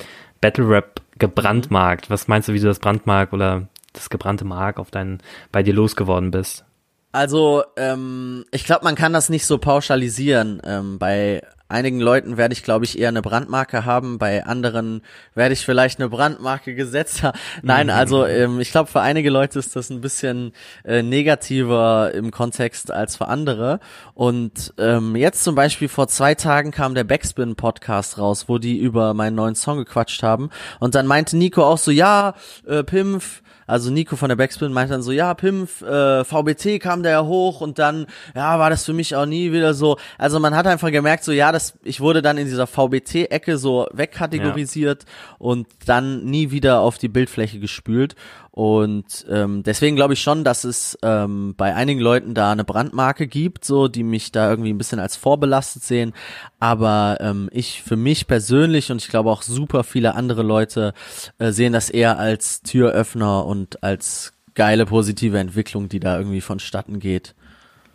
Battle 0.42 0.70
Rap 0.70 1.02
gebrandmarkt. 1.18 2.10
Was 2.10 2.28
meinst 2.28 2.48
du, 2.48 2.54
wie 2.54 2.60
du 2.60 2.68
das 2.68 2.80
Brandmark 2.80 3.34
oder 3.34 3.68
das 3.94 4.10
gebrannte 4.10 4.46
Mark 4.46 4.80
auf 4.80 4.92
deinen, 4.92 5.22
bei 5.52 5.64
dir 5.64 5.74
losgeworden 5.74 6.32
bist? 6.32 6.66
Also, 7.12 7.64
ähm, 7.76 8.46
ich 8.52 8.66
glaube, 8.66 8.86
man 8.86 8.96
kann 8.96 9.14
das 9.14 9.30
nicht 9.30 9.46
so 9.46 9.58
pauschalisieren. 9.58 10.62
Ähm, 10.66 10.98
bei 10.98 11.42
einigen 11.72 12.00
Leuten 12.00 12.38
werde 12.38 12.54
ich, 12.54 12.64
glaube 12.64 12.86
ich, 12.86 13.00
eher 13.00 13.10
eine 13.10 13.22
Brandmarke 13.22 13.86
haben, 13.86 14.18
bei 14.18 14.46
anderen 14.46 15.02
werde 15.34 15.54
ich 15.54 15.66
vielleicht 15.66 16.00
eine 16.00 16.10
Brandmarke 16.10 16.76
gesetzt 16.76 17.24
haben. 17.24 17.38
Nein, 17.64 17.90
also 17.90 18.26
ähm, 18.26 18.60
ich 18.60 18.72
glaube, 18.72 18.92
für 18.92 19.02
einige 19.02 19.30
Leute 19.30 19.58
ist 19.58 19.76
das 19.76 19.90
ein 19.90 20.02
bisschen 20.02 20.52
äh, 20.84 21.02
negativer 21.02 22.12
im 22.14 22.32
Kontext 22.32 22.92
als 22.92 23.16
für 23.16 23.28
andere. 23.28 23.80
Und 24.14 24.74
ähm, 24.78 25.16
jetzt 25.16 25.44
zum 25.44 25.56
Beispiel 25.56 25.88
vor 25.88 26.08
zwei 26.08 26.36
Tagen 26.36 26.72
kam 26.72 26.94
der 26.94 27.04
Backspin-Podcast 27.04 28.18
raus, 28.18 28.46
wo 28.48 28.58
die 28.58 28.78
über 28.78 29.14
meinen 29.14 29.36
neuen 29.36 29.56
Song 29.56 29.78
gequatscht 29.78 30.22
haben. 30.24 30.50
Und 30.80 30.96
dann 30.96 31.08
meinte 31.08 31.38
Nico 31.38 31.64
auch 31.64 31.78
so, 31.78 31.92
ja, 31.92 32.36
äh, 32.68 32.84
Pimpf, 32.84 33.41
also 33.68 33.92
Nico 33.92 34.16
von 34.16 34.30
der 34.30 34.36
Backspin 34.36 34.72
meinte 34.72 34.94
dann 34.94 35.02
so, 35.02 35.12
ja, 35.12 35.34
Pimpf, 35.34 35.82
äh, 35.82 36.24
VBT 36.24 36.80
kam 36.80 37.04
der 37.04 37.12
ja 37.12 37.24
hoch 37.24 37.62
und 37.62 37.80
dann, 37.80 38.08
ja, 38.36 38.60
war 38.60 38.70
das 38.70 38.86
für 38.86 38.94
mich 38.94 39.16
auch 39.16 39.26
nie 39.26 39.52
wieder 39.52 39.74
so. 39.74 39.98
Also 40.18 40.40
man 40.40 40.56
hat 40.56 40.68
einfach 40.68 40.92
gemerkt, 40.92 41.24
so, 41.24 41.32
ja, 41.32 41.52
das, 41.52 41.74
ich 41.84 42.02
wurde 42.02 42.22
dann 42.22 42.38
in 42.38 42.46
dieser 42.46 42.68
VBT-Ecke 42.68 43.58
so 43.58 43.88
wegkategorisiert 43.92 45.04
ja. 45.04 45.36
und 45.40 45.68
dann 45.86 46.26
nie 46.26 46.52
wieder 46.52 46.80
auf 46.82 46.98
die 46.98 47.10
Bildfläche 47.10 47.60
gespült. 47.60 48.16
Und 48.54 49.26
ähm, 49.30 49.64
deswegen 49.64 49.96
glaube 49.96 50.14
ich 50.14 50.22
schon, 50.22 50.44
dass 50.44 50.66
es 50.66 50.98
ähm, 51.04 51.56
bei 51.56 51.74
einigen 51.74 52.02
Leuten 52.02 52.34
da 52.34 52.52
eine 52.52 52.66
Brandmarke 52.66 53.28
gibt, 53.28 53.64
so 53.64 53.88
die 53.88 54.04
mich 54.04 54.34
da 54.34 54.50
irgendwie 54.50 54.74
ein 54.74 54.78
bisschen 54.78 55.00
als 55.00 55.16
vorbelastet 55.16 55.84
sehen. 55.84 56.14
Aber 56.60 57.18
ähm, 57.22 57.50
ich 57.54 57.82
für 57.82 57.96
mich 57.96 58.28
persönlich 58.28 58.92
und 58.92 59.02
ich 59.02 59.08
glaube 59.08 59.32
auch 59.32 59.42
super 59.42 59.86
viele 59.86 60.16
andere 60.16 60.44
Leute 60.44 60.94
äh, 61.38 61.52
sehen 61.52 61.72
das 61.72 61.90
eher 61.90 62.20
als 62.20 62.62
Türöffner 62.62 63.46
und 63.46 63.84
als 63.84 64.34
geile 64.54 64.86
positive 64.86 65.40
Entwicklung, 65.40 65.88
die 65.88 66.02
da 66.02 66.18
irgendwie 66.18 66.42
vonstatten 66.42 67.00
geht. 67.00 67.36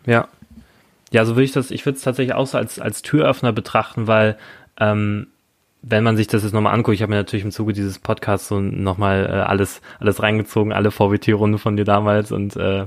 Ja. 0.07 0.29
Ja, 1.13 1.25
so 1.25 1.37
würde 1.37 1.45
ich 1.45 1.53
das, 1.53 1.71
ich 1.71 1.85
würde 1.85 1.99
es 1.99 2.03
tatsächlich 2.03 2.35
auch 2.35 2.47
so 2.47 2.57
als, 2.57 2.81
als 2.81 3.03
Türöffner 3.03 3.53
betrachten, 3.53 4.07
weil 4.07 4.39
ähm, 4.81 5.29
wenn 5.83 6.05
man 6.05 6.17
sich 6.17 6.27
das 6.27 6.43
jetzt 6.43 6.53
nochmal 6.53 6.75
anguckt, 6.75 6.95
ich 6.95 7.03
habe 7.03 7.11
mir 7.11 7.17
natürlich 7.17 7.45
im 7.45 7.53
Zuge 7.53 7.73
dieses 7.73 7.99
Podcasts 7.99 8.49
so 8.49 8.61
nochmal 8.61 9.27
äh, 9.27 9.33
alles, 9.33 9.81
alles 10.01 10.23
reingezogen, 10.23 10.73
alle 10.73 10.91
VWT-Runde 10.91 11.59
von 11.59 11.77
dir 11.77 11.85
damals 11.85 12.33
und 12.33 12.57
äh, 12.57 12.87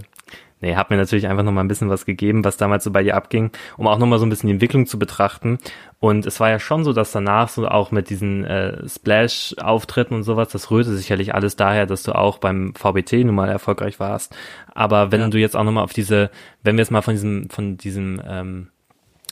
nee, 0.62 0.76
hab 0.76 0.90
mir 0.90 0.98
natürlich 0.98 1.28
einfach 1.28 1.44
nochmal 1.44 1.64
ein 1.64 1.70
bisschen 1.70 1.90
was 1.90 2.06
gegeben, 2.06 2.44
was 2.44 2.58
damals 2.58 2.84
so 2.84 2.92
bei 2.92 3.04
dir 3.04 3.16
abging, 3.16 3.52
um 3.78 3.88
auch 3.88 3.98
nochmal 3.98 4.20
so 4.20 4.26
ein 4.26 4.30
bisschen 4.30 4.48
die 4.48 4.54
Entwicklung 4.54 4.86
zu 4.86 5.00
betrachten. 5.00 5.60
Und 6.00 6.26
es 6.26 6.40
war 6.40 6.50
ja 6.50 6.60
schon 6.60 6.84
so, 6.84 6.94
dass 6.94 7.12
danach 7.12 7.50
so 7.50 7.68
auch 7.68 7.92
mit 7.92 8.10
diesen 8.10 8.46
äh, 8.46 8.88
Splash-Auftritten 8.88 10.16
und 10.16 10.24
sowas, 10.24 10.50
das 10.50 10.72
rührte 10.72 10.96
sicherlich 10.96 11.34
alles 11.34 11.56
daher, 11.56 11.86
dass 11.86 12.04
du 12.04 12.14
auch 12.14 12.38
beim 12.38 12.74
VBT 12.76 13.26
nun 13.26 13.36
mal 13.36 13.50
erfolgreich 13.50 14.00
warst. 14.00 14.36
Aber 14.74 15.12
wenn 15.12 15.22
ja. 15.22 15.28
du 15.30 15.38
jetzt 15.38 15.56
auch 15.56 15.64
nochmal 15.64 15.84
auf 15.84 15.94
diese, 15.94 16.32
wenn 16.64 16.76
wir 16.76 16.82
jetzt 16.82 16.92
mal 16.92 17.02
von 17.02 17.14
diesem, 17.14 17.50
von 17.50 17.78
diesem 17.78 18.22
ähm, 18.26 18.68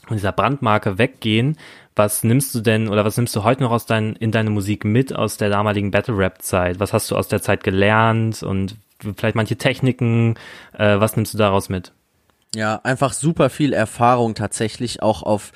von 0.08 0.16
dieser 0.16 0.32
Brandmarke 0.32 0.98
weggehen. 0.98 1.58
Was 1.98 2.22
nimmst 2.22 2.54
du 2.54 2.60
denn 2.60 2.88
oder 2.88 3.04
was 3.04 3.16
nimmst 3.16 3.34
du 3.34 3.42
heute 3.42 3.64
noch 3.64 3.72
aus 3.72 3.84
dein, 3.84 4.14
in 4.14 4.30
deine 4.30 4.50
Musik 4.50 4.84
mit 4.84 5.12
aus 5.12 5.36
der 5.36 5.50
damaligen 5.50 5.90
Battle 5.90 6.16
Rap 6.16 6.42
Zeit? 6.42 6.78
Was 6.78 6.92
hast 6.92 7.10
du 7.10 7.16
aus 7.16 7.26
der 7.26 7.42
Zeit 7.42 7.64
gelernt 7.64 8.44
und 8.44 8.76
vielleicht 9.16 9.34
manche 9.34 9.56
Techniken? 9.56 10.36
Äh, 10.74 11.00
was 11.00 11.16
nimmst 11.16 11.34
du 11.34 11.38
daraus 11.38 11.68
mit? 11.68 11.90
Ja, 12.54 12.76
einfach 12.84 13.12
super 13.12 13.50
viel 13.50 13.72
Erfahrung 13.72 14.36
tatsächlich 14.36 15.02
auch 15.02 15.24
auf 15.24 15.50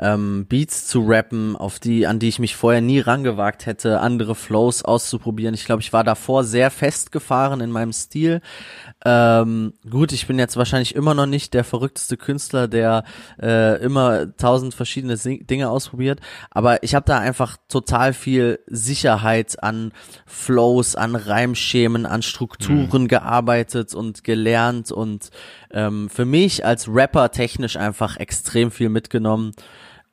ähm, 0.00 0.46
Beats 0.48 0.86
zu 0.86 1.04
rappen, 1.06 1.56
auf 1.56 1.78
die, 1.78 2.06
an 2.06 2.18
die 2.18 2.28
ich 2.28 2.38
mich 2.38 2.56
vorher 2.56 2.80
nie 2.80 3.00
rangewagt 3.00 3.66
hätte, 3.66 4.00
andere 4.00 4.34
Flows 4.34 4.84
auszuprobieren. 4.84 5.54
Ich 5.54 5.64
glaube, 5.64 5.82
ich 5.82 5.92
war 5.92 6.04
davor 6.04 6.44
sehr 6.44 6.70
festgefahren 6.70 7.60
in 7.60 7.70
meinem 7.70 7.92
Stil. 7.92 8.40
Ähm, 9.04 9.74
gut, 9.88 10.12
ich 10.12 10.26
bin 10.26 10.38
jetzt 10.38 10.56
wahrscheinlich 10.56 10.94
immer 10.94 11.14
noch 11.14 11.26
nicht 11.26 11.54
der 11.54 11.64
verrückteste 11.64 12.16
Künstler, 12.16 12.68
der 12.68 13.04
äh, 13.40 13.80
immer 13.82 14.36
tausend 14.36 14.74
verschiedene 14.74 15.16
Dinge 15.16 15.70
ausprobiert, 15.70 16.20
aber 16.50 16.82
ich 16.82 16.94
habe 16.94 17.06
da 17.06 17.18
einfach 17.18 17.56
total 17.68 18.12
viel 18.12 18.58
Sicherheit 18.66 19.62
an 19.62 19.92
Flows, 20.26 20.96
an 20.96 21.14
Reimschemen, 21.14 22.06
an 22.06 22.22
Strukturen 22.22 23.02
mhm. 23.02 23.08
gearbeitet 23.08 23.94
und 23.94 24.24
gelernt 24.24 24.90
und 24.92 25.30
ähm, 25.70 26.08
für 26.08 26.24
mich 26.24 26.64
als 26.64 26.88
Rapper 26.88 27.30
technisch 27.30 27.76
einfach 27.76 28.16
extrem 28.16 28.70
viel 28.70 28.88
mitgenommen. 28.88 29.52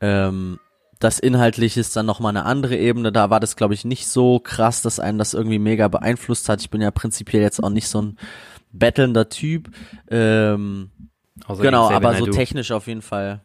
Ähm, 0.04 0.60
das 1.00 1.20
Inhaltliche 1.20 1.80
ist 1.80 1.96
dann 1.96 2.06
nochmal 2.06 2.32
eine 2.32 2.46
andere 2.46 2.78
Ebene. 2.78 3.12
Da 3.12 3.30
war 3.30 3.40
das, 3.40 3.56
glaube 3.56 3.74
ich, 3.74 3.86
nicht 3.86 4.08
so 4.08 4.40
krass, 4.40 4.82
dass 4.82 5.00
einen 5.00 5.18
das 5.18 5.34
irgendwie 5.34 5.60
mega 5.60 5.88
beeinflusst 5.88 6.50
hat. 6.50 6.62
Ich 6.62 6.70
bin 6.70 6.82
ja 6.82 6.92
prinzipiell 6.92 7.42
jetzt 7.42 7.64
auch 7.64 7.70
nicht 7.70 7.88
so 7.88 8.02
ein 8.02 8.18
bettelnder 8.72 9.30
Typ. 9.30 9.70
Ähm, 10.10 10.92
genau, 11.60 11.90
aber 11.90 12.16
so 12.16 12.28
technisch 12.28 12.72
auf 12.72 12.88
jeden 12.88 13.02
Fall. 13.02 13.42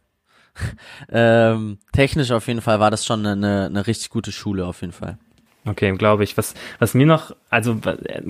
ähm, 1.09 1.79
technisch 1.93 2.33
auf 2.33 2.49
jeden 2.49 2.61
Fall 2.61 2.81
war 2.81 2.91
das 2.91 3.07
schon 3.07 3.25
eine, 3.25 3.67
eine 3.67 3.87
richtig 3.87 4.11
gute 4.11 4.33
Schule 4.33 4.67
auf 4.67 4.81
jeden 4.81 4.93
Fall. 4.93 5.19
Okay, 5.65 5.93
glaube 5.93 6.25
ich. 6.25 6.37
Was, 6.37 6.55
was 6.79 6.95
mir 6.95 7.07
noch, 7.07 7.37
also 7.51 7.79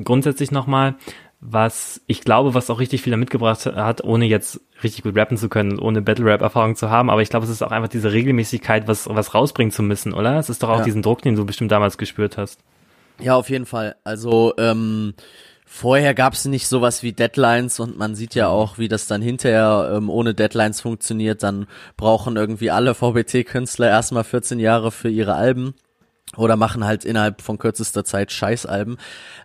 grundsätzlich 0.04 0.50
nochmal, 0.50 0.96
was 1.40 2.00
ich 2.06 2.22
glaube, 2.22 2.54
was 2.54 2.68
auch 2.70 2.80
richtig 2.80 3.02
viel 3.02 3.12
damit 3.12 3.30
gebracht 3.30 3.64
hat, 3.66 4.02
ohne 4.02 4.26
jetzt 4.26 4.60
richtig 4.82 5.04
gut 5.04 5.16
rappen 5.16 5.36
zu 5.36 5.48
können, 5.48 5.78
ohne 5.78 6.02
Battle-Rap-Erfahrung 6.02 6.74
zu 6.76 6.90
haben, 6.90 7.10
aber 7.10 7.22
ich 7.22 7.30
glaube, 7.30 7.44
es 7.44 7.50
ist 7.50 7.62
auch 7.62 7.70
einfach 7.70 7.88
diese 7.88 8.12
Regelmäßigkeit, 8.12 8.88
was, 8.88 9.08
was 9.08 9.34
rausbringen 9.34 9.70
zu 9.70 9.82
müssen, 9.82 10.12
oder? 10.12 10.38
Es 10.38 10.50
ist 10.50 10.62
doch 10.62 10.68
auch 10.68 10.78
ja. 10.78 10.84
diesen 10.84 11.02
Druck, 11.02 11.22
den 11.22 11.36
du 11.36 11.44
bestimmt 11.44 11.70
damals 11.70 11.98
gespürt 11.98 12.36
hast. 12.36 12.60
Ja, 13.20 13.34
auf 13.34 13.50
jeden 13.50 13.66
Fall. 13.66 13.96
Also, 14.04 14.54
ähm, 14.58 15.14
Vorher 15.70 16.14
gab 16.14 16.32
es 16.32 16.46
nicht 16.46 16.66
sowas 16.66 17.02
wie 17.02 17.12
Deadlines 17.12 17.78
und 17.78 17.98
man 17.98 18.14
sieht 18.14 18.34
ja 18.34 18.48
auch, 18.48 18.78
wie 18.78 18.88
das 18.88 19.06
dann 19.06 19.20
hinterher 19.20 19.92
ähm, 19.94 20.08
ohne 20.08 20.32
Deadlines 20.32 20.80
funktioniert. 20.80 21.42
Dann 21.42 21.66
brauchen 21.98 22.36
irgendwie 22.36 22.70
alle 22.70 22.94
VBT-Künstler 22.94 23.86
erstmal 23.86 24.24
14 24.24 24.60
Jahre 24.60 24.90
für 24.90 25.10
ihre 25.10 25.34
Alben 25.34 25.74
oder 26.36 26.56
machen 26.56 26.84
halt 26.84 27.04
innerhalb 27.04 27.42
von 27.42 27.58
kürzester 27.58 28.04
Zeit 28.04 28.32
Scheißalben. 28.32 28.98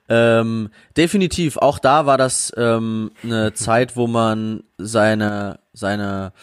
Ähm, 0.09 0.69
definitiv, 0.97 1.57
auch 1.57 1.79
da 1.79 2.05
war 2.05 2.17
das 2.17 2.51
ähm, 2.57 3.11
eine 3.23 3.53
Zeit, 3.53 3.95
wo 3.95 4.07
man 4.07 4.63
seine 4.77 5.59
seine 5.73 6.33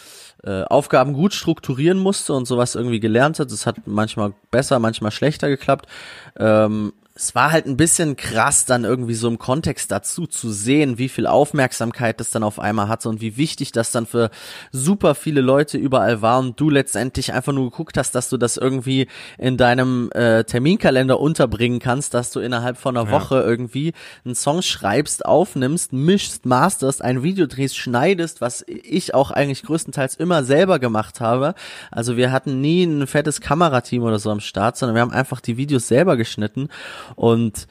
äh, 0.42 0.64
Aufgaben 0.64 1.12
gut 1.12 1.34
strukturieren 1.34 1.98
musste 1.98 2.32
und 2.32 2.46
sowas 2.46 2.74
irgendwie 2.74 3.00
gelernt 3.00 3.38
hat. 3.38 3.52
Das 3.52 3.66
hat 3.66 3.86
manchmal 3.86 4.32
besser, 4.50 4.78
manchmal 4.78 5.12
schlechter 5.12 5.48
geklappt. 5.48 5.86
Ähm, 6.38 6.92
es 7.20 7.34
war 7.34 7.52
halt 7.52 7.66
ein 7.66 7.76
bisschen 7.76 8.16
krass, 8.16 8.64
dann 8.64 8.84
irgendwie 8.84 9.12
so 9.12 9.28
im 9.28 9.38
Kontext 9.38 9.90
dazu 9.90 10.26
zu 10.26 10.50
sehen, 10.50 10.96
wie 10.96 11.10
viel 11.10 11.26
Aufmerksamkeit 11.26 12.18
das 12.18 12.30
dann 12.30 12.42
auf 12.42 12.58
einmal 12.58 12.88
hatte 12.88 13.10
und 13.10 13.20
wie 13.20 13.36
wichtig 13.36 13.72
das 13.72 13.92
dann 13.92 14.06
für 14.06 14.30
super 14.72 15.14
viele 15.14 15.42
Leute 15.42 15.76
überall 15.76 16.22
war 16.22 16.38
und 16.38 16.58
du 16.58 16.70
letztendlich 16.70 17.34
einfach 17.34 17.52
nur 17.52 17.70
geguckt 17.70 17.98
hast, 17.98 18.14
dass 18.14 18.30
du 18.30 18.38
das 18.38 18.56
irgendwie 18.56 19.06
in 19.36 19.58
deinem 19.58 20.10
äh, 20.12 20.44
Terminkalender 20.44 21.20
unterbringen 21.20 21.78
kannst, 21.78 22.14
dass 22.14 22.30
du 22.30 22.40
innerhalb 22.40 22.78
von 22.78 22.96
einer 22.96 23.10
ja. 23.10 23.12
Woche 23.12 23.42
irgendwie 23.42 23.92
einen 24.24 24.34
Song 24.34 24.62
schreibst, 24.62 25.26
aufnimmst, 25.26 25.92
mischst, 25.92 26.46
masterst, 26.46 27.02
ein 27.02 27.22
Video 27.22 27.46
drehst, 27.46 27.76
schneidest, 27.76 28.40
was 28.40 28.64
ich 28.66 29.12
auch 29.12 29.30
eigentlich 29.30 29.62
größtenteils 29.64 30.16
immer 30.16 30.42
selber 30.42 30.78
gemacht 30.78 31.20
habe. 31.20 31.54
Also 31.90 32.16
wir 32.16 32.32
hatten 32.32 32.62
nie 32.62 32.84
ein 32.84 33.06
fettes 33.06 33.42
Kamerateam 33.42 34.04
oder 34.04 34.18
so 34.18 34.30
am 34.30 34.40
Start, 34.40 34.78
sondern 34.78 34.94
wir 34.94 35.02
haben 35.02 35.12
einfach 35.12 35.40
die 35.40 35.58
Videos 35.58 35.86
selber 35.86 36.16
geschnitten 36.16 36.70
und 37.16 37.66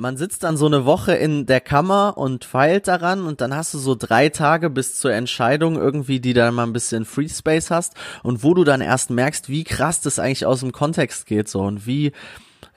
man 0.00 0.16
sitzt 0.16 0.44
dann 0.44 0.56
so 0.56 0.66
eine 0.66 0.84
Woche 0.84 1.14
in 1.14 1.46
der 1.46 1.60
Kammer 1.60 2.16
und 2.16 2.44
feilt 2.44 2.86
daran 2.86 3.22
und 3.22 3.40
dann 3.40 3.54
hast 3.54 3.74
du 3.74 3.78
so 3.78 3.96
drei 3.96 4.28
Tage 4.28 4.70
bis 4.70 4.94
zur 4.94 5.12
Entscheidung 5.12 5.74
irgendwie, 5.74 6.20
die 6.20 6.34
dann 6.34 6.54
mal 6.54 6.62
ein 6.62 6.72
bisschen 6.72 7.04
Free 7.04 7.28
Space 7.28 7.72
hast 7.72 7.94
und 8.22 8.44
wo 8.44 8.54
du 8.54 8.62
dann 8.62 8.80
erst 8.80 9.10
merkst, 9.10 9.48
wie 9.48 9.64
krass 9.64 10.00
das 10.00 10.20
eigentlich 10.20 10.46
aus 10.46 10.60
dem 10.60 10.70
Kontext 10.70 11.26
geht 11.26 11.48
so 11.48 11.62
und 11.62 11.84
wie 11.84 12.12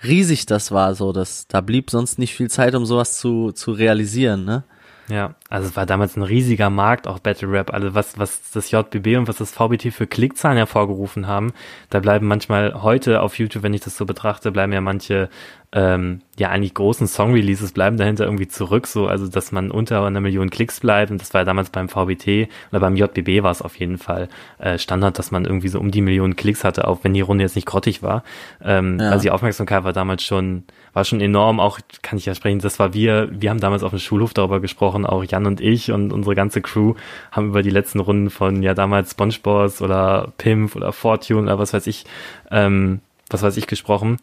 riesig 0.03 0.47
das 0.47 0.71
war 0.71 0.95
so, 0.95 1.13
dass 1.13 1.47
da 1.47 1.61
blieb 1.61 1.91
sonst 1.91 2.17
nicht 2.17 2.33
viel 2.33 2.49
Zeit, 2.49 2.73
um 2.73 2.87
sowas 2.87 3.19
zu, 3.19 3.51
zu 3.51 3.71
realisieren, 3.71 4.43
ne? 4.43 4.63
Ja, 5.11 5.35
also 5.49 5.67
es 5.67 5.75
war 5.75 5.85
damals 5.85 6.15
ein 6.15 6.23
riesiger 6.23 6.69
Markt, 6.69 7.05
auch 7.05 7.19
Battle 7.19 7.51
Rap. 7.51 7.73
Also 7.73 7.93
was, 7.93 8.17
was 8.17 8.49
das 8.51 8.71
JBB 8.71 9.17
und 9.17 9.27
was 9.27 9.35
das 9.35 9.51
VBT 9.51 9.91
für 9.93 10.07
Klickzahlen 10.07 10.55
hervorgerufen 10.55 11.27
haben, 11.27 11.51
da 11.89 11.99
bleiben 11.99 12.27
manchmal 12.27 12.81
heute 12.81 13.21
auf 13.21 13.37
YouTube, 13.37 13.63
wenn 13.63 13.73
ich 13.73 13.81
das 13.81 13.97
so 13.97 14.05
betrachte, 14.05 14.53
bleiben 14.53 14.71
ja 14.71 14.79
manche 14.79 15.29
ähm, 15.73 16.21
ja 16.37 16.49
eigentlich 16.49 16.73
großen 16.73 17.07
Song-Releases 17.07 17.71
bleiben 17.71 17.95
dahinter 17.95 18.25
irgendwie 18.25 18.47
zurück, 18.47 18.87
so 18.87 19.07
also 19.07 19.27
dass 19.27 19.53
man 19.53 19.71
unter 19.71 20.03
einer 20.03 20.19
Million 20.19 20.49
Klicks 20.49 20.81
bleibt 20.81 21.11
und 21.11 21.21
das 21.21 21.33
war 21.33 21.41
ja 21.41 21.45
damals 21.45 21.69
beim 21.69 21.87
VBT 21.87 22.49
oder 22.71 22.81
beim 22.81 22.95
JBB 22.97 23.43
war 23.43 23.51
es 23.51 23.61
auf 23.61 23.77
jeden 23.77 23.97
Fall 23.97 24.27
äh, 24.59 24.77
Standard, 24.77 25.17
dass 25.17 25.31
man 25.31 25.45
irgendwie 25.45 25.69
so 25.69 25.79
um 25.79 25.91
die 25.91 26.01
Millionen 26.01 26.35
Klicks 26.35 26.65
hatte, 26.65 26.87
auch 26.87 27.03
wenn 27.03 27.13
die 27.13 27.21
Runde 27.21 27.43
jetzt 27.43 27.55
nicht 27.55 27.67
grottig 27.67 28.03
war. 28.03 28.23
Ähm, 28.61 28.99
ja. 28.99 29.11
Also 29.11 29.23
die 29.23 29.31
Aufmerksamkeit 29.31 29.83
war 29.85 29.93
damals 29.93 30.23
schon 30.23 30.63
war 30.93 31.05
schon 31.05 31.21
enorm. 31.21 31.61
Auch 31.61 31.79
kann 32.01 32.17
ich 32.17 32.25
ja 32.25 32.35
sprechen, 32.35 32.59
das 32.59 32.79
war 32.79 32.93
wir. 32.93 33.29
Wir 33.31 33.49
haben 33.49 33.61
damals 33.61 33.83
auf 33.83 33.91
dem 33.91 33.99
Schulhof 33.99 34.33
darüber 34.33 34.59
gesprochen, 34.59 35.05
auch 35.05 35.23
Jan 35.23 35.45
und 35.45 35.61
ich 35.61 35.91
und 35.91 36.11
unsere 36.11 36.35
ganze 36.35 36.61
Crew 36.61 36.95
haben 37.31 37.47
über 37.47 37.63
die 37.63 37.69
letzten 37.69 38.01
Runden 38.01 38.29
von 38.29 38.61
ja 38.61 38.73
damals 38.73 39.11
SpongeBob 39.11 39.79
oder 39.79 40.33
Pimp 40.37 40.75
oder 40.75 40.91
Fortune 40.91 41.43
oder 41.43 41.59
was 41.59 41.73
weiß 41.73 41.87
ich 41.87 42.05
ähm, 42.49 42.99
was 43.29 43.43
weiß 43.43 43.57
ich 43.57 43.67
gesprochen. 43.67 44.17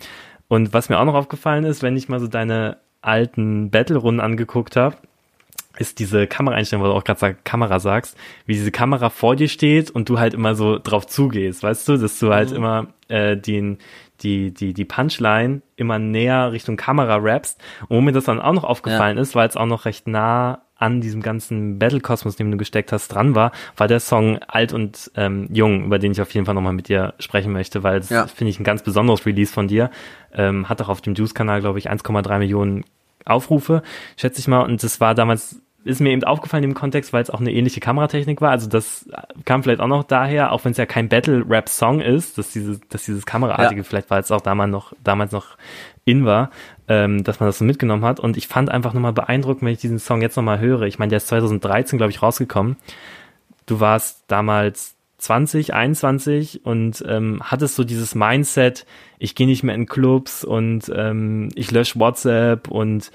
Und 0.48 0.72
was 0.72 0.88
mir 0.88 0.98
auch 0.98 1.04
noch 1.04 1.14
aufgefallen 1.14 1.64
ist, 1.64 1.82
wenn 1.82 1.96
ich 1.96 2.08
mal 2.08 2.20
so 2.20 2.26
deine 2.26 2.78
alten 3.00 3.70
Battle-Runden 3.70 4.20
angeguckt 4.20 4.76
habe, 4.76 4.96
ist 5.78 6.00
diese 6.00 6.26
Kameraeinstellung, 6.26 6.84
wo 6.84 6.88
du 6.88 6.94
auch 6.94 7.04
gerade 7.04 7.37
Kamera 7.44 7.78
sagst, 7.78 8.16
wie 8.46 8.54
diese 8.54 8.72
Kamera 8.72 9.11
vor 9.11 9.37
dir 9.37 9.48
steht 9.48 9.90
und 9.90 10.08
du 10.08 10.18
halt 10.18 10.34
immer 10.34 10.54
so 10.54 10.78
drauf 10.78 11.06
zugehst, 11.06 11.62
weißt 11.62 11.88
du, 11.88 11.96
dass 11.96 12.18
du 12.18 12.32
halt 12.32 12.50
mhm. 12.50 12.56
immer 12.56 12.87
äh, 13.06 13.37
den, 13.37 13.78
die, 14.20 14.52
die, 14.52 14.74
die 14.74 14.84
Punchline 14.84 15.62
immer 15.76 15.98
näher 15.98 16.50
Richtung 16.50 16.76
Kamera 16.76 17.16
rappst. 17.16 17.61
Und 17.88 17.96
wo 17.96 18.00
mir 18.00 18.12
das 18.12 18.24
dann 18.24 18.40
auch 18.40 18.52
noch 18.52 18.64
aufgefallen 18.64 19.16
ja. 19.16 19.22
ist, 19.22 19.37
weil 19.37 19.48
es 19.48 19.56
auch 19.56 19.66
noch 19.66 19.84
recht 19.84 20.08
nah 20.08 20.62
an 20.78 21.00
diesem 21.00 21.22
ganzen 21.22 21.78
Battle-Kosmos, 21.78 22.36
den 22.36 22.50
du 22.50 22.56
gesteckt 22.56 22.92
hast, 22.92 23.08
dran 23.08 23.34
war, 23.34 23.52
war 23.76 23.88
der 23.88 24.00
Song 24.00 24.38
Alt 24.46 24.72
und 24.72 25.10
ähm, 25.16 25.48
Jung, 25.52 25.84
über 25.84 25.98
den 25.98 26.12
ich 26.12 26.20
auf 26.20 26.32
jeden 26.32 26.46
Fall 26.46 26.54
nochmal 26.54 26.72
mit 26.72 26.88
dir 26.88 27.14
sprechen 27.18 27.52
möchte, 27.52 27.82
weil 27.82 27.98
das 27.98 28.10
ja. 28.10 28.26
finde 28.26 28.50
ich 28.50 28.60
ein 28.60 28.64
ganz 28.64 28.82
besonderes 28.82 29.26
Release 29.26 29.52
von 29.52 29.68
dir. 29.68 29.90
Ähm, 30.32 30.68
hat 30.68 30.80
auch 30.80 30.88
auf 30.88 31.00
dem 31.00 31.14
Juice-Kanal, 31.14 31.60
glaube 31.60 31.78
ich, 31.78 31.90
1,3 31.90 32.38
Millionen 32.38 32.84
Aufrufe, 33.24 33.82
schätze 34.16 34.40
ich 34.40 34.48
mal. 34.48 34.62
Und 34.62 34.82
das 34.82 35.00
war 35.00 35.14
damals 35.14 35.60
ist 35.84 36.00
mir 36.00 36.10
eben 36.10 36.24
aufgefallen 36.24 36.64
im 36.64 36.74
Kontext, 36.74 37.12
weil 37.12 37.22
es 37.22 37.30
auch 37.30 37.40
eine 37.40 37.52
ähnliche 37.52 37.80
Kameratechnik 37.80 38.40
war. 38.40 38.50
Also 38.50 38.68
das 38.68 39.08
kam 39.44 39.62
vielleicht 39.62 39.80
auch 39.80 39.86
noch 39.86 40.04
daher, 40.04 40.52
auch 40.52 40.64
wenn 40.64 40.72
es 40.72 40.76
ja 40.76 40.86
kein 40.86 41.08
Battle-Rap-Song 41.08 42.00
ist, 42.00 42.36
dass 42.36 42.50
dieses, 42.52 42.80
dass 42.88 43.04
dieses 43.04 43.24
Kameraartige, 43.24 43.80
ja. 43.80 43.84
vielleicht 43.84 44.10
war 44.10 44.18
es 44.18 44.30
auch 44.30 44.40
damals 44.40 44.70
noch, 44.70 44.92
damals 45.02 45.32
noch 45.32 45.56
in 46.08 46.24
war, 46.24 46.50
ähm, 46.88 47.22
dass 47.22 47.38
man 47.40 47.48
das 47.48 47.58
so 47.58 47.64
mitgenommen 47.64 48.04
hat. 48.04 48.18
Und 48.18 48.36
ich 48.36 48.48
fand 48.48 48.70
einfach 48.70 48.94
nochmal 48.94 49.12
beeindruckend, 49.12 49.62
wenn 49.62 49.72
ich 49.72 49.80
diesen 49.80 49.98
Song 49.98 50.22
jetzt 50.22 50.36
nochmal 50.36 50.58
höre. 50.58 50.82
Ich 50.82 50.98
meine, 50.98 51.10
der 51.10 51.18
ist 51.18 51.28
2013, 51.28 51.98
glaube 51.98 52.10
ich, 52.10 52.22
rausgekommen. 52.22 52.76
Du 53.66 53.80
warst 53.80 54.24
damals 54.28 54.96
20, 55.18 55.74
21 55.74 56.64
und 56.64 57.04
ähm, 57.06 57.42
hattest 57.42 57.74
so 57.74 57.84
dieses 57.84 58.14
Mindset, 58.14 58.86
ich 59.18 59.34
gehe 59.34 59.46
nicht 59.46 59.64
mehr 59.64 59.74
in 59.74 59.86
Clubs 59.86 60.44
und 60.44 60.90
ähm, 60.94 61.50
ich 61.54 61.70
lösche 61.70 61.98
WhatsApp 61.98 62.68
und 62.68 63.10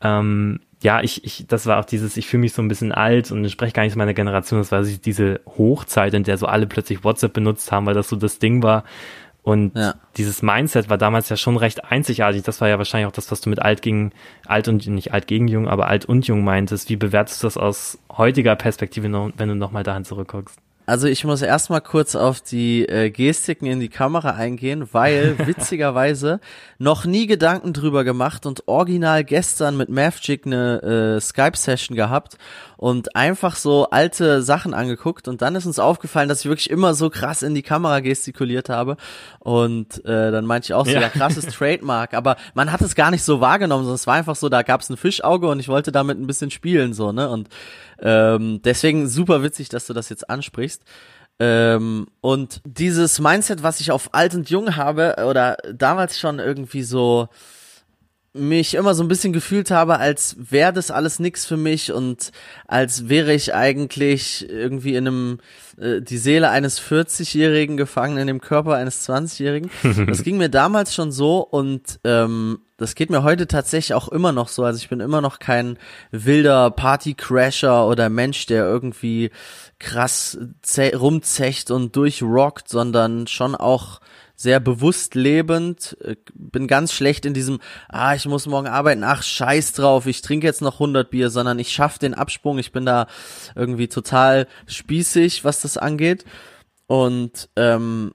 ähm, 0.00 0.60
ja, 0.82 1.00
ich, 1.00 1.24
ich, 1.24 1.46
das 1.46 1.66
war 1.66 1.78
auch 1.78 1.84
dieses, 1.84 2.16
ich 2.16 2.26
fühle 2.26 2.40
mich 2.40 2.54
so 2.54 2.62
ein 2.62 2.68
bisschen 2.68 2.90
alt 2.90 3.30
und 3.30 3.48
spreche 3.50 3.72
gar 3.72 3.84
nicht 3.84 3.94
meiner 3.94 4.14
Generation, 4.14 4.58
das 4.58 4.72
war 4.72 4.82
diese 4.82 5.40
Hochzeit, 5.46 6.14
in 6.14 6.24
der 6.24 6.38
so 6.38 6.46
alle 6.46 6.66
plötzlich 6.66 7.04
WhatsApp 7.04 7.34
benutzt 7.34 7.70
haben, 7.70 7.86
weil 7.86 7.94
das 7.94 8.08
so 8.08 8.16
das 8.16 8.38
Ding 8.38 8.62
war. 8.62 8.82
Und 9.42 9.76
ja. 9.76 9.94
dieses 10.16 10.42
Mindset 10.42 10.88
war 10.88 10.98
damals 10.98 11.28
ja 11.28 11.36
schon 11.36 11.56
recht 11.56 11.84
einzigartig. 11.84 12.42
Das 12.42 12.60
war 12.60 12.68
ja 12.68 12.78
wahrscheinlich 12.78 13.08
auch 13.08 13.12
das, 13.12 13.30
was 13.32 13.40
du 13.40 13.50
mit 13.50 13.60
alt 13.60 13.82
gegen, 13.82 14.12
alt 14.46 14.68
und 14.68 14.86
nicht 14.86 15.12
alt 15.12 15.26
gegen 15.26 15.48
jung, 15.48 15.68
aber 15.68 15.88
alt 15.88 16.04
und 16.04 16.26
jung 16.28 16.44
meintest. 16.44 16.88
Wie 16.88 16.96
bewertest 16.96 17.42
du 17.42 17.46
das 17.48 17.56
aus 17.56 17.98
heutiger 18.16 18.54
Perspektive, 18.54 19.10
wenn 19.36 19.48
du 19.48 19.54
nochmal 19.56 19.82
dahin 19.82 20.04
zurückguckst? 20.04 20.58
Also 20.84 21.06
ich 21.06 21.24
muss 21.24 21.42
erstmal 21.42 21.80
kurz 21.80 22.16
auf 22.16 22.40
die 22.40 22.88
äh, 22.88 23.10
Gestiken 23.10 23.66
in 23.66 23.78
die 23.78 23.88
Kamera 23.88 24.30
eingehen, 24.30 24.88
weil 24.92 25.38
witzigerweise 25.46 26.40
noch 26.78 27.04
nie 27.04 27.26
Gedanken 27.26 27.72
drüber 27.72 28.02
gemacht 28.02 28.46
und 28.46 28.66
original 28.66 29.22
gestern 29.22 29.76
mit 29.76 29.88
Mavchick 29.88 30.44
eine 30.44 31.16
äh, 31.16 31.20
Skype-Session 31.20 31.96
gehabt 31.96 32.36
und 32.76 33.14
einfach 33.14 33.54
so 33.54 33.90
alte 33.90 34.42
Sachen 34.42 34.74
angeguckt 34.74 35.28
und 35.28 35.40
dann 35.40 35.54
ist 35.54 35.66
uns 35.66 35.78
aufgefallen, 35.78 36.28
dass 36.28 36.40
ich 36.40 36.46
wirklich 36.46 36.68
immer 36.68 36.94
so 36.94 37.10
krass 37.10 37.42
in 37.42 37.54
die 37.54 37.62
Kamera 37.62 38.00
gestikuliert 38.00 38.68
habe 38.68 38.96
und 39.38 40.04
äh, 40.04 40.32
dann 40.32 40.46
meinte 40.46 40.66
ich 40.66 40.74
auch 40.74 40.84
so, 40.84 40.90
ja, 40.90 41.02
ja 41.02 41.08
krasses 41.08 41.46
Trademark, 41.54 42.12
aber 42.12 42.36
man 42.54 42.72
hat 42.72 42.80
es 42.80 42.96
gar 42.96 43.12
nicht 43.12 43.22
so 43.22 43.40
wahrgenommen, 43.40 43.84
sondern 43.84 43.94
es 43.94 44.08
war 44.08 44.14
einfach 44.14 44.34
so, 44.34 44.48
da 44.48 44.62
gab 44.62 44.80
es 44.80 44.90
ein 44.90 44.96
Fischauge 44.96 45.46
und 45.46 45.60
ich 45.60 45.68
wollte 45.68 45.92
damit 45.92 46.18
ein 46.18 46.26
bisschen 46.26 46.50
spielen 46.50 46.92
so, 46.92 47.12
ne? 47.12 47.30
Und 47.30 47.48
ähm, 48.02 48.60
deswegen 48.62 49.08
super 49.08 49.42
witzig, 49.42 49.68
dass 49.68 49.86
du 49.86 49.92
das 49.92 50.08
jetzt 50.08 50.28
ansprichst. 50.28 50.82
Ähm, 51.38 52.06
und 52.20 52.60
dieses 52.64 53.18
Mindset, 53.18 53.62
was 53.62 53.80
ich 53.80 53.90
auf 53.90 54.12
alt 54.12 54.34
und 54.34 54.50
jung 54.50 54.76
habe, 54.76 55.16
oder 55.28 55.56
damals 55.72 56.18
schon 56.18 56.38
irgendwie 56.38 56.82
so 56.82 57.28
mich 58.34 58.74
immer 58.74 58.94
so 58.94 59.02
ein 59.02 59.08
bisschen 59.08 59.34
gefühlt 59.34 59.70
habe, 59.70 59.98
als 59.98 60.36
wäre 60.38 60.72
das 60.72 60.90
alles 60.90 61.18
nix 61.18 61.44
für 61.44 61.58
mich 61.58 61.92
und 61.92 62.32
als 62.66 63.10
wäre 63.10 63.34
ich 63.34 63.54
eigentlich 63.54 64.48
irgendwie 64.48 64.94
in 64.94 65.06
einem 65.06 65.38
äh, 65.78 66.00
die 66.00 66.16
Seele 66.16 66.48
eines 66.48 66.80
40-Jährigen 66.80 67.76
gefangen 67.76 68.16
in 68.16 68.26
dem 68.26 68.40
Körper 68.40 68.74
eines 68.76 69.06
20-Jährigen. 69.08 69.70
Das 70.06 70.22
ging 70.22 70.38
mir 70.38 70.48
damals 70.48 70.94
schon 70.94 71.12
so 71.12 71.40
und 71.40 72.00
ähm, 72.04 72.60
das 72.76 72.94
geht 72.94 73.10
mir 73.10 73.22
heute 73.22 73.46
tatsächlich 73.46 73.94
auch 73.94 74.08
immer 74.08 74.32
noch 74.32 74.48
so. 74.48 74.64
Also 74.64 74.78
ich 74.78 74.88
bin 74.88 75.00
immer 75.00 75.20
noch 75.20 75.38
kein 75.38 75.78
wilder 76.10 76.70
Partycrasher 76.70 77.86
oder 77.86 78.08
Mensch, 78.08 78.46
der 78.46 78.64
irgendwie 78.64 79.30
krass 79.78 80.38
rumzecht 80.94 81.70
und 81.70 81.94
durchrockt, 81.96 82.68
sondern 82.68 83.26
schon 83.26 83.54
auch 83.54 84.00
sehr 84.42 84.60
bewusst 84.60 85.14
lebend, 85.14 85.96
äh, 86.02 86.16
bin 86.34 86.66
ganz 86.66 86.92
schlecht 86.92 87.24
in 87.24 87.34
diesem, 87.34 87.60
ah, 87.88 88.14
ich 88.14 88.26
muss 88.26 88.46
morgen 88.46 88.66
arbeiten, 88.66 89.04
ach, 89.04 89.22
scheiß 89.22 89.72
drauf, 89.72 90.06
ich 90.06 90.20
trinke 90.20 90.46
jetzt 90.46 90.62
noch 90.62 90.74
100 90.74 91.10
Bier, 91.10 91.30
sondern 91.30 91.58
ich 91.58 91.72
schaffe 91.72 92.00
den 92.00 92.14
Absprung, 92.14 92.58
ich 92.58 92.72
bin 92.72 92.84
da 92.84 93.06
irgendwie 93.54 93.88
total 93.88 94.46
spießig, 94.66 95.44
was 95.44 95.60
das 95.60 95.76
angeht. 95.76 96.24
Und 96.86 97.48
ähm, 97.56 98.12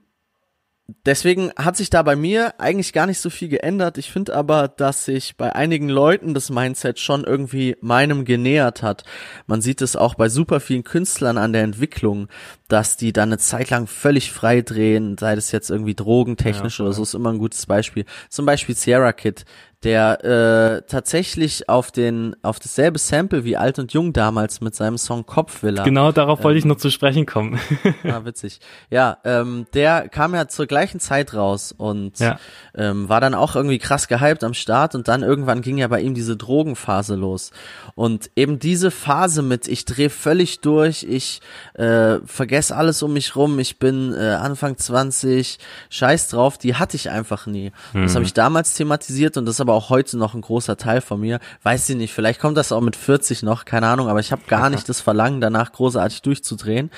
deswegen 1.04 1.52
hat 1.56 1.76
sich 1.76 1.90
da 1.90 2.02
bei 2.02 2.16
mir 2.16 2.58
eigentlich 2.58 2.92
gar 2.92 3.06
nicht 3.06 3.18
so 3.20 3.28
viel 3.28 3.48
geändert. 3.48 3.98
Ich 3.98 4.10
finde 4.10 4.34
aber, 4.34 4.68
dass 4.68 5.04
sich 5.04 5.36
bei 5.36 5.54
einigen 5.54 5.88
Leuten 5.88 6.32
das 6.32 6.48
Mindset 6.48 6.98
schon 6.98 7.24
irgendwie 7.24 7.76
meinem 7.80 8.24
genähert 8.24 8.82
hat. 8.82 9.04
Man 9.46 9.60
sieht 9.60 9.82
es 9.82 9.96
auch 9.96 10.14
bei 10.14 10.28
super 10.28 10.60
vielen 10.60 10.84
Künstlern 10.84 11.36
an 11.36 11.52
der 11.52 11.62
Entwicklung, 11.62 12.28
dass 12.68 12.96
die 12.96 13.12
dann 13.12 13.28
eine 13.28 13.38
Zeit 13.38 13.70
lang 13.70 13.86
völlig 13.86 14.32
frei 14.32 14.62
drehen, 14.62 15.18
sei 15.18 15.34
das 15.34 15.52
jetzt 15.52 15.70
irgendwie 15.70 15.94
drogentechnisch 15.94 16.78
ja, 16.78 16.86
oder 16.86 16.94
so, 16.94 17.02
ist 17.02 17.14
immer 17.14 17.32
ein 17.32 17.38
gutes 17.38 17.66
Beispiel. 17.66 18.06
Zum 18.30 18.46
Beispiel 18.46 18.74
Sierra 18.74 19.12
Kid, 19.12 19.44
der 19.84 20.24
äh, 20.24 20.90
tatsächlich 20.90 21.68
auf 21.68 21.92
den 21.92 22.34
auf 22.42 22.58
dasselbe 22.58 22.98
Sample 22.98 23.44
wie 23.44 23.56
Alt 23.56 23.78
und 23.78 23.92
Jung 23.92 24.12
damals 24.12 24.60
mit 24.60 24.74
seinem 24.74 24.98
Song 24.98 25.24
Kopfvilla. 25.24 25.84
Genau, 25.84 26.10
darauf 26.10 26.40
ähm, 26.40 26.44
wollte 26.44 26.58
ich 26.58 26.64
ähm, 26.64 26.70
noch 26.70 26.78
zu 26.78 26.90
sprechen 26.90 27.26
kommen. 27.26 27.60
ah, 28.04 28.24
witzig. 28.24 28.58
Ja, 28.90 29.18
ähm, 29.24 29.66
der 29.74 30.08
kam 30.08 30.34
ja 30.34 30.48
zur 30.48 30.66
gleichen 30.66 30.98
Zeit 30.98 31.32
raus 31.32 31.72
und 31.76 32.18
ja. 32.18 32.40
ähm, 32.74 33.08
war 33.08 33.20
dann 33.20 33.34
auch 33.34 33.54
irgendwie 33.54 33.78
krass 33.78 34.08
gehypt 34.08 34.42
am 34.42 34.52
Start 34.52 34.96
und 34.96 35.06
dann 35.06 35.22
irgendwann 35.22 35.62
ging 35.62 35.78
ja 35.78 35.86
bei 35.86 36.00
ihm 36.00 36.14
diese 36.14 36.36
Drogenphase 36.36 37.14
los. 37.14 37.52
Und 37.94 38.30
eben 38.34 38.58
diese 38.58 38.90
Phase 38.90 39.42
mit 39.42 39.68
ich 39.68 39.84
drehe 39.84 40.10
völlig 40.10 40.58
durch, 40.58 41.04
ich 41.04 41.40
äh, 41.74 42.16
vergesse 42.24 42.74
alles 42.74 43.00
um 43.04 43.12
mich 43.12 43.36
rum, 43.36 43.60
ich 43.60 43.78
bin 43.78 44.12
äh, 44.12 44.30
Anfang 44.30 44.76
20, 44.76 45.60
scheiß 45.88 46.30
drauf, 46.30 46.58
die 46.58 46.74
hatte 46.74 46.96
ich 46.96 47.10
einfach 47.10 47.46
nie. 47.46 47.70
Mhm. 47.92 48.02
Das 48.02 48.16
habe 48.16 48.24
ich 48.24 48.34
damals 48.34 48.74
thematisiert 48.74 49.36
und 49.36 49.46
das 49.46 49.60
aber 49.68 49.76
auch 49.76 49.90
heute 49.90 50.16
noch 50.16 50.34
ein 50.34 50.40
großer 50.40 50.78
Teil 50.78 51.02
von 51.02 51.20
mir. 51.20 51.40
Weiß 51.62 51.88
ich 51.90 51.96
nicht, 51.96 52.14
vielleicht 52.14 52.40
kommt 52.40 52.56
das 52.56 52.72
auch 52.72 52.80
mit 52.80 52.96
40 52.96 53.42
noch, 53.42 53.66
keine 53.66 53.86
Ahnung, 53.86 54.08
aber 54.08 54.20
ich 54.20 54.32
habe 54.32 54.42
gar 54.46 54.70
nicht 54.70 54.88
das 54.88 55.02
Verlangen, 55.02 55.42
danach 55.42 55.72
großartig 55.72 56.22
durchzudrehen. 56.22 56.90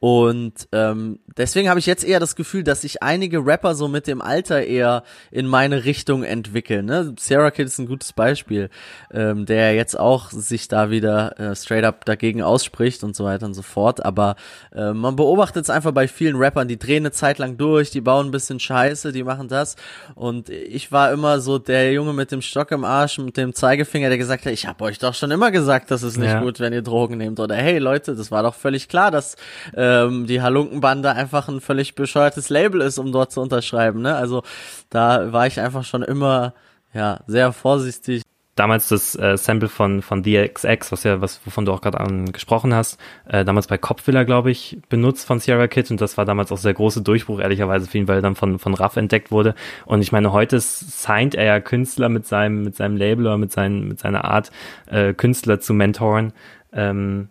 Und 0.00 0.68
ähm, 0.70 1.18
deswegen 1.36 1.68
habe 1.68 1.80
ich 1.80 1.86
jetzt 1.86 2.04
eher 2.04 2.20
das 2.20 2.36
Gefühl, 2.36 2.62
dass 2.62 2.82
sich 2.82 3.02
einige 3.02 3.44
Rapper 3.44 3.74
so 3.74 3.88
mit 3.88 4.06
dem 4.06 4.22
Alter 4.22 4.64
eher 4.64 5.02
in 5.32 5.46
meine 5.48 5.84
Richtung 5.84 6.22
entwickeln. 6.22 6.86
Ne? 6.86 7.16
Sarah 7.18 7.50
Kid 7.50 7.66
ist 7.66 7.80
ein 7.80 7.88
gutes 7.88 8.12
Beispiel, 8.12 8.70
ähm, 9.12 9.44
der 9.44 9.74
jetzt 9.74 9.98
auch 9.98 10.30
sich 10.30 10.68
da 10.68 10.90
wieder 10.90 11.40
äh, 11.40 11.56
straight 11.56 11.82
up 11.82 12.04
dagegen 12.04 12.42
ausspricht 12.42 13.02
und 13.02 13.16
so 13.16 13.24
weiter 13.24 13.46
und 13.46 13.54
so 13.54 13.62
fort. 13.62 14.04
Aber 14.04 14.36
äh, 14.72 14.92
man 14.92 15.16
beobachtet 15.16 15.64
es 15.64 15.70
einfach 15.70 15.90
bei 15.90 16.06
vielen 16.06 16.36
Rappern, 16.36 16.68
die 16.68 16.78
drehen 16.78 17.02
eine 17.02 17.10
Zeit 17.10 17.38
lang 17.38 17.56
durch, 17.56 17.90
die 17.90 18.00
bauen 18.00 18.26
ein 18.26 18.30
bisschen 18.30 18.60
Scheiße, 18.60 19.10
die 19.10 19.24
machen 19.24 19.48
das. 19.48 19.74
Und 20.14 20.48
ich 20.48 20.92
war 20.92 21.10
immer 21.10 21.40
so 21.40 21.58
der 21.58 21.92
Junge 21.92 22.12
mit 22.12 22.30
dem 22.30 22.40
Stock 22.42 22.70
im 22.70 22.84
Arsch, 22.84 23.18
mit 23.18 23.36
dem 23.36 23.52
Zeigefinger, 23.52 24.10
der 24.10 24.18
gesagt 24.18 24.46
hat, 24.46 24.52
ich 24.52 24.68
habe 24.68 24.84
euch 24.84 25.00
doch 25.00 25.14
schon 25.14 25.32
immer 25.32 25.50
gesagt, 25.50 25.90
das 25.90 26.04
ist 26.04 26.18
nicht 26.18 26.30
ja. 26.30 26.40
gut, 26.40 26.60
wenn 26.60 26.72
ihr 26.72 26.82
Drogen 26.82 27.18
nehmt. 27.18 27.40
Oder 27.40 27.56
hey 27.56 27.78
Leute, 27.78 28.14
das 28.14 28.30
war 28.30 28.44
doch 28.44 28.54
völlig 28.54 28.88
klar, 28.88 29.10
dass 29.10 29.34
äh, 29.74 29.87
ähm, 29.88 30.26
die 30.26 30.42
Halunkenbande 30.42 31.12
einfach 31.12 31.48
ein 31.48 31.60
völlig 31.60 31.94
bescheuertes 31.94 32.50
Label 32.50 32.80
ist, 32.82 32.98
um 32.98 33.12
dort 33.12 33.32
zu 33.32 33.40
unterschreiben. 33.40 34.02
Ne? 34.02 34.14
Also 34.14 34.42
da 34.90 35.32
war 35.32 35.46
ich 35.46 35.60
einfach 35.60 35.84
schon 35.84 36.02
immer 36.02 36.54
ja 36.92 37.20
sehr 37.26 37.52
vorsichtig. 37.52 38.22
Damals 38.54 38.88
das 38.88 39.14
äh, 39.14 39.36
Sample 39.36 39.68
von 39.68 40.02
von 40.02 40.24
DXX, 40.24 40.90
was 40.90 41.04
ja 41.04 41.20
was 41.20 41.40
wovon 41.46 41.64
du 41.64 41.72
auch 41.72 41.80
gerade 41.80 42.00
angesprochen 42.00 42.74
hast, 42.74 42.98
äh, 43.28 43.44
damals 43.44 43.68
bei 43.68 43.78
Kopfvilla 43.78 44.24
glaube 44.24 44.50
ich 44.50 44.78
benutzt 44.88 45.28
von 45.28 45.38
Sierra 45.38 45.68
Kid 45.68 45.92
und 45.92 46.00
das 46.00 46.18
war 46.18 46.24
damals 46.24 46.50
auch 46.50 46.58
sehr 46.58 46.74
große 46.74 47.02
Durchbruch 47.02 47.38
ehrlicherweise 47.38 47.86
für 47.86 47.98
ihn, 47.98 48.08
weil 48.08 48.18
er 48.18 48.22
dann 48.22 48.34
von 48.34 48.58
von 48.58 48.74
Raff 48.74 48.96
entdeckt 48.96 49.30
wurde 49.30 49.54
und 49.86 50.02
ich 50.02 50.10
meine 50.10 50.32
heute 50.32 50.58
signed 50.58 51.36
er 51.36 51.44
ja 51.44 51.60
Künstler 51.60 52.08
mit 52.08 52.26
seinem 52.26 52.64
mit 52.64 52.74
seinem 52.74 52.96
Label 52.96 53.26
oder 53.26 53.38
mit 53.38 53.52
seinen 53.52 53.86
mit 53.86 54.00
seiner 54.00 54.24
Art 54.24 54.50
äh, 54.86 55.14
Künstler 55.14 55.60
zu 55.60 55.72
mentoren. 55.72 56.32
Ähm, 56.72 57.28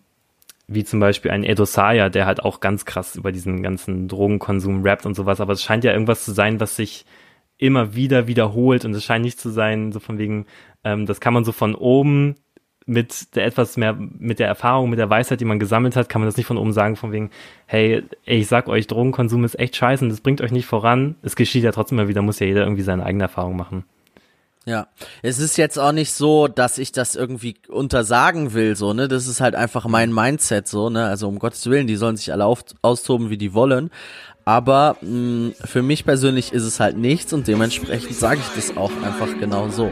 wie 0.67 0.83
zum 0.83 0.99
Beispiel 0.99 1.31
ein 1.31 1.43
Edo 1.43 1.65
Saya, 1.65 2.09
der 2.09 2.25
halt 2.25 2.43
auch 2.43 2.59
ganz 2.59 2.85
krass 2.85 3.15
über 3.15 3.31
diesen 3.31 3.63
ganzen 3.63 4.07
Drogenkonsum 4.07 4.83
rappt 4.83 5.05
und 5.05 5.15
sowas, 5.15 5.39
aber 5.39 5.53
es 5.53 5.63
scheint 5.63 5.83
ja 5.83 5.93
irgendwas 5.93 6.25
zu 6.25 6.33
sein, 6.33 6.59
was 6.59 6.75
sich 6.75 7.05
immer 7.57 7.95
wieder 7.95 8.27
wiederholt 8.27 8.85
und 8.85 8.93
es 8.93 9.03
scheint 9.03 9.25
nicht 9.25 9.39
zu 9.39 9.49
sein, 9.49 9.91
so 9.91 9.99
von 9.99 10.17
wegen, 10.17 10.45
ähm, 10.83 11.05
das 11.05 11.21
kann 11.21 11.33
man 11.33 11.45
so 11.45 11.51
von 11.51 11.73
oben 11.73 12.35
mit 12.85 13.35
der 13.35 13.45
etwas 13.45 13.75
mehr, 13.75 13.93
mit 13.93 14.39
der 14.39 14.47
Erfahrung, 14.47 14.89
mit 14.89 14.99
der 14.99 15.09
Weisheit, 15.09 15.41
die 15.41 15.45
man 15.45 15.59
gesammelt 15.59 15.95
hat, 15.95 16.07
kann 16.07 16.21
man 16.21 16.27
das 16.27 16.37
nicht 16.37 16.45
von 16.45 16.57
oben 16.57 16.71
sagen, 16.71 16.95
von 16.95 17.11
wegen, 17.11 17.31
hey, 17.65 18.03
ich 18.23 18.47
sag 18.47 18.69
euch, 18.69 18.87
Drogenkonsum 18.87 19.43
ist 19.43 19.59
echt 19.59 19.75
scheiße 19.75 20.05
und 20.05 20.09
das 20.09 20.21
bringt 20.21 20.39
euch 20.41 20.51
nicht 20.51 20.67
voran. 20.67 21.15
Es 21.21 21.35
geschieht 21.35 21.63
ja 21.63 21.71
trotzdem 21.71 21.99
immer 21.99 22.07
wieder, 22.07 22.21
muss 22.21 22.39
ja 22.39 22.47
jeder 22.47 22.61
irgendwie 22.63 22.83
seine 22.83 23.05
eigene 23.05 23.25
Erfahrung 23.25 23.57
machen. 23.57 23.83
Ja, 24.67 24.87
es 25.21 25.39
ist 25.39 25.57
jetzt 25.57 25.79
auch 25.79 25.93
nicht 25.93 26.11
so, 26.11 26.49
dass 26.49 26.77
ich 26.77 26.91
das 26.91 27.15
irgendwie 27.15 27.55
untersagen 27.69 28.53
will, 28.53 28.75
so, 28.75 28.91
ne? 28.91 29.07
Das 29.07 29.25
ist 29.25 29.39
halt 29.39 29.55
einfach 29.55 29.85
mein 29.85 30.13
Mindset, 30.13 30.67
so, 30.67 30.89
ne? 30.89 31.05
Also 31.05 31.29
um 31.29 31.39
Gottes 31.39 31.65
Willen, 31.69 31.87
die 31.87 31.95
sollen 31.95 32.17
sich 32.17 32.33
alle 32.33 32.43
auf, 32.43 32.65
austoben, 32.81 33.29
wie 33.29 33.37
die 33.37 33.53
wollen. 33.53 33.91
Aber 34.43 34.97
mh, 34.99 35.09
mm, 35.09 35.53
für 35.63 35.81
mich 35.81 36.03
persönlich 36.03 36.51
ist 36.51 36.63
es 36.63 36.81
halt 36.81 36.97
nichts 36.97 37.31
und 37.31 37.47
dementsprechend 37.47 38.13
sage 38.13 38.41
ich 38.41 38.55
das 38.61 38.75
auch 38.75 38.91
einfach 39.03 39.39
genau 39.39 39.69
so. 39.69 39.89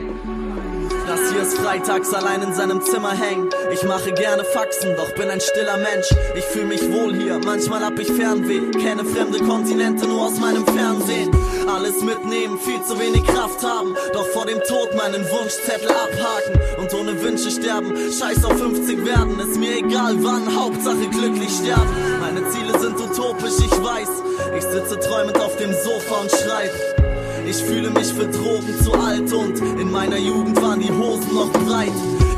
Ist 1.45 1.59
freitags 1.59 2.11
allein 2.11 2.41
in 2.41 2.53
seinem 2.55 2.81
Zimmer 2.81 3.11
hängen. 3.11 3.51
Ich 3.71 3.83
mache 3.83 4.11
gerne 4.13 4.43
Faxen, 4.43 4.95
doch 4.95 5.13
bin 5.13 5.29
ein 5.29 5.39
stiller 5.39 5.77
Mensch. 5.77 6.07
Ich 6.33 6.43
fühle 6.43 6.65
mich 6.65 6.81
wohl 6.91 7.13
hier, 7.13 7.37
manchmal 7.37 7.85
hab 7.85 7.99
ich 7.99 8.11
Fernweh. 8.11 8.71
Kenne 8.71 9.05
fremde 9.05 9.37
Kontinente 9.37 10.07
nur 10.07 10.25
aus 10.25 10.39
meinem 10.39 10.65
Fernsehen. 10.65 11.29
Alles 11.67 12.01
mitnehmen, 12.01 12.57
viel 12.57 12.81
zu 12.81 12.99
wenig 12.99 13.23
Kraft 13.25 13.61
haben. 13.63 13.95
Doch 14.13 14.25
vor 14.29 14.47
dem 14.47 14.59
Tod 14.63 14.95
meinen 14.95 15.23
Wunschzettel 15.29 15.91
abhaken 15.91 16.59
und 16.79 16.91
ohne 16.95 17.21
Wünsche 17.21 17.51
sterben. 17.51 17.93
Scheiß 17.95 18.43
auf 18.43 18.57
50 18.57 19.05
werden, 19.05 19.39
ist 19.39 19.59
mir 19.59 19.77
egal 19.77 20.15
wann, 20.23 20.55
Hauptsache 20.59 21.07
glücklich 21.11 21.51
sterben. 21.61 21.93
Meine 22.21 22.49
Ziele 22.49 22.79
sind 22.79 22.99
utopisch, 22.99 23.59
ich 23.59 23.83
weiß. 23.83 24.09
Ich 24.57 24.63
sitze 24.63 24.99
träumend 24.99 25.39
auf 25.39 25.55
dem 25.57 25.73
Sofa 25.73 26.21
und 26.21 26.31
schreibe. 26.31 27.04
Ich 27.47 27.57
fühle 27.57 27.89
mich 27.89 28.07
für 28.07 28.27
Drogen 28.27 28.79
zu 28.83 28.93
alt 28.93 29.31
und 29.31 29.59
in 29.79 29.91
meiner 29.91 30.17
Jugend 30.17 30.61
waren 30.61 30.79
die 30.79 30.91
Hosen 30.91 31.33
noch 31.33 31.51
breit. 31.51 31.91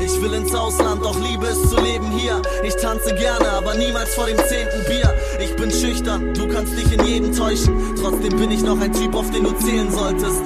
Ich 0.04 0.22
will 0.22 0.34
ins 0.34 0.54
Ausland, 0.54 1.04
doch 1.04 1.20
liebe 1.20 1.46
es 1.48 1.70
zu 1.70 1.78
leben 1.82 2.12
hier. 2.12 2.42
Ich 2.64 2.76
tanze 2.76 3.14
gerne, 3.16 3.50
aber 3.50 3.76
niemals 3.76 4.14
vor 4.16 4.28
dem 4.28 4.38
zehnten 4.38 4.84
Bier. 4.88 5.14
Ich 5.40 5.56
bin 5.56 5.72
schüchtern, 5.72 6.34
du 6.34 6.48
kannst 6.48 6.78
dich 6.78 6.92
in 6.92 7.06
jeden 7.06 7.36
täuschen. 7.36 7.96
Trotzdem 8.02 8.38
bin 8.38 8.52
ich 8.52 8.62
noch 8.62 8.80
ein 8.80 8.94
Typ, 8.94 9.16
auf 9.16 9.30
den 9.32 9.44
du 9.44 9.52
zählen 9.54 9.92
solltest. 9.92 10.42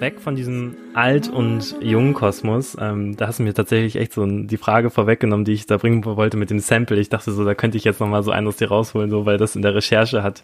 Weg 0.00 0.20
von 0.20 0.36
diesem 0.36 0.76
Alt- 0.94 1.28
und 1.28 1.76
Jungen-Kosmos. 1.80 2.76
Ähm, 2.80 3.16
da 3.16 3.26
hast 3.26 3.38
du 3.38 3.42
mir 3.42 3.54
tatsächlich 3.54 3.96
echt 3.96 4.12
so 4.12 4.26
die 4.26 4.56
Frage 4.56 4.90
vorweggenommen, 4.90 5.44
die 5.44 5.52
ich 5.52 5.66
da 5.66 5.76
bringen 5.76 6.04
wollte 6.04 6.36
mit 6.36 6.50
dem 6.50 6.60
Sample. 6.60 6.98
Ich 6.98 7.08
dachte 7.08 7.32
so, 7.32 7.44
da 7.44 7.54
könnte 7.54 7.76
ich 7.76 7.84
jetzt 7.84 8.00
nochmal 8.00 8.22
so 8.22 8.30
einen 8.30 8.46
aus 8.46 8.56
dir 8.56 8.68
rausholen, 8.68 9.10
so 9.10 9.26
weil 9.26 9.38
das 9.38 9.56
in 9.56 9.62
der 9.62 9.74
Recherche 9.74 10.22
hat 10.22 10.42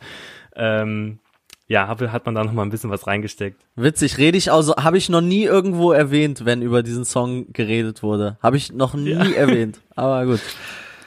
ähm, 0.57 1.19
ja, 1.67 1.88
hab, 1.88 2.01
hat 2.01 2.27
man 2.27 2.35
da 2.35 2.45
noch 2.45 2.53
mal 2.53 2.62
ein 2.62 2.71
bisschen 2.71 2.90
was 2.90 3.07
reingesteckt. 3.07 3.64
Witzig, 3.75 4.19
rede 4.19 4.37
ich 4.37 4.53
also, 4.53 4.77
habe 4.77 4.99
ich 4.99 5.09
noch 5.09 5.23
nie 5.23 5.45
irgendwo 5.45 5.93
erwähnt, 5.93 6.45
wenn 6.45 6.61
über 6.61 6.83
diesen 6.83 7.05
Song 7.05 7.53
geredet 7.53 8.03
wurde. 8.03 8.37
Habe 8.43 8.57
ich 8.57 8.73
noch 8.73 8.95
nie 8.95 9.12
ja. 9.12 9.25
erwähnt, 9.25 9.81
aber 9.95 10.27
gut. 10.27 10.40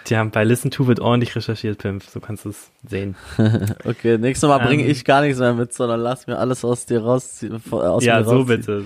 Die 0.07 0.15
haben 0.15 0.31
bei 0.31 0.43
Listen 0.43 0.71
to 0.71 0.87
wird 0.87 0.99
ordentlich 0.99 1.35
recherchiert, 1.35 1.79
Pimp, 1.79 2.03
so 2.03 2.19
kannst 2.19 2.45
du 2.45 2.49
es 2.49 2.71
sehen. 2.87 3.15
okay, 3.85 4.17
nächstes 4.17 4.47
Mal 4.47 4.59
bringe 4.59 4.83
ähm, 4.83 4.89
ich 4.89 5.03
gar 5.03 5.21
nichts 5.21 5.39
mehr 5.39 5.53
mit, 5.53 5.73
sondern 5.73 5.99
lass 5.99 6.27
mir 6.27 6.37
alles 6.37 6.63
aus 6.63 6.85
dir 6.85 7.03
raus. 7.03 7.45
Aus 7.71 8.03
ja, 8.03 8.23
so 8.23 8.45
bitte. 8.45 8.85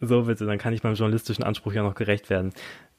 So 0.00 0.22
bitte, 0.22 0.46
dann 0.46 0.58
kann 0.58 0.72
ich 0.72 0.82
meinem 0.82 0.94
journalistischen 0.94 1.44
Anspruch 1.44 1.74
ja 1.74 1.82
noch 1.82 1.94
gerecht 1.94 2.30
werden. 2.30 2.52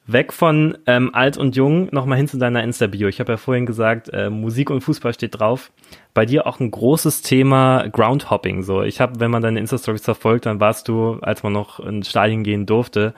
Weg 0.06 0.34
von 0.34 0.78
ähm, 0.86 1.12
alt 1.14 1.38
und 1.38 1.56
jung, 1.56 1.88
nochmal 1.92 2.18
hin 2.18 2.28
zu 2.28 2.38
deiner 2.38 2.62
Insta-Bio. 2.64 3.08
Ich 3.08 3.22
habe 3.22 3.34
ja 3.34 3.38
vorhin 3.38 3.66
gesagt, 3.66 4.10
äh, 4.10 4.30
Musik 4.30 4.70
und 4.70 4.82
Fußball 4.82 5.14
steht 5.14 5.40
drauf. 5.40 5.72
Bei 6.14 6.26
dir 6.26 6.46
auch 6.46 6.60
ein 6.60 6.72
großes 6.72 7.22
Thema 7.22 7.88
Groundhopping. 7.90 8.64
So, 8.64 8.84
ich 8.84 9.00
habe, 9.00 9.20
wenn 9.20 9.32
man 9.32 9.42
deine 9.42 9.60
Insta-Stories 9.60 10.04
verfolgt, 10.04 10.46
dann 10.46 10.60
warst 10.60 10.90
du, 10.90 11.20
als 11.22 11.44
man 11.44 11.54
noch 11.54 11.80
ins 11.80 12.10
Stadion 12.10 12.44
gehen 12.44 12.66
durfte, 12.66 13.14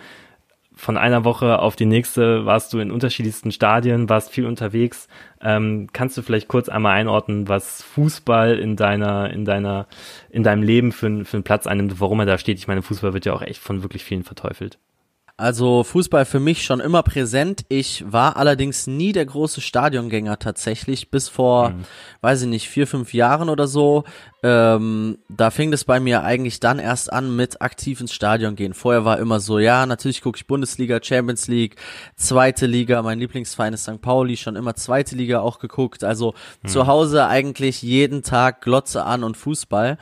von 0.76 0.98
einer 0.98 1.24
Woche 1.24 1.60
auf 1.60 1.76
die 1.76 1.86
nächste 1.86 2.46
warst 2.46 2.74
du 2.74 2.80
in 2.80 2.92
unterschiedlichsten 2.92 3.52
Stadien, 3.52 4.10
warst 4.10 4.32
viel 4.32 4.46
unterwegs. 4.46 5.08
Ähm, 5.42 5.88
kannst 5.94 6.18
du 6.18 6.22
vielleicht 6.22 6.48
kurz 6.48 6.70
einmal 6.70 6.94
einordnen, 6.94 7.48
was 7.48 7.82
Fußball 7.84 8.58
in 8.60 8.76
deiner, 8.76 9.30
in 9.32 9.46
deiner, 9.46 9.88
in 10.30 10.44
deinem 10.44 10.64
Leben 10.64 10.92
für, 10.92 11.26
für 11.26 11.38
einen 11.38 11.44
Platz 11.44 11.68
einnimmt, 11.68 12.00
warum 12.00 12.20
er 12.20 12.26
da 12.26 12.38
steht? 12.38 12.58
Ich 12.60 12.68
meine, 12.68 12.82
Fußball 12.82 13.14
wird 13.14 13.26
ja 13.26 13.34
auch 13.34 13.42
echt 13.42 13.62
von 13.62 13.84
wirklich 13.84 14.04
vielen 14.04 14.24
verteufelt. 14.24 14.78
Also 15.38 15.84
Fußball 15.84 16.24
für 16.24 16.40
mich 16.40 16.64
schon 16.64 16.80
immer 16.80 17.04
präsent. 17.04 17.66
Ich 17.68 18.06
war 18.10 18.38
allerdings 18.38 18.88
nie 18.88 19.12
der 19.12 19.26
große 19.26 19.60
Stadiongänger 19.60 20.40
tatsächlich, 20.40 21.12
bis 21.12 21.28
vor, 21.28 21.72
mhm. 21.72 21.84
weiß 22.22 22.44
ich 22.44 22.48
nicht, 22.48 22.70
vier, 22.70 22.88
fünf 22.88 23.14
Jahren 23.14 23.50
oder 23.50 23.68
so. 23.68 24.06
Ähm, 24.44 25.18
da 25.28 25.52
fing 25.52 25.72
das 25.72 25.84
bei 25.84 26.00
mir 26.00 26.24
eigentlich 26.24 26.62
dann 26.62 26.80
erst 26.80 27.12
an 27.12 27.36
mit 27.36 27.62
aktiv 27.62 28.00
ins 28.00 28.14
Stadion 28.14 28.56
gehen. 28.56 28.74
Vorher 28.74 29.04
war 29.04 29.20
immer 29.20 29.42
so, 29.42 29.60
ja, 29.60 29.86
natürlich 29.86 30.22
gucke 30.22 30.38
ich 30.38 30.48
Bundesliga, 30.48 31.00
Champions 31.04 31.50
League, 31.50 31.76
zweite 32.16 32.66
Liga, 32.66 33.02
mein 33.02 33.20
Lieblingsverein 33.20 33.74
ist 33.74 33.84
St. 33.84 34.02
Pauli, 34.02 34.38
schon 34.38 34.56
immer 34.56 34.76
zweite 34.76 35.18
Liga 35.18 35.42
auch 35.42 35.60
geguckt. 35.60 36.06
Also 36.06 36.34
mhm. 36.64 36.70
zu 36.70 36.88
Hause 36.88 37.28
eigentlich 37.28 37.82
jeden 37.82 38.24
Tag 38.24 38.62
Glotze 38.62 39.04
an 39.04 39.26
und 39.26 39.36
Fußball. 39.36 39.98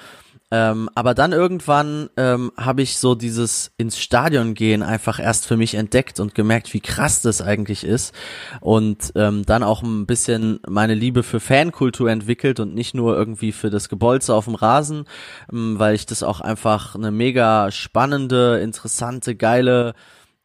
Ähm, 0.54 0.88
aber 0.94 1.16
dann 1.16 1.32
irgendwann 1.32 2.12
ähm, 2.16 2.52
habe 2.56 2.84
ich 2.84 3.00
so 3.00 3.16
dieses 3.16 3.72
ins 3.78 3.98
Stadion 3.98 4.54
gehen 4.54 4.84
einfach 4.84 5.20
erst 5.20 5.48
für 5.48 5.58
mich 5.58 5.74
entdeckt 5.74 6.20
und 6.20 6.36
gemerkt, 6.36 6.76
wie 6.76 6.80
krass 6.80 7.24
das 7.24 7.42
eigentlich 7.42 7.84
ist. 7.84 8.14
Und 8.62 9.14
ähm, 9.16 9.44
dann 9.48 9.64
auch 9.64 9.82
ein 9.82 10.06
bisschen 10.06 10.60
meine 10.68 10.94
Liebe 10.94 11.24
für 11.24 11.40
Fankultur 11.40 12.12
entwickelt 12.12 12.60
und 12.60 12.76
nicht 12.76 12.94
nur 12.94 13.18
irgendwie 13.18 13.52
für 13.52 13.72
das 13.72 13.90
Gebolze 13.90 14.36
auf 14.36 14.46
dem 14.46 14.54
Rasen, 14.54 15.06
ähm, 15.52 15.80
weil 15.80 15.96
ich 15.96 16.06
das 16.06 16.22
auch 16.22 16.40
einfach 16.40 16.94
eine 16.94 17.10
mega 17.10 17.72
spannende, 17.72 18.60
interessante, 18.60 19.34
geile 19.34 19.96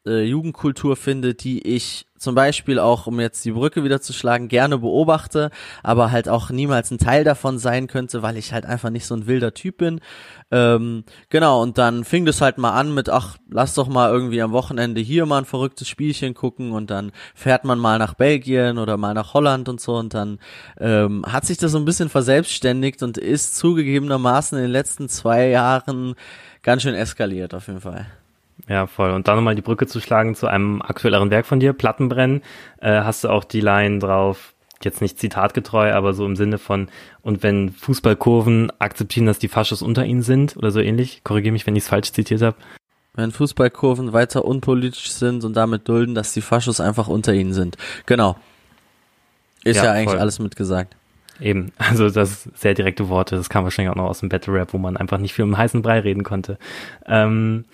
äh, 0.09 0.24
Jugendkultur 0.24 0.96
finde, 0.96 1.34
die 1.34 1.66
ich 1.66 2.09
zum 2.18 2.34
Beispiel 2.34 2.78
auch, 2.78 3.06
um 3.06 3.20
jetzt 3.20 3.44
die 3.44 3.52
Brücke 3.52 3.84
wieder 3.84 4.00
zu 4.00 4.12
schlagen, 4.12 4.48
gerne 4.48 4.78
beobachte, 4.78 5.50
aber 5.82 6.11
halt 6.11 6.28
auch 6.28 6.50
niemals 6.50 6.90
ein 6.90 6.98
Teil 6.98 7.24
davon 7.24 7.59
sein 7.59 7.86
könnte, 7.86 8.22
weil 8.22 8.36
ich 8.36 8.52
halt 8.52 8.66
einfach 8.66 8.90
nicht 8.90 9.06
so 9.06 9.14
ein 9.14 9.26
wilder 9.26 9.54
Typ 9.54 9.78
bin. 9.78 10.00
Ähm, 10.50 11.04
genau, 11.30 11.62
und 11.62 11.78
dann 11.78 12.04
fing 12.04 12.24
das 12.24 12.40
halt 12.40 12.59
mal 12.59 12.72
an 12.72 12.92
mit, 12.92 13.09
ach, 13.09 13.36
lass 13.50 13.74
doch 13.74 13.88
mal 13.88 14.11
irgendwie 14.11 14.42
am 14.42 14.52
Wochenende 14.52 15.00
hier 15.00 15.26
mal 15.26 15.38
ein 15.38 15.44
verrücktes 15.44 15.88
Spielchen 15.88 16.34
gucken 16.34 16.72
und 16.72 16.90
dann 16.90 17.12
fährt 17.34 17.64
man 17.64 17.78
mal 17.78 17.98
nach 17.98 18.14
Belgien 18.14 18.78
oder 18.78 18.96
mal 18.96 19.14
nach 19.14 19.34
Holland 19.34 19.68
und 19.68 19.80
so 19.80 19.96
und 19.96 20.14
dann 20.14 20.38
ähm, 20.80 21.24
hat 21.26 21.46
sich 21.46 21.59
das 21.59 21.72
so 21.72 21.78
ein 21.78 21.84
bisschen 21.84 22.09
verselbstständigt 22.09 23.02
und 23.02 23.18
ist 23.18 23.56
zugegebenermaßen 23.56 24.59
in 24.59 24.64
den 24.64 24.72
letzten 24.72 25.09
zwei 25.09 25.48
Jahren 25.48 26.14
ganz 26.62 26.82
schön 26.82 26.94
eskaliert 26.94 27.54
auf 27.54 27.68
jeden 27.68 27.80
Fall. 27.80 28.06
Ja, 28.66 28.86
voll. 28.86 29.11
Und 29.12 29.28
dann 29.28 29.36
nochmal 29.36 29.54
die 29.54 29.62
Brücke 29.62 29.86
zu 29.86 30.00
schlagen 30.00 30.34
zu 30.34 30.46
einem 30.46 30.82
aktuelleren 30.82 31.30
Werk 31.30 31.46
von 31.46 31.61
dir, 31.61 31.72
Plattenbrennen, 31.72 32.42
äh, 32.80 33.00
hast 33.02 33.24
du 33.24 33.28
auch 33.28 33.44
die 33.44 33.61
Line 33.61 33.98
drauf, 33.98 34.54
jetzt 34.82 35.00
nicht 35.00 35.18
zitatgetreu, 35.18 35.92
aber 35.92 36.14
so 36.14 36.24
im 36.24 36.36
Sinne 36.36 36.59
von, 36.59 36.88
und 37.22 37.42
wenn 37.42 37.70
Fußballkurven 37.70 38.72
akzeptieren, 38.78 39.26
dass 39.26 39.38
die 39.38 39.48
Faschos 39.48 39.82
unter 39.82 40.04
ihnen 40.04 40.22
sind 40.22 40.56
oder 40.56 40.70
so 40.70 40.80
ähnlich, 40.80 41.22
korrigiere 41.24 41.52
mich, 41.52 41.66
wenn 41.66 41.76
ich 41.76 41.84
es 41.84 41.88
falsch 41.88 42.12
zitiert 42.12 42.42
habe. 42.42 42.56
Wenn 43.14 43.32
Fußballkurven 43.32 44.12
weiter 44.12 44.44
unpolitisch 44.44 45.11
sind 45.11 45.44
und 45.44 45.56
damit 45.56 45.88
dulden, 45.88 46.14
dass 46.14 46.32
die 46.34 46.40
Faschos 46.40 46.80
einfach 46.80 47.09
unter 47.09 47.34
ihnen 47.34 47.52
sind. 47.52 47.76
Genau. 48.06 48.36
Ist 49.64 49.78
ja, 49.78 49.84
ja 49.86 49.92
eigentlich 49.92 50.11
voll. 50.11 50.18
alles 50.18 50.38
mitgesagt. 50.38 50.94
Eben, 51.40 51.72
also 51.78 52.11
das 52.11 52.48
sehr 52.54 52.74
direkte 52.74 53.09
Worte, 53.09 53.36
das 53.36 53.48
kam 53.48 53.64
wahrscheinlich 53.64 53.90
auch 53.90 53.96
noch 53.96 54.09
aus 54.09 54.20
dem 54.20 54.28
Battle 54.28 54.54
Rap, 54.54 54.72
wo 54.72 54.78
man 54.78 54.96
einfach 54.96 55.18
nicht 55.18 55.34
viel 55.34 55.44
um 55.44 55.56
heißen 55.56 55.82
Brei 55.82 56.00
reden 56.00 56.24
konnte. 56.24 56.59
Ähm, 57.06 57.64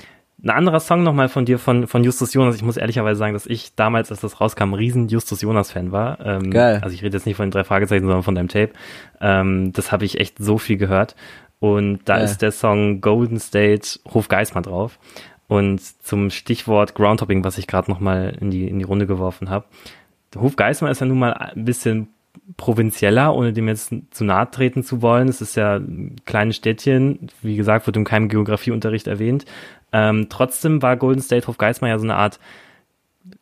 ein 0.45 0.51
anderer 0.51 0.81
Song 0.81 1.03
nochmal 1.03 1.29
von 1.29 1.47
dir, 1.47 1.59
von, 1.59 1.87
von 1.87 2.05
Justus 2.05 2.35
Jonas. 2.35 2.55
Ich 2.55 2.63
muss 2.63 2.77
ehrlicherweise 2.77 3.19
sagen, 3.19 3.33
dass 3.33 3.47
ich 3.47 3.75
damals, 3.75 4.11
als 4.11 4.21
das 4.21 4.41
rauskam, 4.41 4.65
ein 4.65 4.75
riesen 4.75 5.09
Justus 5.09 5.41
Jonas-Fan 5.41 5.91
war. 5.91 6.21
Ähm, 6.21 6.51
Geil. 6.51 6.81
Also 6.83 6.95
ich 6.95 7.03
rede 7.03 7.17
jetzt 7.17 7.25
nicht 7.25 7.37
von 7.37 7.47
den 7.47 7.51
drei 7.51 7.65
Fragezeichen, 7.65 8.05
sondern 8.05 8.23
von 8.23 8.35
deinem 8.35 8.49
Tape. 8.49 8.73
Ähm, 9.21 9.73
das 9.73 9.91
habe 9.91 10.05
ich 10.05 10.21
echt 10.21 10.39
so 10.39 10.59
viel 10.59 10.77
gehört. 10.77 11.17
Und 11.61 12.01
da 12.05 12.17
Geil. 12.17 12.25
ist 12.25 12.43
der 12.43 12.53
Song 12.53 13.01
Golden 13.01 13.41
State 13.41 14.01
Hof 14.13 14.29
Geismar 14.29 14.63
drauf. 14.63 14.99
Und 15.49 15.81
zum 15.81 16.31
Stichwort 16.31 16.95
Groundhopping, 16.95 17.43
was 17.43 17.57
ich 17.57 17.67
gerade 17.67 17.91
nochmal 17.91 18.37
in 18.39 18.51
die, 18.51 18.69
in 18.69 18.79
die 18.79 18.85
Runde 18.85 19.07
geworfen 19.07 19.49
habe. 19.49 19.65
Hof 20.37 20.57
Geismar 20.57 20.91
ist 20.91 21.01
ja 21.01 21.07
nun 21.07 21.19
mal 21.19 21.33
ein 21.33 21.65
bisschen 21.65 22.09
provinzieller, 22.57 23.35
ohne 23.35 23.53
dem 23.53 23.69
jetzt 23.69 23.95
zu 24.11 24.25
nahe 24.25 24.51
treten 24.51 24.83
zu 24.83 25.03
wollen. 25.03 25.29
Es 25.29 25.41
ist 25.41 25.57
ja 25.57 25.77
ein 25.77 26.17
kleines 26.25 26.57
Städtchen, 26.57 27.29
wie 27.43 27.57
gesagt, 27.57 27.87
wird 27.87 27.97
in 27.97 28.05
keinem 28.05 28.29
Geografieunterricht 28.29 29.07
erwähnt. 29.07 29.45
Ähm, 29.93 30.27
trotzdem 30.29 30.83
war 30.83 30.97
Golden 30.97 31.23
State 31.23 31.47
Hof 31.47 31.59
Geismar 31.59 31.91
ja 31.91 31.99
so 31.99 32.05
eine 32.05 32.17
Art 32.17 32.41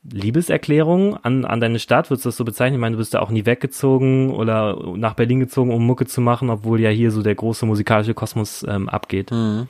Liebeserklärung 0.08 1.16
an, 1.16 1.44
an 1.44 1.60
deine 1.60 1.80
Stadt, 1.80 2.08
würdest 2.08 2.24
du 2.24 2.28
das 2.28 2.36
so 2.36 2.44
bezeichnen? 2.44 2.76
Ich 2.76 2.80
meine, 2.80 2.94
du 2.94 2.98
bist 2.98 3.14
da 3.14 3.20
auch 3.20 3.30
nie 3.30 3.46
weggezogen 3.46 4.30
oder 4.30 4.78
nach 4.96 5.14
Berlin 5.14 5.40
gezogen, 5.40 5.72
um 5.72 5.84
Mucke 5.84 6.06
zu 6.06 6.20
machen, 6.20 6.50
obwohl 6.50 6.80
ja 6.80 6.90
hier 6.90 7.10
so 7.10 7.22
der 7.22 7.34
große 7.34 7.66
musikalische 7.66 8.14
Kosmos 8.14 8.64
ähm, 8.68 8.88
abgeht. 8.88 9.32
Mhm. 9.32 9.68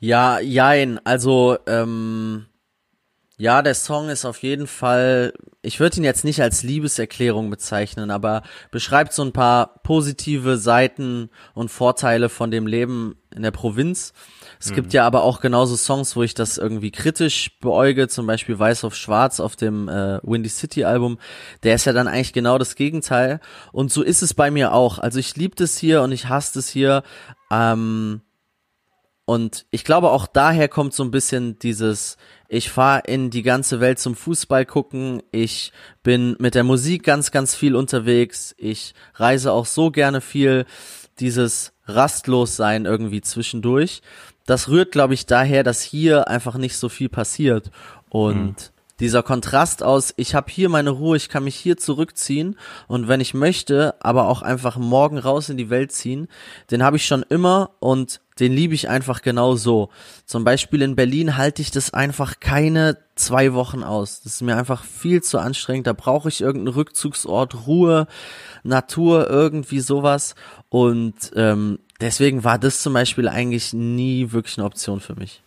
Ja, 0.00 0.40
jein, 0.40 1.00
also 1.04 1.58
ähm, 1.66 2.46
ja, 3.36 3.62
der 3.62 3.74
Song 3.74 4.10
ist 4.10 4.24
auf 4.24 4.42
jeden 4.44 4.68
Fall, 4.68 5.32
ich 5.60 5.80
würde 5.80 5.96
ihn 5.96 6.04
jetzt 6.04 6.24
nicht 6.24 6.40
als 6.40 6.62
Liebeserklärung 6.62 7.50
bezeichnen, 7.50 8.12
aber 8.12 8.42
beschreibt 8.70 9.12
so 9.12 9.22
ein 9.22 9.32
paar 9.32 9.80
positive 9.82 10.56
Seiten 10.56 11.30
und 11.52 11.70
Vorteile 11.70 12.28
von 12.28 12.52
dem 12.52 12.68
Leben 12.68 13.16
in 13.34 13.42
der 13.42 13.50
Provinz. 13.50 14.12
Es 14.60 14.70
mhm. 14.70 14.76
gibt 14.76 14.92
ja 14.92 15.04
aber 15.04 15.24
auch 15.24 15.40
genauso 15.40 15.74
Songs, 15.74 16.14
wo 16.14 16.22
ich 16.22 16.34
das 16.34 16.58
irgendwie 16.58 16.92
kritisch 16.92 17.58
beäuge, 17.58 18.06
zum 18.06 18.28
Beispiel 18.28 18.56
Weiß 18.56 18.84
auf 18.84 18.94
Schwarz 18.94 19.40
auf 19.40 19.56
dem 19.56 19.88
äh, 19.88 20.20
Windy 20.22 20.48
City 20.48 20.84
Album. 20.84 21.18
Der 21.64 21.74
ist 21.74 21.86
ja 21.86 21.92
dann 21.92 22.06
eigentlich 22.06 22.34
genau 22.34 22.56
das 22.56 22.76
Gegenteil. 22.76 23.40
Und 23.72 23.90
so 23.90 24.02
ist 24.02 24.22
es 24.22 24.34
bei 24.34 24.52
mir 24.52 24.72
auch. 24.72 25.00
Also 25.00 25.18
ich 25.18 25.34
liebe 25.34 25.56
das 25.56 25.76
hier 25.76 26.02
und 26.02 26.12
ich 26.12 26.28
hasse 26.28 26.60
es 26.60 26.68
hier. 26.68 27.02
Ähm, 27.50 28.20
und 29.26 29.66
ich 29.70 29.84
glaube 29.84 30.10
auch 30.10 30.26
daher 30.26 30.68
kommt 30.68 30.92
so 30.92 31.02
ein 31.02 31.10
bisschen 31.10 31.58
dieses, 31.58 32.16
ich 32.54 32.70
fahre 32.70 33.02
in 33.06 33.30
die 33.30 33.42
ganze 33.42 33.80
Welt 33.80 33.98
zum 33.98 34.14
Fußball 34.14 34.64
gucken, 34.64 35.22
ich 35.32 35.72
bin 36.04 36.36
mit 36.38 36.54
der 36.54 36.62
Musik 36.62 37.02
ganz, 37.02 37.32
ganz 37.32 37.56
viel 37.56 37.74
unterwegs, 37.74 38.54
ich 38.58 38.94
reise 39.14 39.50
auch 39.50 39.66
so 39.66 39.90
gerne 39.90 40.20
viel, 40.20 40.64
dieses 41.18 41.72
Rastlossein 41.86 42.84
irgendwie 42.84 43.22
zwischendurch. 43.22 44.02
Das 44.46 44.68
rührt, 44.68 44.92
glaube 44.92 45.14
ich, 45.14 45.26
daher, 45.26 45.64
dass 45.64 45.82
hier 45.82 46.28
einfach 46.28 46.56
nicht 46.56 46.76
so 46.76 46.88
viel 46.88 47.08
passiert. 47.08 47.70
Und 48.08 48.46
mhm 48.46 48.73
dieser 49.00 49.22
Kontrast 49.22 49.82
aus, 49.82 50.14
ich 50.16 50.34
habe 50.34 50.50
hier 50.50 50.68
meine 50.68 50.90
Ruhe, 50.90 51.16
ich 51.16 51.28
kann 51.28 51.44
mich 51.44 51.56
hier 51.56 51.76
zurückziehen 51.76 52.56
und 52.86 53.08
wenn 53.08 53.20
ich 53.20 53.34
möchte, 53.34 53.94
aber 54.00 54.28
auch 54.28 54.42
einfach 54.42 54.76
morgen 54.76 55.18
raus 55.18 55.48
in 55.48 55.56
die 55.56 55.70
Welt 55.70 55.92
ziehen, 55.92 56.28
den 56.70 56.82
habe 56.82 56.96
ich 56.96 57.06
schon 57.06 57.24
immer 57.28 57.70
und 57.80 58.20
den 58.38 58.52
liebe 58.52 58.74
ich 58.74 58.88
einfach 58.88 59.22
genau 59.22 59.54
so. 59.54 59.90
Zum 60.26 60.44
Beispiel 60.44 60.82
in 60.82 60.96
Berlin 60.96 61.36
halte 61.36 61.62
ich 61.62 61.70
das 61.70 61.94
einfach 61.94 62.40
keine 62.40 62.98
zwei 63.14 63.52
Wochen 63.54 63.84
aus. 63.84 64.22
Das 64.22 64.34
ist 64.34 64.42
mir 64.42 64.56
einfach 64.56 64.82
viel 64.82 65.22
zu 65.22 65.38
anstrengend. 65.38 65.86
Da 65.86 65.92
brauche 65.92 66.28
ich 66.28 66.40
irgendeinen 66.40 66.74
Rückzugsort, 66.74 67.66
Ruhe, 67.66 68.08
Natur, 68.64 69.30
irgendwie 69.30 69.78
sowas. 69.78 70.34
Und 70.68 71.14
ähm, 71.36 71.78
deswegen 72.00 72.42
war 72.42 72.58
das 72.58 72.82
zum 72.82 72.92
Beispiel 72.92 73.28
eigentlich 73.28 73.72
nie 73.72 74.32
wirklich 74.32 74.58
eine 74.58 74.66
Option 74.66 75.00
für 75.00 75.14
mich. 75.14 75.42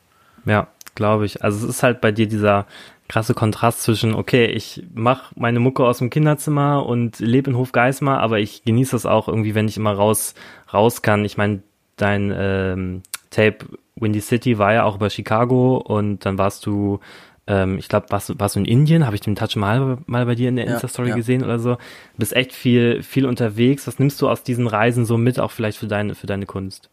Ja, 0.45 0.70
glaube 0.95 1.26
ich. 1.26 1.43
Also 1.43 1.68
es 1.68 1.76
ist 1.76 1.84
halt 1.84 2.00
bei 2.00 2.14
dir 2.14 2.28
dieser 2.28 2.68
krasse 3.08 3.34
Kontrast 3.34 3.84
zwischen, 3.84 4.14
okay, 4.14 4.45
ich 4.45 4.84
mache 4.93 5.34
meine 5.36 5.60
Mucke 5.60 5.86
aus 5.86 5.99
dem 5.99 6.10
Kinderzimmer 6.10 6.86
und 6.86 7.20
lebe 7.20 7.49
in 7.49 7.58
Hofgeismar, 7.58 8.20
aber 8.20 8.39
ich 8.39 8.64
genieße 8.64 8.91
das 8.91 9.05
auch 9.05 9.28
irgendwie, 9.28 9.55
wenn 9.55 9.68
ich 9.68 9.78
immer 9.78 9.93
raus, 9.93 10.36
raus 10.74 11.01
kann. 11.01 11.24
Ich 11.24 11.38
meine, 11.38 11.62
dein 11.95 12.34
ähm, 12.36 13.03
Tape 13.30 13.66
Windy 13.95 14.22
City 14.22 14.58
war 14.58 14.74
ja 14.74 14.84
auch 14.84 14.95
über 14.95 15.10
Chicago 15.10 15.78
und 15.78 16.26
dann 16.26 16.38
warst 16.38 16.66
du, 16.66 16.99
ähm, 17.47 17.78
ich 17.78 17.88
glaube, 17.88 18.08
warst, 18.10 18.39
warst 18.39 18.55
du 18.55 18.60
in 18.60 18.66
Indien, 18.66 19.05
habe 19.05 19.16
ich 19.16 19.22
den 19.22 19.36
Touch 19.36 19.55
mal, 19.55 19.97
mal 20.05 20.26
bei 20.26 20.36
dir 20.36 20.49
in 20.49 20.58
der 20.58 20.66
ja, 20.66 20.74
Insta-Story 20.74 21.10
ja. 21.10 21.16
gesehen 21.16 21.43
oder 21.43 21.60
so. 21.60 21.78
Bist 22.18 22.36
echt 22.36 22.53
viel, 22.53 23.01
viel 23.03 23.26
unterwegs. 23.26 23.88
Was 23.88 23.99
nimmst 23.99 24.22
du 24.22 24.30
aus 24.30 24.43
diesen 24.43 24.68
Reisen 24.68 25.05
so 25.05 25.18
mit, 25.18 25.39
auch 25.39 25.51
vielleicht 25.51 25.78
für 25.78 25.88
deine, 25.88 26.14
für 26.14 26.28
deine 26.28 26.45
Kunst? 26.45 26.89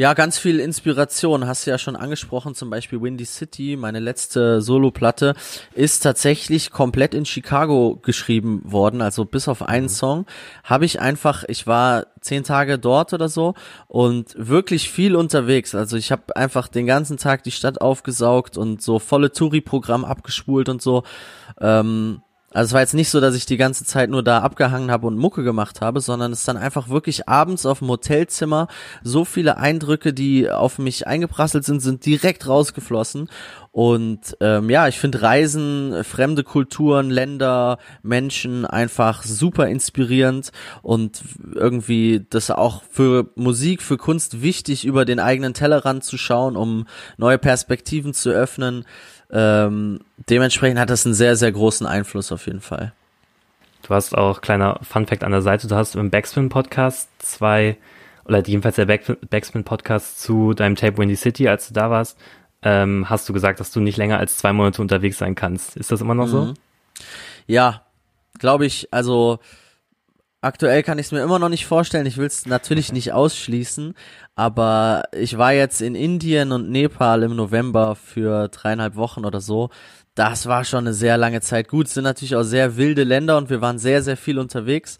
Ja, 0.00 0.14
ganz 0.14 0.38
viel 0.38 0.60
Inspiration. 0.60 1.48
Hast 1.48 1.66
du 1.66 1.72
ja 1.72 1.76
schon 1.76 1.96
angesprochen, 1.96 2.54
zum 2.54 2.70
Beispiel 2.70 3.02
Windy 3.02 3.24
City, 3.24 3.74
meine 3.74 3.98
letzte 3.98 4.62
Solo-Platte, 4.62 5.34
ist 5.74 6.04
tatsächlich 6.04 6.70
komplett 6.70 7.14
in 7.14 7.26
Chicago 7.26 7.98
geschrieben 8.00 8.62
worden. 8.62 9.02
Also 9.02 9.24
bis 9.24 9.48
auf 9.48 9.60
einen 9.60 9.86
mhm. 9.86 9.88
Song 9.88 10.26
habe 10.62 10.84
ich 10.84 11.00
einfach, 11.00 11.42
ich 11.48 11.66
war 11.66 12.06
zehn 12.20 12.44
Tage 12.44 12.78
dort 12.78 13.12
oder 13.12 13.28
so 13.28 13.54
und 13.88 14.36
wirklich 14.38 14.88
viel 14.88 15.16
unterwegs. 15.16 15.74
Also 15.74 15.96
ich 15.96 16.12
habe 16.12 16.36
einfach 16.36 16.68
den 16.68 16.86
ganzen 16.86 17.16
Tag 17.16 17.42
die 17.42 17.50
Stadt 17.50 17.80
aufgesaugt 17.80 18.56
und 18.56 18.80
so 18.80 19.00
volle 19.00 19.32
Touri-Programm 19.32 20.04
abgespult 20.04 20.68
und 20.68 20.80
so. 20.80 21.02
Ähm, 21.60 22.22
also 22.50 22.68
es 22.68 22.72
war 22.72 22.80
jetzt 22.80 22.94
nicht 22.94 23.10
so, 23.10 23.20
dass 23.20 23.34
ich 23.34 23.44
die 23.44 23.58
ganze 23.58 23.84
Zeit 23.84 24.08
nur 24.08 24.22
da 24.22 24.38
abgehangen 24.38 24.90
habe 24.90 25.06
und 25.06 25.18
Mucke 25.18 25.42
gemacht 25.42 25.82
habe, 25.82 26.00
sondern 26.00 26.32
es 26.32 26.40
ist 26.40 26.48
dann 26.48 26.56
einfach 26.56 26.88
wirklich 26.88 27.28
abends 27.28 27.66
auf 27.66 27.80
dem 27.80 27.88
Hotelzimmer 27.88 28.68
so 29.02 29.26
viele 29.26 29.58
Eindrücke, 29.58 30.14
die 30.14 30.50
auf 30.50 30.78
mich 30.78 31.06
eingeprasselt 31.06 31.66
sind, 31.66 31.80
sind 31.80 32.06
direkt 32.06 32.48
rausgeflossen. 32.48 33.28
Und 33.70 34.34
ähm, 34.40 34.70
ja, 34.70 34.88
ich 34.88 34.98
finde 34.98 35.20
Reisen, 35.20 36.02
fremde 36.04 36.42
Kulturen, 36.42 37.10
Länder, 37.10 37.78
Menschen 38.02 38.64
einfach 38.64 39.24
super 39.24 39.68
inspirierend 39.68 40.50
und 40.80 41.20
irgendwie 41.54 42.26
das 42.30 42.50
auch 42.50 42.82
für 42.90 43.30
Musik, 43.34 43.82
für 43.82 43.98
Kunst 43.98 44.40
wichtig, 44.40 44.86
über 44.86 45.04
den 45.04 45.20
eigenen 45.20 45.52
Tellerrand 45.52 46.02
zu 46.02 46.16
schauen, 46.16 46.56
um 46.56 46.86
neue 47.18 47.38
Perspektiven 47.38 48.14
zu 48.14 48.30
öffnen. 48.30 48.86
Ähm, 49.30 50.00
dementsprechend 50.28 50.78
hat 50.78 50.90
das 50.90 51.04
einen 51.04 51.14
sehr, 51.14 51.36
sehr 51.36 51.52
großen 51.52 51.86
Einfluss 51.86 52.32
auf 52.32 52.46
jeden 52.46 52.60
Fall. 52.60 52.92
Du 53.82 53.94
hast 53.94 54.16
auch, 54.16 54.40
kleiner 54.40 54.80
Fun 54.82 55.06
Fact 55.06 55.24
an 55.24 55.32
der 55.32 55.42
Seite, 55.42 55.68
du 55.68 55.74
hast 55.74 55.94
im 55.94 56.10
Backspin-Podcast 56.10 57.08
zwei, 57.18 57.76
oder 58.24 58.44
jedenfalls 58.46 58.76
der 58.76 58.86
Backspin-Podcast 58.86 60.20
zu 60.20 60.52
deinem 60.54 60.76
Tape 60.76 60.98
Windy 60.98 61.16
City, 61.16 61.48
als 61.48 61.68
du 61.68 61.74
da 61.74 61.90
warst, 61.90 62.18
ähm, 62.62 63.08
hast 63.08 63.28
du 63.28 63.32
gesagt, 63.32 63.60
dass 63.60 63.70
du 63.70 63.80
nicht 63.80 63.96
länger 63.96 64.18
als 64.18 64.36
zwei 64.38 64.52
Monate 64.52 64.82
unterwegs 64.82 65.18
sein 65.18 65.34
kannst. 65.34 65.76
Ist 65.76 65.92
das 65.92 66.00
immer 66.00 66.14
noch 66.14 66.26
mhm. 66.26 66.30
so? 66.30 66.54
Ja, 67.46 67.82
glaube 68.38 68.66
ich, 68.66 68.92
also 68.92 69.38
Aktuell 70.40 70.84
kann 70.84 71.00
ich 71.00 71.06
es 71.06 71.12
mir 71.12 71.20
immer 71.20 71.40
noch 71.40 71.48
nicht 71.48 71.66
vorstellen. 71.66 72.06
Ich 72.06 72.16
will 72.16 72.26
es 72.26 72.46
natürlich 72.46 72.92
nicht 72.92 73.12
ausschließen, 73.12 73.94
aber 74.36 75.02
ich 75.10 75.36
war 75.36 75.52
jetzt 75.52 75.82
in 75.82 75.96
Indien 75.96 76.52
und 76.52 76.70
Nepal 76.70 77.24
im 77.24 77.34
November 77.34 77.96
für 77.96 78.46
dreieinhalb 78.46 78.94
Wochen 78.94 79.24
oder 79.24 79.40
so. 79.40 79.70
Das 80.14 80.46
war 80.46 80.64
schon 80.64 80.86
eine 80.86 80.94
sehr 80.94 81.16
lange 81.16 81.40
Zeit. 81.40 81.66
Gut, 81.66 81.86
es 81.86 81.94
sind 81.94 82.04
natürlich 82.04 82.36
auch 82.36 82.44
sehr 82.44 82.76
wilde 82.76 83.02
Länder 83.02 83.36
und 83.36 83.50
wir 83.50 83.60
waren 83.60 83.78
sehr, 83.78 84.00
sehr 84.00 84.16
viel 84.16 84.38
unterwegs, 84.38 84.98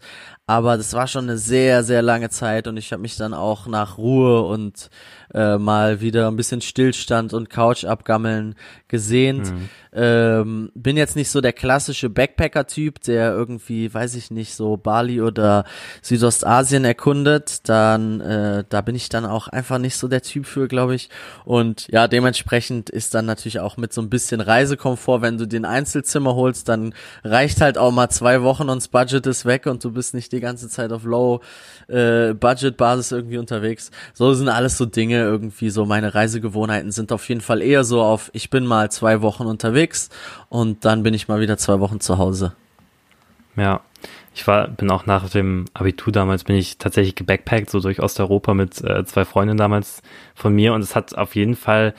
aber 0.49 0.77
das 0.77 0.95
war 0.95 1.05
schon 1.05 1.25
eine 1.25 1.37
sehr, 1.37 1.83
sehr 1.83 2.01
lange 2.01 2.31
Zeit 2.31 2.65
und 2.65 2.75
ich 2.75 2.91
habe 2.91 3.03
mich 3.03 3.15
dann 3.15 3.35
auch 3.35 3.67
nach 3.67 3.99
Ruhe 3.99 4.41
und 4.41 4.89
äh, 5.31 5.59
mal 5.59 6.01
wieder 6.01 6.27
ein 6.27 6.37
bisschen 6.37 6.61
Stillstand 6.61 7.33
und 7.33 7.51
Couch 7.51 7.85
abgammeln 7.85 8.55
gesehnt. 8.87 9.51
Mhm. 9.51 9.69
Ähm, 9.91 10.71
bin 10.75 10.97
jetzt 10.97 11.15
nicht 11.15 11.29
so 11.29 11.41
der 11.41 11.53
klassische 11.53 12.09
Backpacker-Typ, 12.09 13.01
der 13.01 13.31
irgendwie, 13.31 13.93
weiß 13.93 14.15
ich 14.15 14.31
nicht, 14.31 14.55
so 14.55 14.77
Bali 14.77 15.21
oder 15.21 15.65
Südostasien 16.01 16.85
erkundet. 16.85 17.67
Dann, 17.69 18.21
äh, 18.21 18.63
da 18.69 18.81
bin 18.81 18.95
ich 18.95 19.09
dann 19.09 19.25
auch 19.25 19.47
einfach 19.47 19.77
nicht 19.77 19.97
so 19.97 20.07
der 20.07 20.21
Typ 20.21 20.45
für, 20.45 20.67
glaube 20.67 20.95
ich. 20.95 21.09
Und 21.45 21.87
ja, 21.89 22.07
dementsprechend 22.07 22.89
ist 22.89 23.13
dann 23.13 23.25
natürlich 23.25 23.59
auch 23.59 23.77
mit 23.77 23.93
so 23.93 24.01
ein 24.01 24.09
bisschen 24.09 24.41
Reisekomfort, 24.41 25.21
wenn 25.21 25.37
du 25.37 25.47
den 25.47 25.65
Einzelzimmer 25.65 26.35
holst, 26.35 26.69
dann 26.69 26.93
reicht 27.23 27.61
halt 27.61 27.77
auch 27.77 27.91
mal 27.91 28.09
zwei 28.09 28.41
Wochen 28.41 28.69
und 28.69 28.77
das 28.77 28.87
Budget 28.87 29.25
ist 29.27 29.45
weg 29.45 29.65
und 29.65 29.83
du 29.83 29.91
bist 29.91 30.13
nicht 30.13 30.31
die 30.39 30.45
ganze 30.45 30.69
Zeit 30.69 30.91
auf 30.91 31.03
Low 31.03 31.41
äh, 31.87 32.33
Budget 32.33 32.77
Basis 32.77 33.11
irgendwie 33.11 33.37
unterwegs. 33.37 33.91
So 34.13 34.33
sind 34.33 34.47
alles 34.47 34.77
so 34.77 34.85
Dinge 34.85 35.21
irgendwie 35.21 35.69
so 35.69 35.85
meine 35.85 36.15
Reisegewohnheiten 36.15 36.91
sind 36.91 37.11
auf 37.11 37.27
jeden 37.27 37.41
Fall 37.41 37.61
eher 37.61 37.83
so 37.83 38.01
auf 38.01 38.29
ich 38.33 38.49
bin 38.49 38.65
mal 38.65 38.89
zwei 38.89 39.21
Wochen 39.21 39.43
unterwegs 39.43 40.09
und 40.47 40.85
dann 40.85 41.03
bin 41.03 41.13
ich 41.13 41.27
mal 41.27 41.41
wieder 41.41 41.57
zwei 41.57 41.79
Wochen 41.79 41.99
zu 41.99 42.17
Hause. 42.17 42.53
Ja, 43.55 43.81
ich 44.33 44.47
war, 44.47 44.69
bin 44.69 44.89
auch 44.89 45.05
nach 45.05 45.29
dem 45.29 45.65
Abitur 45.73 46.13
damals, 46.13 46.45
bin 46.45 46.55
ich 46.55 46.77
tatsächlich 46.77 47.15
gebackpackt, 47.15 47.69
so 47.69 47.81
durch 47.81 48.01
Osteuropa 48.01 48.53
mit 48.53 48.81
äh, 48.81 49.03
zwei 49.03 49.25
Freundinnen 49.25 49.57
damals 49.57 50.01
von 50.33 50.53
mir 50.53 50.73
und 50.73 50.81
es 50.81 50.95
hat 50.95 51.17
auf 51.17 51.35
jeden 51.35 51.55
Fall 51.55 51.93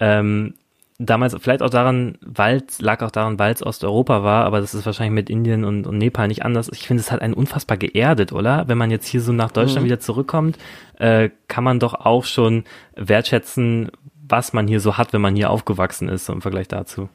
ähm, 0.00 0.54
damals 0.98 1.36
vielleicht 1.40 1.62
auch 1.62 1.70
daran, 1.70 2.18
weil 2.20 2.62
lag 2.78 3.02
auch 3.02 3.10
daran, 3.10 3.38
weil 3.38 3.52
es 3.52 3.64
Osteuropa 3.64 4.22
war, 4.22 4.44
aber 4.44 4.60
das 4.60 4.74
ist 4.74 4.86
wahrscheinlich 4.86 5.14
mit 5.14 5.30
Indien 5.30 5.64
und, 5.64 5.86
und 5.86 5.98
Nepal 5.98 6.28
nicht 6.28 6.44
anders. 6.44 6.70
Ich 6.72 6.86
finde, 6.86 7.00
es 7.00 7.10
hat 7.10 7.22
einen 7.22 7.34
unfassbar 7.34 7.76
geerdet, 7.76 8.32
oder? 8.32 8.68
Wenn 8.68 8.78
man 8.78 8.90
jetzt 8.90 9.06
hier 9.06 9.20
so 9.20 9.32
nach 9.32 9.50
Deutschland 9.50 9.82
mhm. 9.82 9.86
wieder 9.86 10.00
zurückkommt, 10.00 10.58
äh, 10.98 11.30
kann 11.48 11.64
man 11.64 11.80
doch 11.80 11.94
auch 11.94 12.24
schon 12.24 12.64
wertschätzen, 12.94 13.90
was 14.28 14.52
man 14.52 14.68
hier 14.68 14.80
so 14.80 14.96
hat, 14.96 15.12
wenn 15.12 15.20
man 15.20 15.36
hier 15.36 15.50
aufgewachsen 15.50 16.08
ist 16.08 16.26
so 16.26 16.32
im 16.32 16.42
Vergleich 16.42 16.68
dazu. 16.68 17.08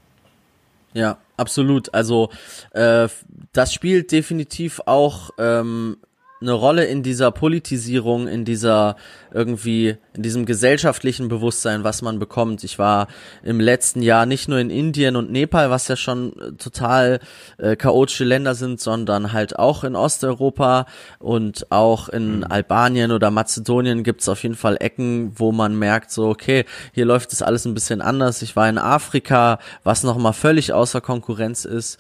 Ja, 0.94 1.18
absolut. 1.36 1.94
Also 1.94 2.30
äh, 2.72 3.08
das 3.54 3.74
spielt 3.74 4.12
definitiv 4.12 4.82
auch 4.86 5.32
ähm, 5.38 5.98
eine 6.40 6.52
Rolle 6.52 6.86
in 6.86 7.04
dieser 7.04 7.32
Politisierung, 7.32 8.28
in 8.28 8.46
dieser 8.46 8.96
irgendwie, 9.34 9.98
in 10.14 10.24
diesem 10.24 10.46
gesellschaftlichen 10.46 11.28
Bewusstsein, 11.28 11.84
was 11.84 12.02
man 12.02 12.20
bekommt. 12.20 12.64
Ich 12.64 12.80
war 12.80 13.08
im 13.44 13.60
letzten 13.60 14.02
Jahr 14.02 14.26
nicht 14.26 14.48
nur 14.48 14.60
in 14.60 14.70
Indien 14.70 15.16
und 15.16 15.32
Nepal, 15.32 15.70
was 15.70 15.88
ja 15.88 15.96
schon 15.96 16.34
äh, 16.40 16.52
total 16.54 17.20
äh, 17.58 17.76
chaotische 17.76 18.24
Länder 18.24 18.56
sind, 18.56 18.80
sondern 18.80 19.34
halt 19.34 19.58
auch 19.58 19.84
in 19.84 19.96
Osteuropa 19.96 20.86
und 21.20 21.72
auch 21.72 22.10
in 22.10 22.38
mhm. 22.38 22.44
Albanien 22.46 23.12
oder 23.12 23.32
Mazedonien 23.32 24.04
gibt's 24.04 24.30
auf 24.30 24.44
jeden 24.44 24.56
Fall 24.56 24.78
Ecken, 24.80 25.32
wo 25.36 25.52
man 25.52 25.78
merkt, 25.78 26.12
so, 26.12 26.28
okay, 26.30 26.66
hier 26.94 27.06
läuft 27.06 27.34
es 27.34 27.42
alles 27.42 27.66
ein 27.66 27.74
bisschen 27.74 28.02
anders. 28.02 28.42
Ich 28.42 28.56
war 28.56 28.70
in 28.70 28.78
Afrika, 28.78 29.60
was 29.84 30.04
nochmal 30.04 30.34
völlig 30.34 30.72
außer 30.74 31.02
Konkurrenz 31.02 31.66
ist. 31.66 32.00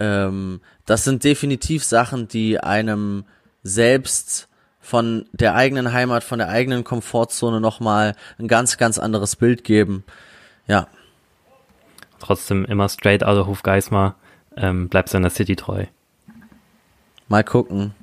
Ähm, 0.00 0.60
das 0.86 1.04
sind 1.04 1.24
definitiv 1.24 1.84
Sachen, 1.84 2.28
die 2.28 2.60
einem 2.60 3.24
selbst 3.62 4.48
von 4.80 5.26
der 5.32 5.54
eigenen 5.54 5.92
Heimat, 5.92 6.24
von 6.24 6.38
der 6.38 6.48
eigenen 6.48 6.82
Komfortzone 6.82 7.60
nochmal 7.60 8.14
ein 8.38 8.48
ganz, 8.48 8.78
ganz 8.78 8.98
anderes 8.98 9.36
Bild 9.36 9.62
geben. 9.62 10.04
Ja. 10.66 10.88
Trotzdem 12.20 12.64
immer 12.64 12.88
straight 12.88 13.22
out 13.22 13.36
of 13.36 13.46
Hofgeismar, 13.46 14.16
ähm, 14.56 14.88
bleibst 14.88 15.12
du 15.12 15.18
in 15.18 15.22
der 15.22 15.30
City 15.30 15.56
treu. 15.56 15.84
Mal 17.28 17.44
gucken. 17.44 17.94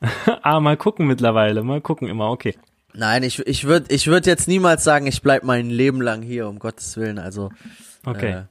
ah, 0.42 0.58
mal 0.58 0.76
gucken 0.76 1.06
mittlerweile, 1.06 1.62
mal 1.62 1.80
gucken 1.80 2.08
immer, 2.08 2.30
okay. 2.30 2.56
Nein, 2.92 3.22
ich, 3.22 3.38
ich 3.46 3.64
würde 3.64 3.94
ich 3.94 4.06
würd 4.08 4.26
jetzt 4.26 4.48
niemals 4.48 4.84
sagen, 4.84 5.06
ich 5.06 5.22
bleib 5.22 5.44
mein 5.44 5.70
Leben 5.70 6.02
lang 6.02 6.22
hier, 6.22 6.48
um 6.48 6.58
Gottes 6.58 6.96
Willen. 6.96 7.18
Also, 7.18 7.50
okay. 8.04 8.32
Äh, 8.32 8.42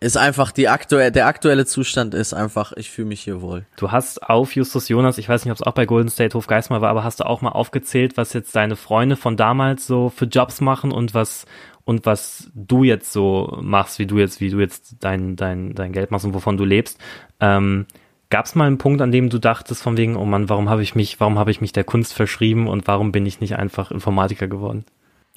ist 0.00 0.16
einfach 0.16 0.52
die 0.52 0.68
aktuelle, 0.68 1.12
der 1.12 1.26
aktuelle 1.26 1.66
Zustand 1.66 2.14
ist 2.14 2.34
einfach, 2.34 2.72
ich 2.76 2.90
fühle 2.90 3.08
mich 3.08 3.22
hier 3.22 3.40
wohl. 3.40 3.64
Du 3.76 3.90
hast 3.90 4.22
auf 4.22 4.54
Justus 4.54 4.88
Jonas, 4.88 5.18
ich 5.18 5.28
weiß 5.28 5.44
nicht, 5.44 5.52
ob 5.52 5.58
es 5.58 5.62
auch 5.62 5.72
bei 5.72 5.86
Golden 5.86 6.10
State 6.10 6.36
Hof 6.36 6.46
Geismar 6.46 6.80
war, 6.80 6.90
aber 6.90 7.04
hast 7.04 7.20
du 7.20 7.26
auch 7.26 7.40
mal 7.40 7.50
aufgezählt, 7.50 8.16
was 8.16 8.32
jetzt 8.32 8.54
deine 8.54 8.76
Freunde 8.76 9.16
von 9.16 9.36
damals 9.36 9.86
so 9.86 10.10
für 10.10 10.26
Jobs 10.26 10.60
machen 10.60 10.92
und 10.92 11.14
was 11.14 11.46
und 11.84 12.06
was 12.06 12.50
du 12.54 12.82
jetzt 12.82 13.12
so 13.12 13.58
machst, 13.60 13.98
wie 13.98 14.06
du 14.06 14.18
jetzt, 14.18 14.40
wie 14.40 14.50
du 14.50 14.58
jetzt 14.60 14.96
dein 15.00 15.36
dein 15.36 15.74
dein 15.74 15.92
Geld 15.92 16.10
machst 16.10 16.24
und 16.24 16.34
wovon 16.34 16.56
du 16.56 16.64
lebst. 16.64 16.98
Ähm, 17.40 17.86
Gab 18.30 18.46
es 18.46 18.54
mal 18.56 18.66
einen 18.66 18.78
Punkt, 18.78 19.00
an 19.00 19.12
dem 19.12 19.30
du 19.30 19.38
dachtest, 19.38 19.80
von 19.82 19.96
wegen, 19.96 20.16
oh 20.16 20.24
Mann, 20.24 20.48
warum 20.48 20.68
habe 20.68 20.82
ich 20.82 20.96
mich, 20.96 21.20
warum 21.20 21.38
habe 21.38 21.52
ich 21.52 21.60
mich 21.60 21.72
der 21.72 21.84
Kunst 21.84 22.14
verschrieben 22.14 22.66
und 22.66 22.88
warum 22.88 23.12
bin 23.12 23.26
ich 23.26 23.40
nicht 23.40 23.56
einfach 23.56 23.92
Informatiker 23.92 24.48
geworden? 24.48 24.84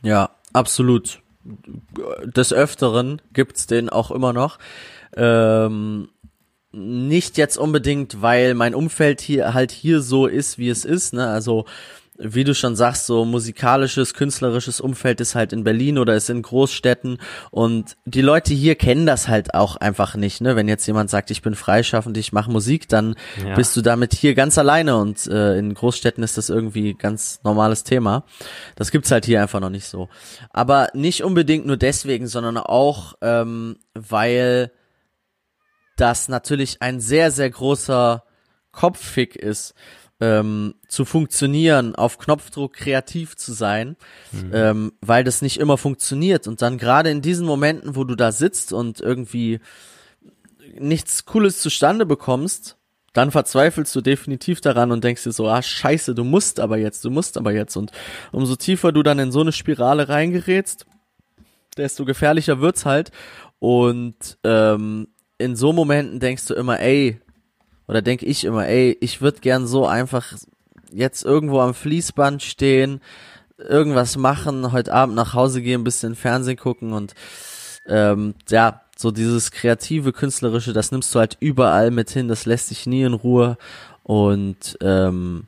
Ja, 0.01 0.31
absolut 0.53 1.19
des 2.25 2.53
Öfteren 2.53 3.21
gibt's 3.33 3.67
den 3.67 3.89
auch 3.89 4.11
immer 4.11 4.33
noch. 4.33 4.59
Ähm, 5.15 6.09
nicht 6.71 7.37
jetzt 7.37 7.57
unbedingt, 7.57 8.21
weil 8.21 8.53
mein 8.53 8.75
Umfeld 8.75 9.21
hier 9.21 9.53
halt 9.53 9.71
hier 9.71 10.01
so 10.01 10.27
ist, 10.27 10.57
wie 10.57 10.69
es 10.69 10.85
ist. 10.85 11.13
Ne? 11.13 11.27
Also 11.27 11.65
wie 12.19 12.43
du 12.43 12.55
schon 12.55 12.75
sagst, 12.75 13.05
so 13.05 13.25
musikalisches, 13.25 14.13
künstlerisches 14.13 14.81
Umfeld 14.81 15.21
ist 15.21 15.35
halt 15.35 15.53
in 15.53 15.63
Berlin 15.63 15.97
oder 15.97 16.15
ist 16.15 16.29
in 16.29 16.41
Großstädten 16.41 17.19
und 17.51 17.95
die 18.05 18.21
Leute 18.21 18.53
hier 18.53 18.75
kennen 18.75 19.05
das 19.05 19.27
halt 19.27 19.53
auch 19.53 19.75
einfach 19.75 20.15
nicht, 20.15 20.41
ne? 20.41 20.55
Wenn 20.55 20.67
jetzt 20.67 20.85
jemand 20.87 21.09
sagt, 21.09 21.31
ich 21.31 21.41
bin 21.41 21.55
freischaffend, 21.55 22.17
ich 22.17 22.33
mache 22.33 22.51
Musik, 22.51 22.87
dann 22.87 23.15
ja. 23.43 23.55
bist 23.55 23.75
du 23.77 23.81
damit 23.81 24.13
hier 24.13 24.33
ganz 24.33 24.57
alleine 24.57 24.97
und 24.97 25.27
äh, 25.27 25.57
in 25.57 25.73
Großstädten 25.73 26.23
ist 26.23 26.37
das 26.37 26.49
irgendwie 26.49 26.95
ganz 26.95 27.39
normales 27.43 27.83
Thema. 27.83 28.23
Das 28.75 28.91
gibt's 28.91 29.11
halt 29.11 29.25
hier 29.25 29.41
einfach 29.41 29.59
noch 29.59 29.69
nicht 29.69 29.87
so. 29.87 30.09
Aber 30.49 30.89
nicht 30.93 31.23
unbedingt 31.23 31.65
nur 31.65 31.77
deswegen, 31.77 32.27
sondern 32.27 32.57
auch, 32.57 33.13
ähm, 33.21 33.77
weil 33.93 34.71
das 35.97 36.29
natürlich 36.29 36.81
ein 36.81 36.99
sehr, 36.99 37.31
sehr 37.31 37.49
großer 37.49 38.23
Kopffick 38.71 39.35
ist 39.35 39.73
ähm, 40.19 40.75
zu 40.87 41.05
funktionieren, 41.05 41.95
auf 41.95 42.17
Knopfdruck 42.17 42.73
kreativ 42.73 43.35
zu 43.35 43.53
sein, 43.53 43.95
mhm. 44.31 44.51
ähm, 44.53 44.91
weil 45.01 45.23
das 45.23 45.41
nicht 45.41 45.59
immer 45.59 45.77
funktioniert. 45.77 46.47
Und 46.47 46.61
dann 46.61 46.77
gerade 46.77 47.09
in 47.09 47.21
diesen 47.21 47.45
Momenten, 47.45 47.95
wo 47.95 48.03
du 48.03 48.15
da 48.15 48.31
sitzt 48.31 48.73
und 48.73 48.99
irgendwie 48.99 49.59
nichts 50.79 51.25
Cooles 51.25 51.59
zustande 51.59 52.05
bekommst, 52.05 52.77
dann 53.13 53.31
verzweifelst 53.31 53.95
du 53.95 54.01
definitiv 54.01 54.61
daran 54.61 54.91
und 54.91 55.03
denkst 55.03 55.23
dir 55.23 55.31
so, 55.31 55.47
ah 55.47 55.61
scheiße, 55.61 56.13
du 56.13 56.23
musst 56.23 56.59
aber 56.59 56.77
jetzt, 56.77 57.03
du 57.03 57.09
musst 57.09 57.37
aber 57.37 57.51
jetzt. 57.51 57.75
Und 57.75 57.91
umso 58.31 58.55
tiefer 58.55 58.91
du 58.91 59.01
dann 59.01 59.17
in 59.17 59.31
so 59.31 59.41
eine 59.41 59.51
Spirale 59.51 60.07
reingerätst, 60.07 60.85
desto 61.77 62.05
gefährlicher 62.05 62.59
wird's 62.59 62.85
halt. 62.85 63.11
Und 63.59 64.37
ähm, 64.43 65.07
in 65.39 65.55
so 65.55 65.73
Momenten 65.73 66.19
denkst 66.19 66.45
du 66.45 66.53
immer, 66.53 66.79
ey, 66.79 67.19
oder 67.87 68.01
denk 68.01 68.23
ich 68.23 68.43
immer, 68.43 68.67
ey, 68.67 68.97
ich 69.01 69.21
würde 69.21 69.39
gern 69.39 69.67
so 69.67 69.85
einfach 69.85 70.33
jetzt 70.91 71.23
irgendwo 71.23 71.59
am 71.59 71.73
Fließband 71.73 72.41
stehen, 72.43 73.01
irgendwas 73.57 74.17
machen, 74.17 74.71
heute 74.71 74.93
Abend 74.93 75.15
nach 75.15 75.33
Hause 75.33 75.61
gehen, 75.61 75.83
bisschen 75.83 76.15
Fernsehen 76.15 76.57
gucken 76.57 76.93
und 76.93 77.13
ähm, 77.87 78.35
ja, 78.49 78.81
so 78.97 79.11
dieses 79.11 79.51
kreative, 79.51 80.11
künstlerische, 80.11 80.73
das 80.73 80.91
nimmst 80.91 81.13
du 81.13 81.19
halt 81.19 81.37
überall 81.39 81.91
mit 81.91 82.09
hin, 82.09 82.27
das 82.27 82.45
lässt 82.45 82.71
dich 82.71 82.85
nie 82.87 83.03
in 83.03 83.13
Ruhe. 83.13 83.57
Und 84.03 84.77
ähm, 84.81 85.47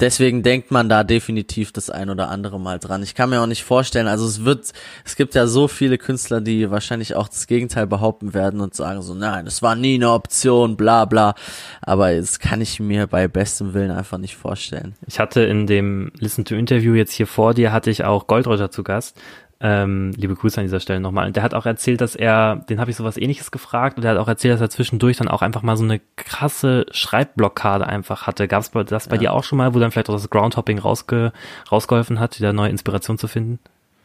deswegen 0.00 0.42
denkt 0.42 0.70
man 0.70 0.88
da 0.88 1.04
definitiv 1.04 1.72
das 1.72 1.90
ein 1.90 2.10
oder 2.10 2.28
andere 2.28 2.60
Mal 2.60 2.78
dran. 2.78 3.02
Ich 3.02 3.14
kann 3.14 3.30
mir 3.30 3.40
auch 3.40 3.46
nicht 3.46 3.64
vorstellen, 3.64 4.06
also 4.08 4.26
es 4.26 4.44
wird, 4.44 4.72
es 5.04 5.16
gibt 5.16 5.34
ja 5.34 5.46
so 5.46 5.68
viele 5.68 5.98
Künstler, 5.98 6.40
die 6.40 6.70
wahrscheinlich 6.70 7.14
auch 7.14 7.28
das 7.28 7.46
Gegenteil 7.46 7.86
behaupten 7.86 8.34
werden 8.34 8.60
und 8.60 8.74
sagen 8.74 9.02
so, 9.02 9.14
nein, 9.14 9.46
es 9.46 9.62
war 9.62 9.74
nie 9.74 9.94
eine 9.94 10.10
Option, 10.10 10.76
bla 10.76 11.04
bla. 11.04 11.34
Aber 11.82 12.14
das 12.14 12.38
kann 12.38 12.60
ich 12.60 12.80
mir 12.80 13.06
bei 13.06 13.28
bestem 13.28 13.74
Willen 13.74 13.90
einfach 13.90 14.18
nicht 14.18 14.36
vorstellen. 14.36 14.94
Ich 15.06 15.18
hatte 15.18 15.42
in 15.42 15.66
dem 15.66 16.12
Listen 16.18 16.44
to 16.44 16.54
Interview 16.54 16.94
jetzt 16.94 17.12
hier 17.12 17.26
vor 17.26 17.54
dir, 17.54 17.72
hatte 17.72 17.90
ich 17.90 18.04
auch 18.04 18.26
Goldroger 18.26 18.70
zu 18.70 18.82
Gast 18.82 19.16
ähm, 19.60 20.12
liebe 20.16 20.34
Grüße 20.34 20.60
an 20.60 20.66
dieser 20.66 20.80
Stelle 20.80 21.00
nochmal. 21.00 21.26
Und 21.26 21.36
der 21.36 21.42
hat 21.42 21.54
auch 21.54 21.66
erzählt, 21.66 22.00
dass 22.00 22.14
er, 22.14 22.56
den 22.68 22.78
habe 22.78 22.90
ich 22.90 22.96
sowas 22.96 23.16
ähnliches 23.16 23.50
gefragt, 23.50 23.96
und 23.96 24.04
er 24.04 24.12
hat 24.12 24.18
auch 24.18 24.28
erzählt, 24.28 24.54
dass 24.54 24.60
er 24.60 24.70
zwischendurch 24.70 25.16
dann 25.16 25.28
auch 25.28 25.42
einfach 25.42 25.62
mal 25.62 25.76
so 25.76 25.84
eine 25.84 26.00
krasse 26.16 26.86
Schreibblockade 26.90 27.86
einfach 27.86 28.26
hatte. 28.26 28.48
Gab 28.48 28.62
es 28.62 28.70
das 28.86 29.08
bei 29.08 29.16
ja. 29.16 29.20
dir 29.20 29.32
auch 29.32 29.44
schon 29.44 29.58
mal, 29.58 29.74
wo 29.74 29.78
dann 29.78 29.90
vielleicht 29.90 30.10
auch 30.10 30.14
das 30.14 30.28
Groundhopping 30.28 30.78
rausge 30.78 31.32
rausgeholfen 31.70 32.20
hat, 32.20 32.38
wieder 32.38 32.52
neue 32.52 32.70
Inspiration 32.70 33.18
zu 33.18 33.28
finden? 33.28 33.58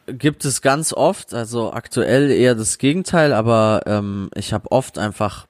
Gibt 0.06 0.44
es 0.44 0.62
ganz 0.62 0.92
oft, 0.92 1.32
also 1.32 1.72
aktuell 1.72 2.30
eher 2.30 2.54
das 2.54 2.78
Gegenteil, 2.78 3.32
aber 3.32 3.82
ähm, 3.86 4.30
ich 4.34 4.52
habe 4.52 4.70
oft 4.72 4.98
einfach, 4.98 5.46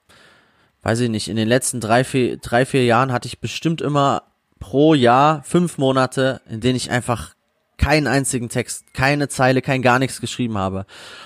weiß 0.83 0.99
ich 0.99 1.09
nicht, 1.09 1.27
in 1.27 1.37
den 1.37 1.47
letzten 1.47 1.79
drei 1.79 2.03
vier, 2.03 2.37
drei, 2.37 2.65
vier 2.65 2.85
Jahren 2.85 3.11
hatte 3.11 3.27
ich 3.27 3.39
bestimmt 3.39 3.81
immer 3.81 4.23
pro 4.59 4.93
Jahr 4.93 5.41
fünf 5.43 5.77
Monate, 5.77 6.41
in 6.47 6.61
denen 6.61 6.75
ich 6.75 6.91
einfach 6.91 7.32
keinen 7.77 8.07
einzigen 8.07 8.49
Text, 8.49 8.93
keine 8.93 9.27
Zeile, 9.27 9.61
kein 9.61 9.81
gar 9.81 9.99
nichts 9.99 10.21
geschrieben 10.21 10.57
habe. 10.57 10.85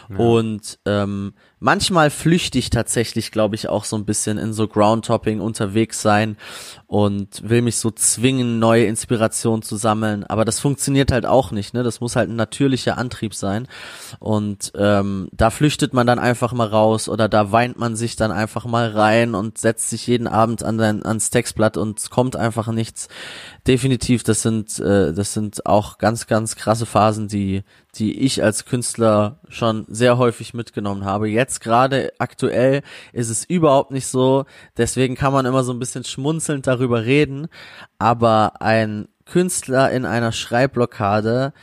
Ja. 0.10 0.18
Und 0.18 0.80
ähm, 0.86 1.34
manchmal 1.60 2.10
flüchtig 2.10 2.70
tatsächlich, 2.70 3.32
glaube 3.32 3.56
ich, 3.56 3.68
auch 3.70 3.84
so 3.84 3.96
ein 3.96 4.06
bisschen 4.06 4.38
in 4.38 4.54
so 4.54 4.68
Groundtopping 4.68 5.40
unterwegs 5.40 6.02
sein 6.02 6.38
und 6.86 7.48
will 7.48 7.62
mich 7.62 7.78
so 7.78 7.90
zwingen, 7.92 8.60
neue 8.60 8.86
Inspirationen 8.86 9.64
zu 9.64 9.76
sammeln. 9.76 10.24
Aber 10.24 10.46
das 10.46 10.60
funktioniert 10.60 11.12
halt 11.12 11.26
auch 11.26 11.52
nicht, 11.52 11.74
ne? 11.74 11.84
Das 11.84 12.00
muss 12.00 12.16
halt 12.16 12.30
ein 12.30 12.36
natürlicher 12.36 12.98
Antrieb 12.98 13.34
sein. 13.34 13.68
Und 14.20 14.72
ähm, 14.76 15.30
da 15.32 15.50
flüchtet 15.50 15.94
man 15.94 16.08
dann 16.08 16.20
einfach 16.20 16.54
mal 16.54 16.68
raus 16.68 17.10
oder 17.10 17.28
da 17.28 17.52
weint 17.52 17.78
man 17.78 17.96
sich 17.96 18.16
dann 18.16 18.32
einfach 18.32 18.66
mal 18.66 18.90
rein 18.90 19.34
und 19.36 19.58
setzt 19.58 19.90
sich 19.90 20.08
jeden 20.08 20.28
Abend 20.28 20.64
an 20.64 20.78
dein, 20.78 21.06
ans 21.06 21.30
Textblatt 21.30 21.78
und 21.78 22.00
es 22.00 22.10
kommt 22.10 22.36
einfach 22.36 22.68
nichts. 22.68 23.08
Definitiv, 23.66 24.24
das 24.24 24.44
sind, 24.44 24.80
äh, 24.80 25.14
das 25.14 25.34
sind 25.34 25.66
auch 25.66 25.98
ganz, 25.98 26.28
ganz 26.28 26.56
krasse 26.56 26.86
Phasen, 26.86 27.28
die, 27.28 27.64
die 27.98 28.20
ich 28.20 28.44
als 28.44 28.66
Künstler 28.66 29.40
schon 29.50 29.86
sehr 29.88 30.18
häufig 30.18 30.54
mitgenommen 30.54 31.06
habe. 31.06 31.28
Jetzt 31.30 31.62
gerade 31.62 32.14
aktuell 32.20 32.82
ist 33.14 33.30
es 33.30 33.44
überhaupt 33.44 33.92
nicht 33.92 34.08
so. 34.08 34.46
Deswegen 34.78 35.16
kann 35.16 35.34
man 35.34 35.46
immer 35.46 35.64
so 35.64 35.74
ein 35.74 35.80
bisschen 35.80 36.04
schmunzelnd 36.04 36.68
darüber 36.68 37.06
reden. 37.06 37.48
Aber 37.98 38.62
ein 38.62 39.08
Künstler 39.26 39.92
in 39.92 40.06
einer 40.06 40.32
Schreibblockade 40.32 41.54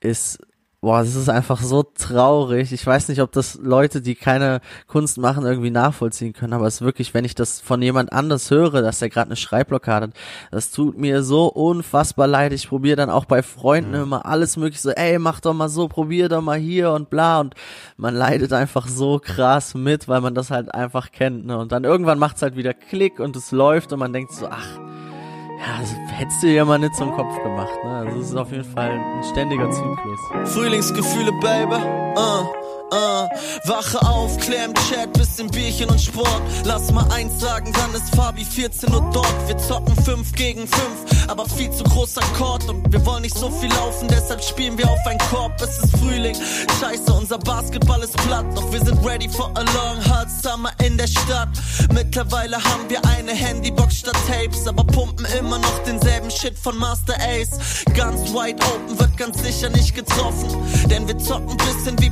ist 0.00 0.38
boah, 0.84 0.98
das 0.98 1.14
ist 1.14 1.30
einfach 1.30 1.62
so 1.62 1.82
traurig. 1.82 2.70
Ich 2.70 2.86
weiß 2.86 3.08
nicht, 3.08 3.22
ob 3.22 3.32
das 3.32 3.58
Leute, 3.62 4.02
die 4.02 4.14
keine 4.14 4.60
Kunst 4.86 5.16
machen, 5.16 5.46
irgendwie 5.46 5.70
nachvollziehen 5.70 6.34
können, 6.34 6.52
aber 6.52 6.66
es 6.66 6.76
ist 6.76 6.80
wirklich, 6.82 7.14
wenn 7.14 7.24
ich 7.24 7.34
das 7.34 7.58
von 7.58 7.80
jemand 7.80 8.12
anders 8.12 8.50
höre, 8.50 8.82
dass 8.82 9.00
er 9.00 9.08
gerade 9.08 9.28
eine 9.28 9.36
Schreibblockade 9.36 10.08
hat, 10.08 10.14
das 10.50 10.70
tut 10.70 10.98
mir 10.98 11.22
so 11.22 11.46
unfassbar 11.46 12.26
leid. 12.26 12.52
Ich 12.52 12.68
probiere 12.68 12.96
dann 12.96 13.08
auch 13.08 13.24
bei 13.24 13.42
Freunden 13.42 13.92
mhm. 13.92 14.02
immer 14.02 14.26
alles 14.26 14.58
mögliche 14.58 14.82
so, 14.82 14.90
ey, 14.90 15.18
mach 15.18 15.40
doch 15.40 15.54
mal 15.54 15.70
so, 15.70 15.88
probier 15.88 16.28
doch 16.28 16.42
mal 16.42 16.58
hier 16.58 16.92
und 16.92 17.08
bla 17.08 17.40
und 17.40 17.54
man 17.96 18.14
leidet 18.14 18.52
einfach 18.52 18.86
so 18.86 19.18
krass 19.18 19.74
mit, 19.74 20.06
weil 20.06 20.20
man 20.20 20.34
das 20.34 20.50
halt 20.50 20.74
einfach 20.74 21.12
kennt, 21.12 21.46
ne? 21.46 21.56
Und 21.56 21.72
dann 21.72 21.84
irgendwann 21.84 22.18
macht's 22.18 22.42
halt 22.42 22.56
wieder 22.56 22.74
Klick 22.74 23.20
und 23.20 23.36
es 23.36 23.52
läuft 23.52 23.94
und 23.94 24.00
man 24.00 24.12
denkt 24.12 24.32
so, 24.32 24.48
ach, 24.48 24.78
ja, 25.66 25.80
das 25.80 25.94
hättest 26.18 26.42
du 26.42 26.46
ja 26.48 26.64
mal 26.64 26.78
nicht 26.78 26.94
zum 26.94 27.12
Kopf 27.12 27.42
gemacht, 27.42 27.72
ne? 27.84 27.96
Also 27.96 28.20
es 28.20 28.28
ist 28.28 28.36
auf 28.36 28.50
jeden 28.52 28.64
Fall 28.64 28.90
ein 28.90 29.24
ständiger 29.24 29.70
Zyklus. 29.70 30.20
Frühlingsgefühle, 30.52 31.32
Baby. 31.40 31.82
Uh. 32.16 32.63
Uh, 32.92 33.26
wache 33.64 34.00
auf, 34.06 34.36
klär 34.38 34.66
im 34.66 34.74
Chat, 34.74 35.12
bisschen 35.14 35.48
Bierchen 35.50 35.88
und 35.88 36.00
Sport. 36.00 36.42
Lass 36.64 36.92
mal 36.92 37.10
eins 37.10 37.40
sagen, 37.40 37.72
dann 37.72 37.92
ist 37.94 38.14
Fabi 38.14 38.44
14 38.44 38.92
Uhr 38.94 39.10
dort. 39.12 39.48
Wir 39.48 39.56
zocken 39.58 39.96
5 40.04 40.32
gegen 40.32 40.68
5, 40.68 41.28
aber 41.28 41.46
viel 41.48 41.70
zu 41.70 41.82
großer 41.82 42.20
Kord. 42.36 42.68
Und 42.68 42.92
wir 42.92 43.04
wollen 43.04 43.22
nicht 43.22 43.36
so 43.36 43.50
viel 43.50 43.70
laufen, 43.70 44.06
deshalb 44.08 44.44
spielen 44.44 44.78
wir 44.78 44.88
auf 44.88 45.04
einen 45.06 45.18
Korb. 45.30 45.60
Es 45.60 45.78
ist 45.78 45.96
Frühling, 45.96 46.36
scheiße, 46.80 47.12
unser 47.12 47.38
Basketball 47.38 48.00
ist 48.02 48.16
platt. 48.18 48.44
Doch 48.54 48.70
wir 48.72 48.80
sind 48.84 49.04
ready 49.04 49.28
for 49.28 49.50
a 49.54 49.62
long 49.62 49.98
hot 50.04 50.28
summer 50.30 50.70
in 50.84 50.96
der 50.96 51.08
Stadt. 51.08 51.48
Mittlerweile 51.92 52.56
haben 52.62 52.88
wir 52.88 53.04
eine 53.06 53.32
Handybox 53.32 53.96
statt 53.96 54.16
Tapes, 54.28 54.68
aber 54.68 54.84
pumpen 54.84 55.26
immer 55.38 55.58
noch 55.58 55.78
denselben 55.84 56.30
Shit 56.30 56.56
von 56.58 56.76
Master 56.76 57.14
Ace. 57.14 57.84
Ganz 57.94 58.30
wide 58.32 58.62
open 58.66 58.98
wird 58.98 59.16
ganz 59.16 59.42
sicher 59.42 59.70
nicht 59.70 59.94
getroffen, 59.94 60.48
denn 60.90 61.08
wir 61.08 61.18
zocken 61.18 61.56
bisschen 61.56 61.98
wie 62.00 62.10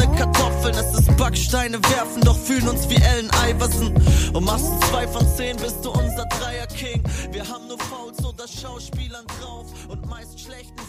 beschissene 0.00 0.16
Kartoffeln. 0.16 0.74
Es 0.74 0.98
ist 0.98 1.16
Backsteine 1.16 1.78
werfen, 1.82 2.22
doch 2.22 2.36
fühlen 2.36 2.68
uns 2.68 2.88
wie 2.88 2.96
Ellen 2.96 3.30
Iverson. 3.48 3.92
Und 4.32 4.44
machst 4.44 4.66
du 4.66 4.88
zwei 4.88 5.06
von 5.08 5.26
zehn, 5.36 5.56
bist 5.56 5.84
du 5.84 5.90
unser 5.90 6.26
Dreier 6.26 6.66
King. 6.66 7.02
Wir 7.32 7.46
haben 7.46 7.66
nur 7.68 7.78
Fouls 7.78 8.24
oder 8.24 8.46
Schauspielern 8.46 9.26
drauf 9.40 9.66
und 9.88 10.08
meist 10.08 10.40
schlechten. 10.40 10.80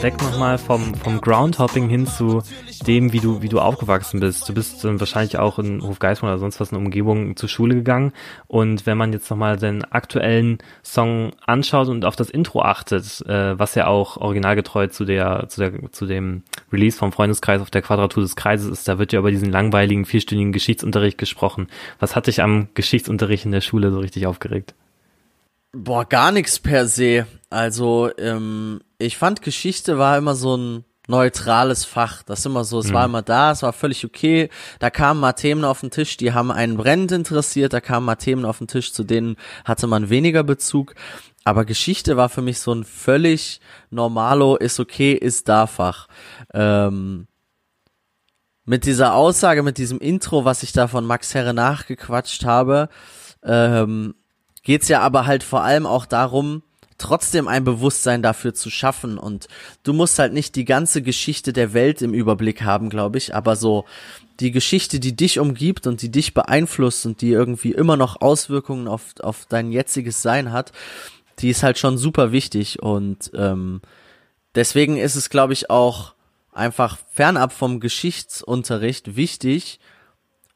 Weg 0.00 0.20
nochmal 0.20 0.58
vom, 0.58 0.94
vom 0.94 1.20
Groundhopping 1.20 1.88
hin 1.88 2.06
zu 2.06 2.42
dem, 2.86 3.12
wie 3.12 3.20
du, 3.20 3.42
wie 3.42 3.48
du 3.48 3.60
aufgewachsen 3.60 4.20
bist. 4.20 4.48
Du 4.48 4.54
bist 4.54 4.84
äh, 4.84 4.98
wahrscheinlich 4.98 5.38
auch 5.38 5.58
in 5.58 5.82
Hofgeismar 5.82 6.32
oder 6.32 6.38
sonst 6.38 6.58
was 6.60 6.72
in 6.72 6.78
Umgebung 6.78 7.36
zur 7.36 7.48
Schule 7.48 7.74
gegangen. 7.74 8.12
Und 8.48 8.86
wenn 8.86 8.98
man 8.98 9.12
jetzt 9.12 9.30
nochmal 9.30 9.56
den 9.56 9.84
aktuellen 9.84 10.58
Song 10.82 11.32
anschaut 11.46 11.88
und 11.88 12.04
auf 12.04 12.16
das 12.16 12.30
Intro 12.30 12.62
achtet, 12.62 13.24
äh, 13.26 13.58
was 13.58 13.74
ja 13.74 13.86
auch 13.86 14.16
originalgetreu 14.16 14.88
zu 14.88 15.04
der, 15.04 15.46
zu 15.48 15.60
der, 15.60 15.92
zu 15.92 16.06
dem 16.06 16.42
Release 16.72 16.98
vom 16.98 17.12
Freundeskreis 17.12 17.60
auf 17.60 17.70
der 17.70 17.82
Quadratur 17.82 18.22
des 18.22 18.36
Kreises 18.36 18.70
ist, 18.70 18.88
da 18.88 18.98
wird 18.98 19.12
ja 19.12 19.20
über 19.20 19.30
diesen 19.30 19.50
langweiligen, 19.50 20.04
vierstündigen 20.04 20.52
Geschichtsunterricht 20.52 21.18
gesprochen. 21.18 21.68
Was 22.00 22.16
hat 22.16 22.26
dich 22.26 22.42
am 22.42 22.68
Geschichtsunterricht 22.74 23.44
in 23.44 23.52
der 23.52 23.60
Schule 23.60 23.90
so 23.90 24.00
richtig 24.00 24.26
aufgeregt? 24.26 24.74
Boah, 25.74 26.04
gar 26.04 26.32
nichts 26.32 26.58
per 26.58 26.86
se. 26.86 27.26
Also, 27.48 28.10
ähm, 28.18 28.80
ich 29.02 29.16
fand 29.18 29.42
Geschichte 29.42 29.98
war 29.98 30.16
immer 30.16 30.34
so 30.34 30.56
ein 30.56 30.84
neutrales 31.08 31.84
Fach. 31.84 32.22
Das 32.22 32.40
ist 32.40 32.46
immer 32.46 32.64
so, 32.64 32.78
es 32.78 32.88
mhm. 32.88 32.94
war 32.94 33.04
immer 33.04 33.22
da, 33.22 33.52
es 33.52 33.62
war 33.62 33.72
völlig 33.72 34.04
okay. 34.04 34.48
Da 34.78 34.90
kamen 34.90 35.20
mal 35.20 35.32
Themen 35.32 35.64
auf 35.64 35.80
den 35.80 35.90
Tisch, 35.90 36.16
die 36.16 36.32
haben 36.32 36.50
einen 36.50 36.76
brennend 36.76 37.12
interessiert, 37.12 37.72
da 37.72 37.80
kamen 37.80 38.06
mal 38.06 38.16
Themen 38.16 38.44
auf 38.44 38.58
den 38.58 38.68
Tisch, 38.68 38.92
zu 38.92 39.04
denen 39.04 39.36
hatte 39.64 39.86
man 39.86 40.10
weniger 40.10 40.44
Bezug. 40.44 40.94
Aber 41.44 41.64
Geschichte 41.64 42.16
war 42.16 42.28
für 42.28 42.42
mich 42.42 42.60
so 42.60 42.72
ein 42.72 42.84
völlig 42.84 43.60
normalo, 43.90 44.56
ist 44.56 44.78
okay, 44.78 45.12
ist 45.12 45.48
da 45.48 45.66
Fach. 45.66 46.06
Ähm, 46.54 47.26
mit 48.64 48.86
dieser 48.86 49.14
Aussage, 49.14 49.64
mit 49.64 49.76
diesem 49.76 49.98
Intro, 49.98 50.44
was 50.44 50.62
ich 50.62 50.72
da 50.72 50.86
von 50.86 51.04
Max 51.04 51.34
Herre 51.34 51.52
nachgequatscht 51.52 52.44
habe, 52.44 52.88
ähm, 53.42 54.14
geht's 54.62 54.86
ja 54.86 55.00
aber 55.00 55.26
halt 55.26 55.42
vor 55.42 55.62
allem 55.62 55.84
auch 55.84 56.06
darum, 56.06 56.62
trotzdem 56.98 57.48
ein 57.48 57.64
Bewusstsein 57.64 58.22
dafür 58.22 58.54
zu 58.54 58.70
schaffen. 58.70 59.18
Und 59.18 59.48
du 59.82 59.92
musst 59.92 60.18
halt 60.18 60.32
nicht 60.32 60.56
die 60.56 60.64
ganze 60.64 61.02
Geschichte 61.02 61.52
der 61.52 61.74
Welt 61.74 62.02
im 62.02 62.14
Überblick 62.14 62.62
haben, 62.62 62.88
glaube 62.88 63.18
ich, 63.18 63.34
aber 63.34 63.56
so 63.56 63.84
die 64.40 64.50
Geschichte, 64.50 65.00
die 65.00 65.14
dich 65.14 65.38
umgibt 65.38 65.86
und 65.86 66.02
die 66.02 66.10
dich 66.10 66.34
beeinflusst 66.34 67.06
und 67.06 67.20
die 67.20 67.30
irgendwie 67.30 67.72
immer 67.72 67.96
noch 67.96 68.20
Auswirkungen 68.20 68.88
auf, 68.88 69.14
auf 69.20 69.46
dein 69.48 69.70
jetziges 69.70 70.22
Sein 70.22 70.52
hat, 70.52 70.72
die 71.38 71.50
ist 71.50 71.62
halt 71.62 71.78
schon 71.78 71.98
super 71.98 72.32
wichtig. 72.32 72.82
Und 72.82 73.30
ähm, 73.34 73.80
deswegen 74.54 74.96
ist 74.96 75.16
es, 75.16 75.30
glaube 75.30 75.52
ich, 75.52 75.70
auch 75.70 76.14
einfach 76.52 76.98
fernab 77.10 77.52
vom 77.52 77.80
Geschichtsunterricht 77.80 79.16
wichtig, 79.16 79.80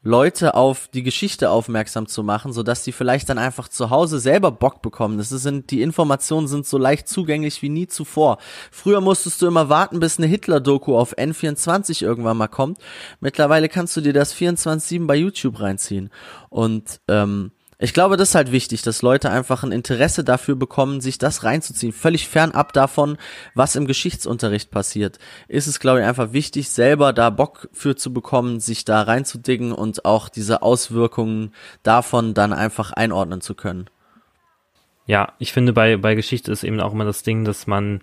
Leute 0.07 0.53
auf 0.53 0.87
die 0.87 1.03
Geschichte 1.03 1.49
aufmerksam 1.49 2.07
zu 2.07 2.23
machen, 2.23 2.53
so 2.53 2.63
dass 2.63 2.83
die 2.83 2.93
vielleicht 2.93 3.27
dann 3.27 3.37
einfach 3.37 3.67
zu 3.67 3.89
Hause 3.89 4.19
selber 4.19 4.51
Bock 4.51 4.81
bekommen. 4.81 5.17
Das 5.17 5.29
sind, 5.29 5.69
die 5.69 5.81
Informationen 5.81 6.47
sind 6.47 6.65
so 6.65 6.77
leicht 6.77 7.09
zugänglich 7.09 7.61
wie 7.61 7.67
nie 7.67 7.87
zuvor. 7.87 8.37
Früher 8.71 9.01
musstest 9.01 9.41
du 9.41 9.47
immer 9.47 9.67
warten, 9.67 9.99
bis 9.99 10.17
eine 10.17 10.27
Hitler-Doku 10.27 10.97
auf 10.97 11.17
N24 11.17 12.03
irgendwann 12.03 12.37
mal 12.37 12.47
kommt. 12.47 12.79
Mittlerweile 13.19 13.67
kannst 13.67 13.97
du 13.97 14.01
dir 14.01 14.13
das 14.13 14.33
24-7 14.33 15.07
bei 15.07 15.17
YouTube 15.17 15.59
reinziehen. 15.59 16.09
Und 16.49 17.01
ähm, 17.09 17.51
Ich 17.79 17.93
glaube, 17.93 18.17
das 18.17 18.29
ist 18.29 18.35
halt 18.35 18.51
wichtig, 18.51 18.81
dass 18.81 19.03
Leute 19.03 19.29
einfach 19.29 19.63
ein 19.63 19.71
Interesse 19.71 20.23
dafür 20.23 20.55
bekommen, 20.55 20.99
sich 20.99 21.19
das 21.19 21.43
reinzuziehen. 21.43 21.93
Völlig 21.93 22.27
fernab 22.27 22.73
davon, 22.73 23.17
was 23.53 23.75
im 23.75 23.85
Geschichtsunterricht 23.85 24.71
passiert. 24.71 25.19
Ist 25.47 25.67
es, 25.67 25.79
glaube 25.79 25.99
ich, 25.99 26.05
einfach 26.05 26.33
wichtig, 26.33 26.69
selber 26.69 27.13
da 27.13 27.29
Bock 27.29 27.69
für 27.73 27.95
zu 27.95 28.11
bekommen, 28.11 28.59
sich 28.59 28.83
da 28.83 29.03
reinzudiggen 29.03 29.73
und 29.73 30.05
auch 30.05 30.27
diese 30.27 30.63
Auswirkungen 30.63 31.53
davon 31.83 32.33
dann 32.33 32.51
einfach 32.51 32.93
einordnen 32.93 33.41
zu 33.41 33.53
können. 33.53 33.87
Ja, 35.05 35.33
ich 35.37 35.53
finde 35.53 35.71
bei, 35.71 35.97
bei 35.97 36.15
Geschichte 36.15 36.51
ist 36.51 36.63
eben 36.63 36.81
auch 36.81 36.93
immer 36.93 37.05
das 37.05 37.21
Ding, 37.21 37.45
dass 37.45 37.67
man 37.67 38.01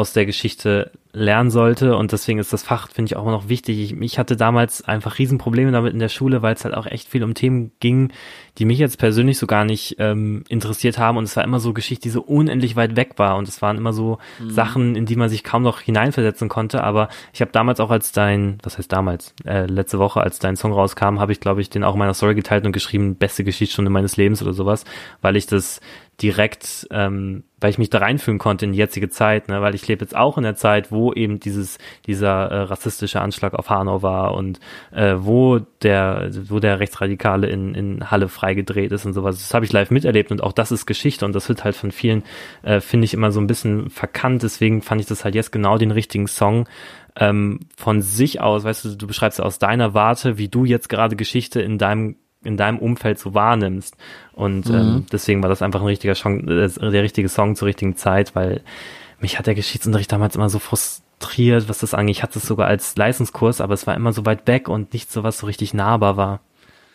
aus 0.00 0.12
der 0.12 0.26
Geschichte 0.26 0.90
lernen 1.12 1.50
sollte 1.50 1.96
und 1.96 2.12
deswegen 2.12 2.38
ist 2.38 2.52
das 2.52 2.62
Fach, 2.62 2.88
finde 2.88 3.08
ich, 3.08 3.16
auch 3.16 3.22
immer 3.22 3.32
noch 3.32 3.48
wichtig. 3.48 3.78
Ich, 3.80 4.00
ich 4.00 4.18
hatte 4.18 4.36
damals 4.36 4.82
einfach 4.82 5.18
Riesenprobleme 5.18 5.72
damit 5.72 5.92
in 5.92 5.98
der 5.98 6.08
Schule, 6.08 6.40
weil 6.42 6.54
es 6.54 6.64
halt 6.64 6.74
auch 6.74 6.86
echt 6.86 7.08
viel 7.08 7.24
um 7.24 7.34
Themen 7.34 7.72
ging, 7.80 8.12
die 8.58 8.64
mich 8.64 8.78
jetzt 8.78 8.98
persönlich 8.98 9.36
so 9.36 9.48
gar 9.48 9.64
nicht 9.64 9.96
ähm, 9.98 10.44
interessiert 10.48 10.98
haben 10.98 11.18
und 11.18 11.24
es 11.24 11.36
war 11.36 11.42
immer 11.42 11.58
so 11.58 11.72
Geschichte, 11.72 12.04
die 12.04 12.10
so 12.10 12.22
unendlich 12.22 12.76
weit 12.76 12.94
weg 12.94 13.14
war 13.16 13.36
und 13.36 13.48
es 13.48 13.60
waren 13.60 13.76
immer 13.76 13.92
so 13.92 14.18
mhm. 14.38 14.50
Sachen, 14.50 14.94
in 14.94 15.04
die 15.04 15.16
man 15.16 15.28
sich 15.28 15.42
kaum 15.42 15.62
noch 15.62 15.80
hineinversetzen 15.80 16.48
konnte, 16.48 16.84
aber 16.84 17.08
ich 17.32 17.40
habe 17.40 17.50
damals 17.50 17.80
auch 17.80 17.90
als 17.90 18.12
dein, 18.12 18.58
was 18.62 18.78
heißt 18.78 18.92
damals, 18.92 19.34
äh, 19.44 19.66
letzte 19.66 19.98
Woche, 19.98 20.20
als 20.20 20.38
dein 20.38 20.54
Song 20.56 20.72
rauskam, 20.72 21.18
habe 21.18 21.32
ich, 21.32 21.40
glaube 21.40 21.60
ich, 21.60 21.70
den 21.70 21.82
auch 21.82 21.94
in 21.94 21.98
meiner 21.98 22.14
Story 22.14 22.36
geteilt 22.36 22.64
und 22.64 22.72
geschrieben, 22.72 23.16
beste 23.16 23.42
Geschichtsstunde 23.42 23.90
meines 23.90 24.16
Lebens 24.16 24.42
oder 24.42 24.52
sowas, 24.52 24.84
weil 25.22 25.34
ich 25.34 25.46
das 25.46 25.80
direkt, 26.22 26.86
ähm, 26.90 27.44
weil 27.60 27.70
ich 27.70 27.78
mich 27.78 27.90
da 27.90 27.98
reinfühlen 27.98 28.38
konnte 28.38 28.64
in 28.64 28.72
die 28.72 28.78
jetzige 28.78 29.08
Zeit, 29.08 29.48
ne? 29.48 29.60
weil 29.62 29.74
ich 29.74 29.86
lebe 29.88 30.04
jetzt 30.04 30.16
auch 30.16 30.36
in 30.36 30.44
der 30.44 30.54
Zeit, 30.54 30.92
wo 30.92 31.12
eben 31.12 31.40
dieses 31.40 31.78
dieser 32.06 32.50
äh, 32.50 32.60
rassistische 32.62 33.20
Anschlag 33.20 33.54
auf 33.54 33.70
Hanau 33.70 34.02
war 34.02 34.34
und 34.34 34.60
äh, 34.92 35.16
wo 35.18 35.60
der 35.82 36.30
wo 36.48 36.58
der 36.58 36.80
Rechtsradikale 36.80 37.48
in, 37.48 37.74
in 37.74 38.10
Halle 38.10 38.28
freigedreht 38.28 38.92
ist 38.92 39.06
und 39.06 39.14
sowas. 39.14 39.38
Das 39.38 39.54
habe 39.54 39.64
ich 39.64 39.72
live 39.72 39.90
miterlebt 39.90 40.30
und 40.30 40.42
auch 40.42 40.52
das 40.52 40.72
ist 40.72 40.86
Geschichte 40.86 41.24
und 41.24 41.34
das 41.34 41.48
wird 41.48 41.64
halt 41.64 41.76
von 41.76 41.90
vielen 41.90 42.22
äh, 42.62 42.80
finde 42.80 43.06
ich 43.06 43.14
immer 43.14 43.32
so 43.32 43.40
ein 43.40 43.46
bisschen 43.46 43.90
verkannt. 43.90 44.42
Deswegen 44.42 44.82
fand 44.82 45.00
ich 45.00 45.06
das 45.06 45.24
halt 45.24 45.34
jetzt 45.34 45.52
genau 45.52 45.78
den 45.78 45.90
richtigen 45.90 46.26
Song, 46.26 46.66
ähm, 47.16 47.60
von 47.76 48.02
sich 48.02 48.40
aus, 48.40 48.64
weißt 48.64 48.84
du, 48.84 48.96
du 48.96 49.06
beschreibst 49.06 49.40
aus 49.40 49.58
deiner 49.58 49.94
Warte, 49.94 50.38
wie 50.38 50.48
du 50.48 50.64
jetzt 50.64 50.88
gerade 50.88 51.16
Geschichte 51.16 51.60
in 51.60 51.78
deinem 51.78 52.16
in 52.44 52.56
deinem 52.56 52.78
Umfeld 52.78 53.18
so 53.18 53.34
wahrnimmst. 53.34 53.96
Und 54.32 54.66
ähm, 54.66 54.72
mhm. 54.72 54.78
ähm, 54.78 55.06
deswegen 55.12 55.42
war 55.42 55.48
das 55.50 55.62
einfach 55.62 55.80
ein 55.80 55.86
richtiger 55.86 56.14
Song, 56.14 56.48
äh, 56.48 56.68
der 56.68 57.02
richtige 57.02 57.28
Song 57.28 57.56
zur 57.56 57.68
richtigen 57.68 57.96
Zeit, 57.96 58.34
weil 58.34 58.62
mich 59.18 59.38
hat 59.38 59.46
der 59.46 59.54
Geschichtsunterricht 59.54 60.10
damals 60.10 60.36
immer 60.36 60.48
so 60.48 60.58
frustriert, 60.58 61.68
was 61.68 61.80
das 61.80 61.94
angeht. 61.94 62.16
Ich 62.16 62.22
hatte 62.22 62.38
es 62.38 62.46
sogar 62.46 62.66
als 62.66 62.96
Leistungskurs, 62.96 63.60
aber 63.60 63.74
es 63.74 63.86
war 63.86 63.94
immer 63.94 64.12
so 64.12 64.24
weit 64.24 64.46
weg 64.46 64.68
und 64.68 64.92
nicht 64.92 65.12
so 65.12 65.22
was 65.22 65.38
so 65.38 65.46
richtig 65.46 65.74
nahbar 65.74 66.16
war. 66.16 66.40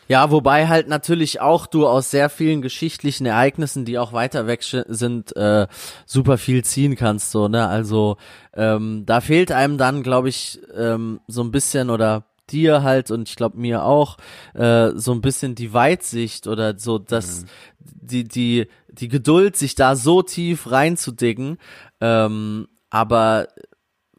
Ja, 0.08 0.30
wobei 0.30 0.68
halt 0.68 0.88
natürlich 0.88 1.42
auch 1.42 1.66
du 1.66 1.88
aus 1.88 2.12
sehr 2.12 2.30
vielen 2.30 2.62
geschichtlichen 2.62 3.26
Ereignissen, 3.26 3.86
die 3.86 3.98
auch 3.98 4.14
weiter 4.14 4.46
weg 4.46 4.62
sind, 4.64 5.36
äh, 5.36 5.68
super 6.06 6.38
viel 6.38 6.64
ziehen 6.64 6.96
kannst, 6.96 7.32
so, 7.32 7.48
ne? 7.48 7.68
Also 7.68 8.18
ähm, 8.54 9.04
da 9.08 9.20
fehlt 9.20 9.52
einem 9.52 9.80
dann, 9.80 10.04
glaube 10.04 10.30
ich, 10.30 10.60
ähm, 10.78 11.22
so 11.28 11.42
ein 11.42 11.52
bisschen 11.52 11.90
oder 11.90 12.24
dir 12.52 12.84
halt 12.84 13.12
und 13.12 13.30
ich 13.30 13.36
glaube 13.36 13.58
mir 13.58 13.84
auch 13.84 14.18
äh, 14.54 14.92
so 14.96 15.12
ein 15.14 15.22
bisschen 15.22 15.56
die 15.56 15.74
Weitsicht 15.74 16.48
oder 16.48 16.78
so 16.78 17.00
dass 17.00 17.44
mhm. 17.44 17.48
die 17.80 18.24
die 18.24 18.68
die 18.90 19.08
Geduld 19.08 19.58
sich 19.58 19.76
da 19.76 19.96
so 19.96 20.22
tief 20.22 20.72
reinzudicken 20.72 21.58
ähm, 22.02 22.68
aber 22.90 23.48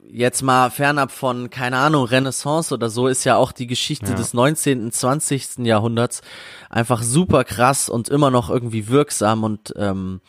jetzt 0.09 0.43
mal 0.43 0.71
fernab 0.71 1.11
von 1.11 1.51
keine 1.51 1.79
Ahnung 1.79 2.05
Renaissance 2.05 2.73
oder 2.73 2.91
so 2.91 3.09
ist 3.09 3.25
ja 3.25 3.37
auch 3.37 3.53
die 3.53 3.67
Geschichte 3.67 4.11
ja. 4.11 4.15
des 4.15 4.35
19. 4.35 4.91
20. 4.91 5.59
Jahrhunderts 5.59 6.23
einfach 6.71 7.03
super 7.03 7.45
krass 7.45 7.89
und 7.89 8.09
immer 8.09 8.31
noch 8.31 8.51
irgendwie 8.51 8.89
wirksam 8.89 9.45
und 9.45 9.73
ähm, 9.77 10.21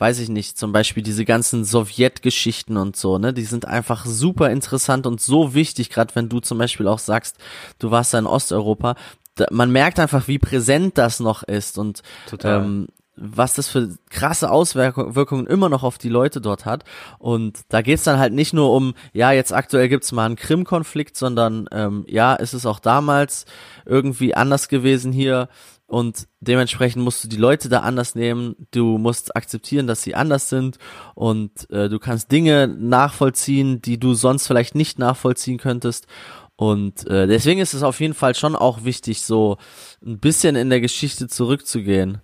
weiß 0.00 0.18
ich 0.20 0.30
nicht, 0.30 0.58
zum 0.58 0.72
Beispiel 0.72 1.02
diese 1.02 1.26
ganzen 1.26 1.64
Sowjetgeschichten 1.64 2.78
und 2.78 2.96
so, 2.96 3.18
ne, 3.18 3.34
die 3.34 3.44
sind 3.44 3.66
einfach 3.66 4.06
super 4.06 4.50
interessant 4.50 5.06
und 5.06 5.20
so 5.20 5.52
wichtig, 5.54 5.90
gerade 5.90 6.14
wenn 6.14 6.30
du 6.30 6.40
zum 6.40 6.56
Beispiel 6.56 6.88
auch 6.88 6.98
sagst, 6.98 7.36
du 7.78 7.90
warst 7.90 8.14
da 8.14 8.18
in 8.18 8.26
Osteuropa. 8.26 8.96
Da, 9.34 9.46
man 9.50 9.70
merkt 9.70 10.00
einfach, 10.00 10.26
wie 10.26 10.38
präsent 10.38 10.96
das 10.96 11.20
noch 11.20 11.42
ist 11.42 11.76
und 11.76 12.02
ähm, 12.42 12.88
was 13.20 13.54
das 13.54 13.68
für 13.68 13.90
krasse 14.08 14.50
Auswirkungen 14.50 15.46
immer 15.46 15.68
noch 15.68 15.82
auf 15.82 15.98
die 15.98 16.08
Leute 16.08 16.40
dort 16.40 16.64
hat. 16.64 16.84
Und 17.18 17.60
da 17.68 17.82
geht's 17.82 18.04
dann 18.04 18.18
halt 18.18 18.32
nicht 18.32 18.54
nur 18.54 18.72
um, 18.72 18.94
ja, 19.12 19.32
jetzt 19.32 19.52
aktuell 19.52 19.90
gibt's 19.90 20.12
mal 20.12 20.24
einen 20.24 20.36
Krim-Konflikt, 20.36 21.16
sondern 21.16 21.68
ähm, 21.70 22.04
ja, 22.08 22.34
ist 22.34 22.54
es 22.54 22.64
auch 22.64 22.80
damals 22.80 23.44
irgendwie 23.84 24.34
anders 24.34 24.68
gewesen 24.68 25.12
hier 25.12 25.48
und 25.90 26.28
dementsprechend 26.38 27.02
musst 27.02 27.24
du 27.24 27.28
die 27.28 27.36
Leute 27.36 27.68
da 27.68 27.80
anders 27.80 28.14
nehmen. 28.14 28.54
Du 28.70 28.96
musst 28.96 29.34
akzeptieren, 29.34 29.88
dass 29.88 30.02
sie 30.02 30.14
anders 30.14 30.48
sind 30.48 30.78
und 31.16 31.68
äh, 31.70 31.88
du 31.88 31.98
kannst 31.98 32.30
Dinge 32.30 32.68
nachvollziehen, 32.68 33.82
die 33.82 33.98
du 33.98 34.14
sonst 34.14 34.46
vielleicht 34.46 34.76
nicht 34.76 35.00
nachvollziehen 35.00 35.58
könntest. 35.58 36.06
Und 36.54 37.06
äh, 37.08 37.26
deswegen 37.26 37.60
ist 37.60 37.74
es 37.74 37.82
auf 37.82 37.98
jeden 37.98 38.14
Fall 38.14 38.36
schon 38.36 38.54
auch 38.54 38.84
wichtig, 38.84 39.22
so 39.22 39.56
ein 40.04 40.20
bisschen 40.20 40.54
in 40.54 40.70
der 40.70 40.80
Geschichte 40.80 41.26
zurückzugehen 41.26 42.20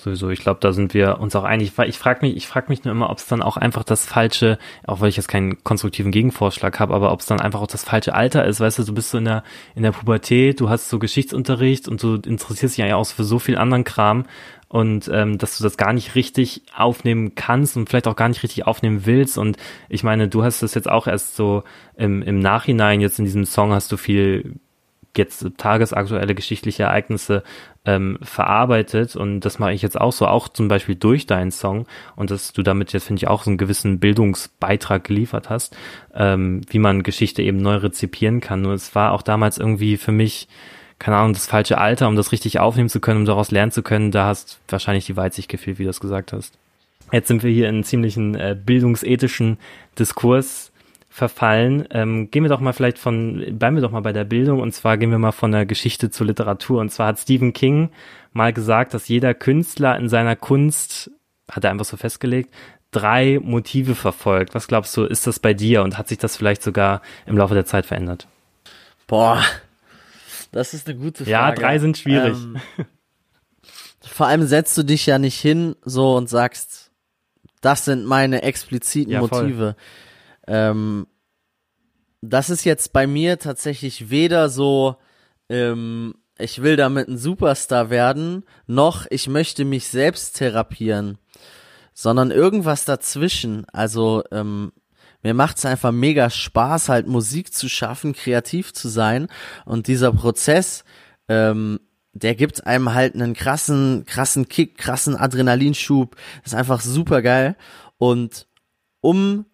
sowieso. 0.00 0.30
Ich 0.30 0.40
glaube, 0.40 0.60
da 0.60 0.72
sind 0.72 0.94
wir 0.94 1.20
uns 1.20 1.36
auch 1.36 1.44
einig. 1.44 1.72
Ich 1.86 1.98
frage 1.98 2.26
mich, 2.26 2.36
ich 2.36 2.46
frage 2.46 2.66
mich 2.68 2.84
nur 2.84 2.92
immer, 2.92 3.10
ob 3.10 3.18
es 3.18 3.26
dann 3.26 3.42
auch 3.42 3.56
einfach 3.56 3.84
das 3.84 4.06
falsche, 4.06 4.58
auch 4.86 5.00
weil 5.00 5.08
ich 5.08 5.16
jetzt 5.16 5.28
keinen 5.28 5.62
konstruktiven 5.64 6.12
Gegenvorschlag 6.12 6.78
habe, 6.80 6.94
aber 6.94 7.12
ob 7.12 7.20
es 7.20 7.26
dann 7.26 7.40
einfach 7.40 7.60
auch 7.60 7.66
das 7.66 7.84
falsche 7.84 8.14
Alter 8.14 8.44
ist. 8.44 8.60
Weißt 8.60 8.78
du, 8.78 8.84
du 8.84 8.94
bist 8.94 9.10
so 9.10 9.18
in 9.18 9.24
der 9.24 9.44
in 9.74 9.82
der 9.82 9.92
Pubertät, 9.92 10.60
du 10.60 10.68
hast 10.68 10.88
so 10.88 10.98
Geschichtsunterricht 10.98 11.88
und 11.88 12.02
du 12.02 12.14
interessierst 12.14 12.78
dich 12.78 12.86
ja 12.86 12.96
auch 12.96 13.06
für 13.06 13.24
so 13.24 13.38
viel 13.38 13.56
anderen 13.56 13.84
Kram 13.84 14.24
und 14.68 15.10
ähm, 15.12 15.36
dass 15.36 15.58
du 15.58 15.64
das 15.64 15.76
gar 15.76 15.92
nicht 15.92 16.14
richtig 16.14 16.62
aufnehmen 16.76 17.34
kannst 17.34 17.76
und 17.76 17.88
vielleicht 17.88 18.06
auch 18.06 18.14
gar 18.14 18.28
nicht 18.28 18.44
richtig 18.44 18.68
aufnehmen 18.68 19.04
willst. 19.04 19.36
Und 19.36 19.56
ich 19.88 20.04
meine, 20.04 20.28
du 20.28 20.44
hast 20.44 20.62
das 20.62 20.74
jetzt 20.74 20.88
auch 20.88 21.08
erst 21.08 21.34
so 21.34 21.64
im, 21.96 22.22
im 22.22 22.38
Nachhinein, 22.38 23.00
jetzt 23.00 23.18
in 23.18 23.24
diesem 23.24 23.44
Song 23.44 23.72
hast 23.72 23.90
du 23.90 23.96
viel 23.96 24.60
jetzt 25.16 25.44
tagesaktuelle 25.56 26.34
geschichtliche 26.34 26.84
Ereignisse 26.84 27.42
ähm, 27.86 28.18
verarbeitet 28.22 29.16
und 29.16 29.40
das 29.40 29.58
mache 29.58 29.72
ich 29.72 29.82
jetzt 29.82 29.98
auch 29.98 30.12
so, 30.12 30.26
auch 30.26 30.48
zum 30.48 30.68
Beispiel 30.68 30.96
durch 30.96 31.26
deinen 31.26 31.50
Song 31.50 31.86
und 32.14 32.30
dass 32.30 32.52
du 32.52 32.62
damit 32.62 32.92
jetzt, 32.92 33.06
finde 33.06 33.20
ich, 33.20 33.28
auch 33.28 33.42
so 33.42 33.50
einen 33.50 33.58
gewissen 33.58 33.98
Bildungsbeitrag 33.98 35.04
geliefert 35.04 35.48
hast, 35.48 35.76
ähm, 36.14 36.60
wie 36.68 36.78
man 36.78 37.02
Geschichte 37.02 37.42
eben 37.42 37.58
neu 37.58 37.76
rezipieren 37.76 38.40
kann. 38.40 38.62
Nur 38.62 38.74
es 38.74 38.94
war 38.94 39.12
auch 39.12 39.22
damals 39.22 39.56
irgendwie 39.56 39.96
für 39.96 40.12
mich, 40.12 40.46
keine 40.98 41.16
Ahnung, 41.16 41.32
das 41.32 41.46
falsche 41.46 41.78
Alter, 41.78 42.08
um 42.08 42.16
das 42.16 42.32
richtig 42.32 42.60
aufnehmen 42.60 42.90
zu 42.90 43.00
können, 43.00 43.20
um 43.20 43.24
daraus 43.24 43.50
lernen 43.50 43.72
zu 43.72 43.82
können, 43.82 44.10
da 44.10 44.26
hast 44.26 44.60
wahrscheinlich 44.68 45.06
die 45.06 45.16
Weitsicht 45.16 45.48
gefehlt, 45.48 45.78
wie 45.78 45.84
du 45.84 45.88
das 45.88 46.00
gesagt 46.00 46.34
hast. 46.34 46.58
Jetzt 47.12 47.28
sind 47.28 47.42
wir 47.42 47.50
hier 47.50 47.68
in 47.68 47.76
einem 47.76 47.84
ziemlichen 47.84 48.34
äh, 48.34 48.56
bildungsethischen 48.62 49.58
Diskurs 49.98 50.69
verfallen. 51.20 51.86
Ähm, 51.90 52.30
gehen 52.30 52.42
wir 52.42 52.48
doch 52.48 52.60
mal 52.60 52.72
vielleicht 52.72 52.98
von, 52.98 53.44
bleiben 53.58 53.76
wir 53.76 53.82
doch 53.82 53.92
mal 53.92 54.00
bei 54.00 54.12
der 54.12 54.24
Bildung 54.24 54.60
und 54.60 54.72
zwar 54.72 54.96
gehen 54.96 55.10
wir 55.10 55.18
mal 55.18 55.32
von 55.32 55.52
der 55.52 55.66
Geschichte 55.66 56.10
zur 56.10 56.26
Literatur. 56.26 56.80
Und 56.80 56.90
zwar 56.90 57.08
hat 57.08 57.18
Stephen 57.18 57.52
King 57.52 57.90
mal 58.32 58.52
gesagt, 58.52 58.94
dass 58.94 59.06
jeder 59.06 59.34
Künstler 59.34 59.96
in 59.98 60.08
seiner 60.08 60.34
Kunst, 60.34 61.10
hat 61.50 61.64
er 61.64 61.70
einfach 61.70 61.84
so 61.84 61.98
festgelegt, 61.98 62.54
drei 62.90 63.38
Motive 63.40 63.94
verfolgt. 63.94 64.54
Was 64.54 64.66
glaubst 64.66 64.96
du, 64.96 65.04
ist 65.04 65.26
das 65.26 65.38
bei 65.38 65.52
dir 65.52 65.82
und 65.82 65.98
hat 65.98 66.08
sich 66.08 66.18
das 66.18 66.36
vielleicht 66.36 66.62
sogar 66.62 67.02
im 67.26 67.36
Laufe 67.36 67.54
der 67.54 67.66
Zeit 67.66 67.84
verändert? 67.84 68.26
Boah, 69.06 69.44
das 70.52 70.72
ist 70.72 70.88
eine 70.88 70.98
gute 70.98 71.24
Frage. 71.24 71.30
Ja, 71.30 71.52
drei 71.52 71.78
sind 71.78 71.98
schwierig. 71.98 72.36
Ähm, 72.36 72.56
vor 74.00 74.26
allem 74.26 74.46
setzt 74.46 74.76
du 74.78 74.82
dich 74.82 75.04
ja 75.04 75.18
nicht 75.18 75.38
hin 75.38 75.76
so 75.84 76.16
und 76.16 76.30
sagst, 76.30 76.90
das 77.60 77.84
sind 77.84 78.06
meine 78.06 78.42
expliziten 78.42 79.12
ja, 79.12 79.20
Motive. 79.20 79.76
Ähm, 80.46 81.06
das 82.22 82.50
ist 82.50 82.64
jetzt 82.64 82.92
bei 82.92 83.06
mir 83.06 83.38
tatsächlich 83.38 84.10
weder 84.10 84.48
so, 84.48 84.96
ähm, 85.48 86.14
ich 86.38 86.62
will 86.62 86.76
damit 86.76 87.08
ein 87.08 87.18
Superstar 87.18 87.90
werden, 87.90 88.44
noch 88.66 89.06
ich 89.10 89.28
möchte 89.28 89.64
mich 89.64 89.88
selbst 89.88 90.36
therapieren, 90.36 91.18
sondern 91.92 92.30
irgendwas 92.30 92.84
dazwischen. 92.84 93.64
Also 93.72 94.22
ähm, 94.30 94.72
mir 95.22 95.34
macht's 95.34 95.66
einfach 95.66 95.92
mega 95.92 96.30
Spaß, 96.30 96.88
halt 96.88 97.06
Musik 97.06 97.52
zu 97.52 97.68
schaffen, 97.68 98.14
kreativ 98.14 98.72
zu 98.72 98.88
sein 98.88 99.28
und 99.64 99.86
dieser 99.86 100.12
Prozess, 100.12 100.84
ähm, 101.28 101.80
der 102.12 102.34
gibt 102.34 102.66
einem 102.66 102.92
halt 102.92 103.14
einen 103.14 103.34
krassen, 103.34 104.04
krassen 104.04 104.48
Kick, 104.48 104.76
krassen 104.78 105.16
Adrenalinschub. 105.16 106.16
Ist 106.44 106.54
einfach 106.54 106.80
super 106.80 107.22
geil. 107.22 107.56
Und 107.98 108.48
um 109.00 109.46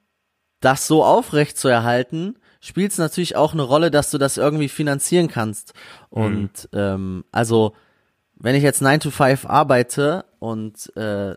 das 0.61 0.87
so 0.87 1.05
aufrecht 1.05 1.59
zu 1.59 1.69
erhalten, 1.69 2.39
spielt 2.67 2.93
es 2.93 2.99
natürlich 2.99 3.37
auch 3.37 3.53
eine 3.53 3.63
Rolle, 3.63 3.91
dass 3.91 4.11
du 4.11 4.19
das 4.19 4.37
irgendwie 4.37 4.69
finanzieren 4.69 5.29
kannst. 5.29 5.73
Und 6.11 6.69
mhm. 6.73 6.79
ähm, 6.79 7.25
also, 7.33 7.75
wenn 8.35 8.55
ich 8.55 8.63
jetzt 8.63 8.83
9 8.83 9.01
to 9.01 9.11
5 9.11 9.47
arbeite 9.47 10.25
und 10.39 10.95
äh, 10.97 11.37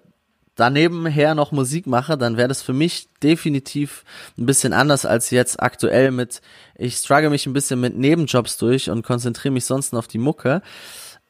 daneben 0.56 1.06
her 1.06 1.36
noch 1.36 1.52
Musik 1.52 1.88
mache, 1.88 2.18
dann 2.18 2.36
wäre 2.36 2.50
das 2.50 2.62
für 2.62 2.74
mich 2.74 3.08
definitiv 3.24 4.04
ein 4.38 4.46
bisschen 4.46 4.74
anders 4.74 5.06
als 5.06 5.30
jetzt 5.30 5.62
aktuell 5.62 6.12
mit, 6.12 6.42
ich 6.76 6.96
struggle 6.96 7.30
mich 7.30 7.46
ein 7.46 7.54
bisschen 7.54 7.80
mit 7.80 7.98
Nebenjobs 7.98 8.58
durch 8.58 8.90
und 8.90 9.04
konzentriere 9.04 9.54
mich 9.54 9.66
sonst 9.66 9.94
auf 9.94 10.08
die 10.08 10.18
Mucke. 10.18 10.62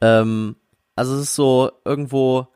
Ähm, 0.02 0.56
Also 0.96 1.16
es 1.16 1.22
ist 1.22 1.36
so 1.36 1.72
irgendwo 1.86 2.48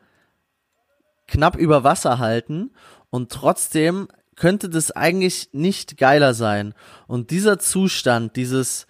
knapp 1.28 1.56
über 1.56 1.84
Wasser 1.84 2.18
halten 2.18 2.72
und 3.10 3.30
trotzdem 3.30 4.08
könnte 4.36 4.68
das 4.68 4.90
eigentlich 4.90 5.50
nicht 5.52 5.96
geiler 5.96 6.34
sein. 6.34 6.74
Und 7.06 7.30
dieser 7.30 7.58
Zustand, 7.58 8.36
dieses 8.36 8.86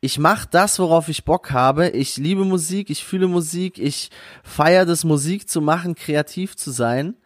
ich 0.00 0.18
mache 0.18 0.46
das, 0.50 0.78
worauf 0.78 1.08
ich 1.08 1.24
Bock 1.24 1.50
habe. 1.50 1.88
Ich 1.88 2.16
liebe 2.16 2.44
Musik, 2.44 2.88
ich 2.88 3.04
fühle 3.04 3.26
Musik, 3.26 3.78
ich 3.78 4.10
feiere 4.44 4.86
das 4.86 5.02
Musik 5.02 5.48
zu 5.48 5.60
machen, 5.60 5.96
kreativ 5.96 6.56
zu 6.56 6.70
sein. 6.70 7.16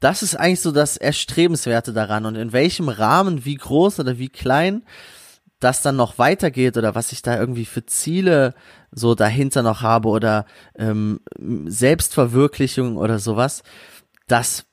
Das 0.00 0.22
ist 0.22 0.34
eigentlich 0.34 0.62
so 0.62 0.72
das 0.72 0.96
Erstrebenswerte 0.96 1.92
daran. 1.92 2.24
Und 2.24 2.36
in 2.36 2.52
welchem 2.52 2.88
Rahmen, 2.88 3.44
wie 3.44 3.56
groß 3.56 4.00
oder 4.00 4.18
wie 4.18 4.30
klein 4.30 4.84
das 5.60 5.80
dann 5.80 5.94
noch 5.94 6.18
weitergeht 6.18 6.76
oder 6.76 6.96
was 6.96 7.12
ich 7.12 7.22
da 7.22 7.38
irgendwie 7.38 7.66
für 7.66 7.86
Ziele 7.86 8.54
so 8.90 9.14
dahinter 9.14 9.62
noch 9.62 9.82
habe 9.82 10.08
oder 10.08 10.44
ähm, 10.76 11.20
Selbstverwirklichung 11.38 12.96
oder 12.96 13.20
sowas, 13.20 13.62
das 14.26 14.64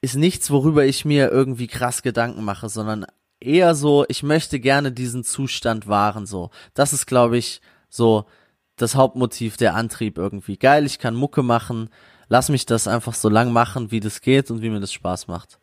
ist 0.00 0.16
nichts, 0.16 0.50
worüber 0.50 0.84
ich 0.84 1.04
mir 1.04 1.30
irgendwie 1.30 1.66
krass 1.66 2.02
Gedanken 2.02 2.44
mache, 2.44 2.68
sondern 2.68 3.06
eher 3.40 3.74
so, 3.74 4.04
ich 4.08 4.22
möchte 4.22 4.60
gerne 4.60 4.92
diesen 4.92 5.24
Zustand 5.24 5.88
wahren, 5.88 6.26
so. 6.26 6.50
Das 6.74 6.92
ist, 6.92 7.06
glaube 7.06 7.38
ich, 7.38 7.60
so 7.88 8.26
das 8.76 8.94
Hauptmotiv, 8.94 9.56
der 9.56 9.74
Antrieb 9.74 10.18
irgendwie. 10.18 10.58
Geil, 10.58 10.84
ich 10.86 10.98
kann 10.98 11.14
Mucke 11.14 11.42
machen, 11.42 11.88
lass 12.28 12.48
mich 12.48 12.66
das 12.66 12.88
einfach 12.88 13.14
so 13.14 13.28
lang 13.28 13.52
machen, 13.52 13.90
wie 13.90 14.00
das 14.00 14.20
geht 14.20 14.50
und 14.50 14.62
wie 14.62 14.70
mir 14.70 14.80
das 14.80 14.92
Spaß 14.92 15.28
macht. 15.28 15.58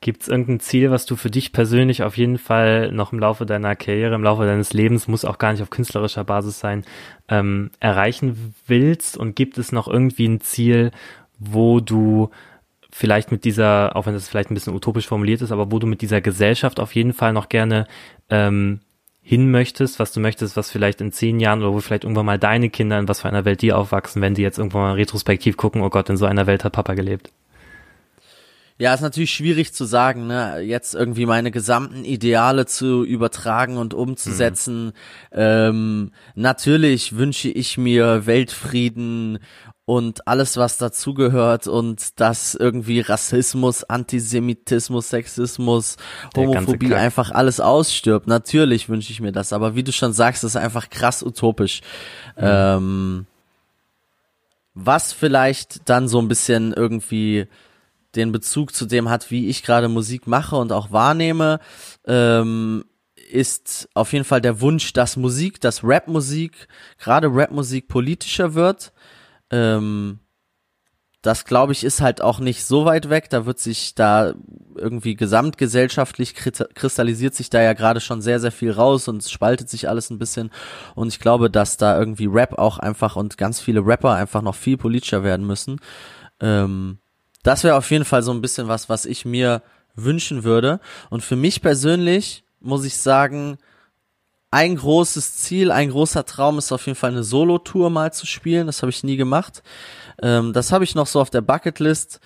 Gibt 0.00 0.22
es 0.22 0.28
irgendein 0.28 0.60
Ziel, 0.60 0.92
was 0.92 1.06
du 1.06 1.16
für 1.16 1.30
dich 1.30 1.52
persönlich 1.52 2.04
auf 2.04 2.16
jeden 2.16 2.38
Fall 2.38 2.92
noch 2.92 3.12
im 3.12 3.18
Laufe 3.18 3.46
deiner 3.46 3.74
Karriere, 3.74 4.14
im 4.14 4.22
Laufe 4.22 4.44
deines 4.44 4.72
Lebens, 4.72 5.08
muss 5.08 5.24
auch 5.24 5.38
gar 5.38 5.50
nicht 5.50 5.62
auf 5.62 5.70
künstlerischer 5.70 6.22
Basis 6.22 6.60
sein, 6.60 6.84
ähm, 7.28 7.72
erreichen 7.80 8.54
willst? 8.66 9.16
Und 9.16 9.34
gibt 9.34 9.58
es 9.58 9.72
noch 9.72 9.88
irgendwie 9.88 10.28
ein 10.28 10.40
Ziel, 10.40 10.92
wo 11.40 11.80
du 11.80 12.30
vielleicht 12.98 13.30
mit 13.30 13.44
dieser, 13.44 13.94
auch 13.94 14.06
wenn 14.06 14.14
das 14.14 14.28
vielleicht 14.28 14.50
ein 14.50 14.54
bisschen 14.54 14.74
utopisch 14.74 15.06
formuliert 15.06 15.40
ist, 15.40 15.52
aber 15.52 15.70
wo 15.70 15.78
du 15.78 15.86
mit 15.86 16.02
dieser 16.02 16.20
Gesellschaft 16.20 16.80
auf 16.80 16.96
jeden 16.96 17.12
Fall 17.12 17.32
noch 17.32 17.48
gerne 17.48 17.86
ähm, 18.28 18.80
hin 19.22 19.52
möchtest, 19.52 20.00
was 20.00 20.10
du 20.10 20.18
möchtest, 20.18 20.56
was 20.56 20.72
vielleicht 20.72 21.00
in 21.00 21.12
zehn 21.12 21.38
Jahren 21.38 21.60
oder 21.60 21.72
wo 21.72 21.78
vielleicht 21.78 22.02
irgendwann 22.02 22.26
mal 22.26 22.40
deine 22.40 22.70
Kinder 22.70 22.98
in 22.98 23.06
was 23.06 23.20
für 23.20 23.28
einer 23.28 23.44
Welt 23.44 23.62
die 23.62 23.72
aufwachsen, 23.72 24.20
wenn 24.20 24.34
die 24.34 24.42
jetzt 24.42 24.58
irgendwann 24.58 24.82
mal 24.82 24.94
retrospektiv 24.94 25.56
gucken, 25.56 25.82
oh 25.82 25.90
Gott, 25.90 26.10
in 26.10 26.16
so 26.16 26.26
einer 26.26 26.48
Welt 26.48 26.64
hat 26.64 26.72
Papa 26.72 26.94
gelebt. 26.94 27.30
Ja, 28.80 28.94
ist 28.94 29.00
natürlich 29.00 29.32
schwierig 29.32 29.72
zu 29.72 29.84
sagen, 29.84 30.26
ne? 30.28 30.60
Jetzt 30.60 30.94
irgendwie 30.94 31.26
meine 31.26 31.50
gesamten 31.50 32.04
Ideale 32.04 32.66
zu 32.66 33.04
übertragen 33.04 33.76
und 33.76 33.92
umzusetzen. 33.92 34.86
Mhm. 34.86 34.92
Ähm, 35.32 36.10
natürlich 36.36 37.16
wünsche 37.16 37.48
ich 37.48 37.76
mir 37.76 38.26
Weltfrieden 38.26 39.40
und 39.88 40.28
alles, 40.28 40.58
was 40.58 40.76
dazugehört 40.76 41.66
und 41.66 42.20
dass 42.20 42.54
irgendwie 42.54 43.00
Rassismus, 43.00 43.84
Antisemitismus, 43.84 45.08
Sexismus, 45.08 45.96
Homophobie 46.36 46.92
einfach 46.94 47.30
alles 47.30 47.58
ausstirbt. 47.58 48.26
Natürlich 48.26 48.90
wünsche 48.90 49.12
ich 49.12 49.22
mir 49.22 49.32
das, 49.32 49.54
aber 49.54 49.76
wie 49.76 49.82
du 49.82 49.90
schon 49.90 50.12
sagst, 50.12 50.44
ist 50.44 50.56
einfach 50.56 50.90
krass 50.90 51.22
utopisch. 51.22 51.80
Mhm. 52.36 52.42
Ähm, 52.42 53.26
was 54.74 55.14
vielleicht 55.14 55.88
dann 55.88 56.06
so 56.06 56.20
ein 56.20 56.28
bisschen 56.28 56.74
irgendwie 56.74 57.46
den 58.14 58.30
Bezug 58.30 58.74
zu 58.74 58.84
dem 58.84 59.08
hat, 59.08 59.30
wie 59.30 59.48
ich 59.48 59.62
gerade 59.62 59.88
Musik 59.88 60.26
mache 60.26 60.56
und 60.56 60.70
auch 60.70 60.92
wahrnehme, 60.92 61.60
ähm, 62.06 62.84
ist 63.30 63.88
auf 63.94 64.12
jeden 64.12 64.26
Fall 64.26 64.42
der 64.42 64.60
Wunsch, 64.60 64.92
dass 64.92 65.16
Musik, 65.16 65.62
dass 65.62 65.82
Rapmusik, 65.82 66.68
gerade 66.98 67.28
Rapmusik 67.32 67.88
politischer 67.88 68.52
wird 68.52 68.92
ähm, 69.50 70.20
das 71.22 71.44
glaube 71.44 71.72
ich 71.72 71.82
ist 71.82 72.00
halt 72.00 72.22
auch 72.22 72.38
nicht 72.38 72.64
so 72.64 72.84
weit 72.84 73.10
weg. 73.10 73.28
Da 73.30 73.44
wird 73.44 73.58
sich 73.58 73.94
da 73.94 74.34
irgendwie 74.76 75.14
gesamtgesellschaftlich 75.16 76.34
kristallisiert 76.34 77.34
sich 77.34 77.50
da 77.50 77.60
ja 77.60 77.72
gerade 77.72 78.00
schon 78.00 78.22
sehr, 78.22 78.38
sehr 78.38 78.52
viel 78.52 78.70
raus 78.70 79.08
und 79.08 79.24
spaltet 79.24 79.68
sich 79.68 79.88
alles 79.88 80.10
ein 80.10 80.18
bisschen. 80.18 80.50
Und 80.94 81.08
ich 81.08 81.18
glaube, 81.18 81.50
dass 81.50 81.76
da 81.76 81.98
irgendwie 81.98 82.26
Rap 82.26 82.56
auch 82.58 82.78
einfach 82.78 83.16
und 83.16 83.36
ganz 83.36 83.60
viele 83.60 83.84
Rapper 83.84 84.14
einfach 84.14 84.42
noch 84.42 84.54
viel 84.54 84.76
politischer 84.76 85.24
werden 85.24 85.46
müssen. 85.46 85.80
Ähm, 86.40 86.98
das 87.42 87.64
wäre 87.64 87.76
auf 87.76 87.90
jeden 87.90 88.04
Fall 88.04 88.22
so 88.22 88.32
ein 88.32 88.40
bisschen 88.40 88.68
was, 88.68 88.88
was 88.88 89.04
ich 89.04 89.24
mir 89.24 89.62
wünschen 89.96 90.44
würde. 90.44 90.80
Und 91.10 91.24
für 91.24 91.36
mich 91.36 91.60
persönlich 91.62 92.44
muss 92.60 92.84
ich 92.84 92.96
sagen, 92.96 93.58
ein 94.50 94.76
großes 94.76 95.36
Ziel, 95.36 95.70
ein 95.70 95.90
großer 95.90 96.24
Traum 96.24 96.58
ist 96.58 96.72
auf 96.72 96.86
jeden 96.86 96.96
Fall 96.96 97.10
eine 97.10 97.22
Solo-Tour 97.22 97.90
mal 97.90 98.12
zu 98.12 98.26
spielen. 98.26 98.66
Das 98.66 98.82
habe 98.82 98.90
ich 98.90 99.04
nie 99.04 99.16
gemacht. 99.16 99.62
Ähm, 100.22 100.52
das 100.52 100.72
habe 100.72 100.84
ich 100.84 100.94
noch 100.94 101.06
so 101.06 101.20
auf 101.20 101.30
der 101.30 101.42
Bucketlist. 101.42 102.20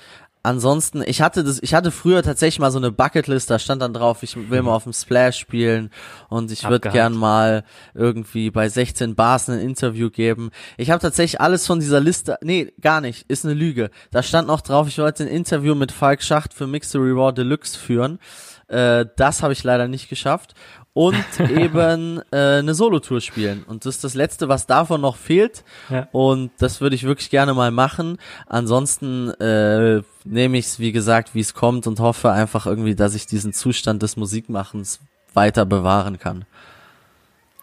Ansonsten, 0.44 1.04
ich 1.06 1.20
hatte 1.20 1.44
das, 1.44 1.62
ich 1.62 1.72
hatte 1.72 1.92
früher 1.92 2.24
tatsächlich 2.24 2.58
mal 2.58 2.72
so 2.72 2.78
eine 2.78 2.90
Bucketlist, 2.90 3.48
da 3.48 3.60
stand 3.60 3.80
dann 3.80 3.94
drauf, 3.94 4.24
ich 4.24 4.50
will 4.50 4.62
mal 4.62 4.74
auf 4.74 4.82
dem 4.82 4.92
Splash 4.92 5.38
spielen 5.38 5.90
und 6.30 6.50
ich 6.50 6.68
würde 6.68 6.90
gern 6.90 7.12
mal 7.12 7.62
irgendwie 7.94 8.50
bei 8.50 8.68
16 8.68 9.14
Bars 9.14 9.48
ein 9.48 9.60
Interview 9.60 10.10
geben. 10.10 10.50
Ich 10.78 10.90
habe 10.90 11.00
tatsächlich 11.00 11.40
alles 11.40 11.64
von 11.64 11.78
dieser 11.78 12.00
Liste, 12.00 12.38
nee, 12.42 12.72
gar 12.80 13.00
nicht, 13.00 13.30
ist 13.30 13.44
eine 13.44 13.54
Lüge. 13.54 13.90
Da 14.10 14.24
stand 14.24 14.48
noch 14.48 14.62
drauf, 14.62 14.88
ich 14.88 14.98
wollte 14.98 15.22
ein 15.22 15.28
Interview 15.28 15.76
mit 15.76 15.92
Falk 15.92 16.24
Schacht 16.24 16.54
für 16.54 16.66
Mixery 16.66 17.12
Raw 17.12 17.32
Deluxe 17.32 17.78
führen. 17.78 18.18
Äh, 18.66 19.06
das 19.16 19.44
habe 19.44 19.52
ich 19.52 19.62
leider 19.62 19.86
nicht 19.86 20.08
geschafft 20.08 20.54
und 20.94 21.16
eben 21.38 22.20
äh, 22.30 22.58
eine 22.58 22.74
Solotour 22.74 23.20
spielen. 23.20 23.64
Und 23.66 23.86
das 23.86 23.96
ist 23.96 24.04
das 24.04 24.14
Letzte, 24.14 24.48
was 24.48 24.66
davon 24.66 25.00
noch 25.00 25.16
fehlt. 25.16 25.64
Ja. 25.88 26.08
Und 26.12 26.50
das 26.58 26.80
würde 26.80 26.94
ich 26.94 27.04
wirklich 27.04 27.30
gerne 27.30 27.54
mal 27.54 27.70
machen. 27.70 28.18
Ansonsten 28.46 29.30
äh, 29.40 30.02
nehme 30.24 30.58
ich 30.58 30.66
es, 30.66 30.78
wie 30.78 30.92
gesagt, 30.92 31.34
wie 31.34 31.40
es 31.40 31.54
kommt 31.54 31.86
und 31.86 32.00
hoffe 32.00 32.30
einfach 32.30 32.66
irgendwie, 32.66 32.94
dass 32.94 33.14
ich 33.14 33.26
diesen 33.26 33.52
Zustand 33.52 34.02
des 34.02 34.16
Musikmachens 34.16 35.00
weiter 35.34 35.64
bewahren 35.64 36.18
kann. 36.18 36.44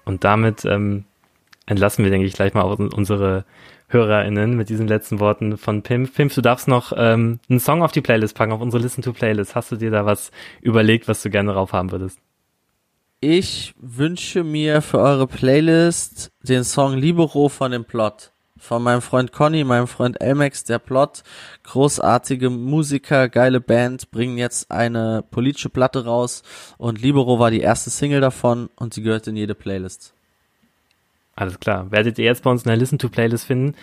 Und 0.05 0.23
damit 0.23 0.65
ähm, 0.65 1.05
entlassen 1.67 2.03
wir, 2.03 2.11
denke 2.11 2.25
ich, 2.25 2.33
gleich 2.33 2.55
mal 2.55 2.63
unsere 2.63 3.45
HörerInnen 3.89 4.55
mit 4.55 4.69
diesen 4.69 4.87
letzten 4.87 5.19
Worten 5.19 5.57
von 5.57 5.81
Pimp. 5.81 6.13
Pimp, 6.13 6.33
du 6.33 6.41
darfst 6.41 6.67
noch 6.67 6.93
ähm, 6.95 7.39
einen 7.49 7.59
Song 7.59 7.83
auf 7.83 7.91
die 7.91 8.01
Playlist 8.01 8.35
packen, 8.35 8.51
auf 8.51 8.61
unsere 8.61 8.81
Listen-to-Playlist. 8.81 9.55
Hast 9.55 9.71
du 9.71 9.75
dir 9.75 9.91
da 9.91 10.05
was 10.05 10.31
überlegt, 10.61 11.07
was 11.07 11.21
du 11.21 11.29
gerne 11.29 11.53
drauf 11.53 11.73
haben 11.73 11.91
würdest? 11.91 12.19
Ich 13.21 13.73
wünsche 13.77 14.45
mir 14.45 14.81
für 14.81 14.99
eure 14.99 15.27
Playlist 15.27 16.31
den 16.41 16.63
Song 16.63 16.97
Libero 16.97 17.49
von 17.49 17.73
dem 17.73 17.83
Plot. 17.83 18.31
Von 18.57 18.81
meinem 18.81 19.01
Freund 19.01 19.33
Conny, 19.33 19.65
meinem 19.65 19.87
Freund 19.87 20.21
Elmex, 20.21 20.63
der 20.63 20.79
Plot. 20.79 21.23
Großartige 21.63 22.49
Musiker, 22.49 23.27
geile 23.27 23.59
Band, 23.59 24.09
bringen 24.11 24.37
jetzt 24.37 24.71
eine 24.71 25.21
politische 25.31 25.67
Platte 25.67 26.05
raus. 26.05 26.43
Und 26.77 27.01
Libero 27.01 27.39
war 27.39 27.51
die 27.51 27.59
erste 27.59 27.89
Single 27.89 28.21
davon 28.21 28.69
und 28.77 28.93
sie 28.93 29.01
gehört 29.01 29.27
in 29.27 29.35
jede 29.35 29.53
Playlist. 29.53 30.13
Alles 31.35 31.59
klar. 31.59 31.91
Werdet 31.91 32.19
ihr 32.19 32.25
jetzt 32.25 32.43
bei 32.43 32.51
uns 32.51 32.63
in 32.63 32.69
der 32.69 32.77
Listen 32.77 32.99
to 32.99 33.09
Playlist 33.09 33.45
finden. 33.45 33.75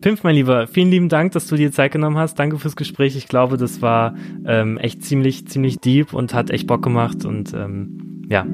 Pimp, 0.00 0.24
mein 0.24 0.34
Lieber, 0.34 0.66
vielen 0.66 0.90
lieben 0.90 1.10
Dank, 1.10 1.32
dass 1.32 1.46
du 1.46 1.56
dir 1.56 1.72
Zeit 1.72 1.92
genommen 1.92 2.16
hast. 2.16 2.38
Danke 2.38 2.58
fürs 2.58 2.76
Gespräch. 2.76 3.16
Ich 3.16 3.28
glaube, 3.28 3.58
das 3.58 3.82
war 3.82 4.14
ähm, 4.46 4.78
echt 4.78 5.04
ziemlich, 5.04 5.46
ziemlich 5.46 5.78
deep 5.78 6.14
und 6.14 6.32
hat 6.32 6.48
echt 6.48 6.66
Bock 6.66 6.82
gemacht. 6.82 7.26
Und 7.26 7.52
ähm, 7.52 8.24
ja, 8.30 8.46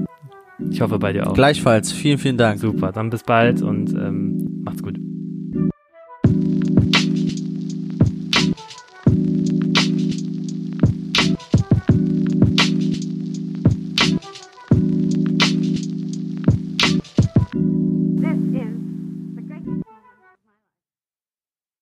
ich 0.71 0.81
hoffe 0.81 0.99
bei 0.99 1.13
dir 1.13 1.29
auch. 1.29 1.35
Gleichfalls. 1.35 1.93
Vielen, 1.93 2.19
vielen 2.19 2.37
Dank. 2.37 2.61
Super. 2.61 2.93
Dann 2.93 3.11
bis 3.11 3.23
bald 3.23 3.63
und 3.63 3.93
ähm, 3.93 4.63
macht's 4.65 4.83
gut. 4.83 4.99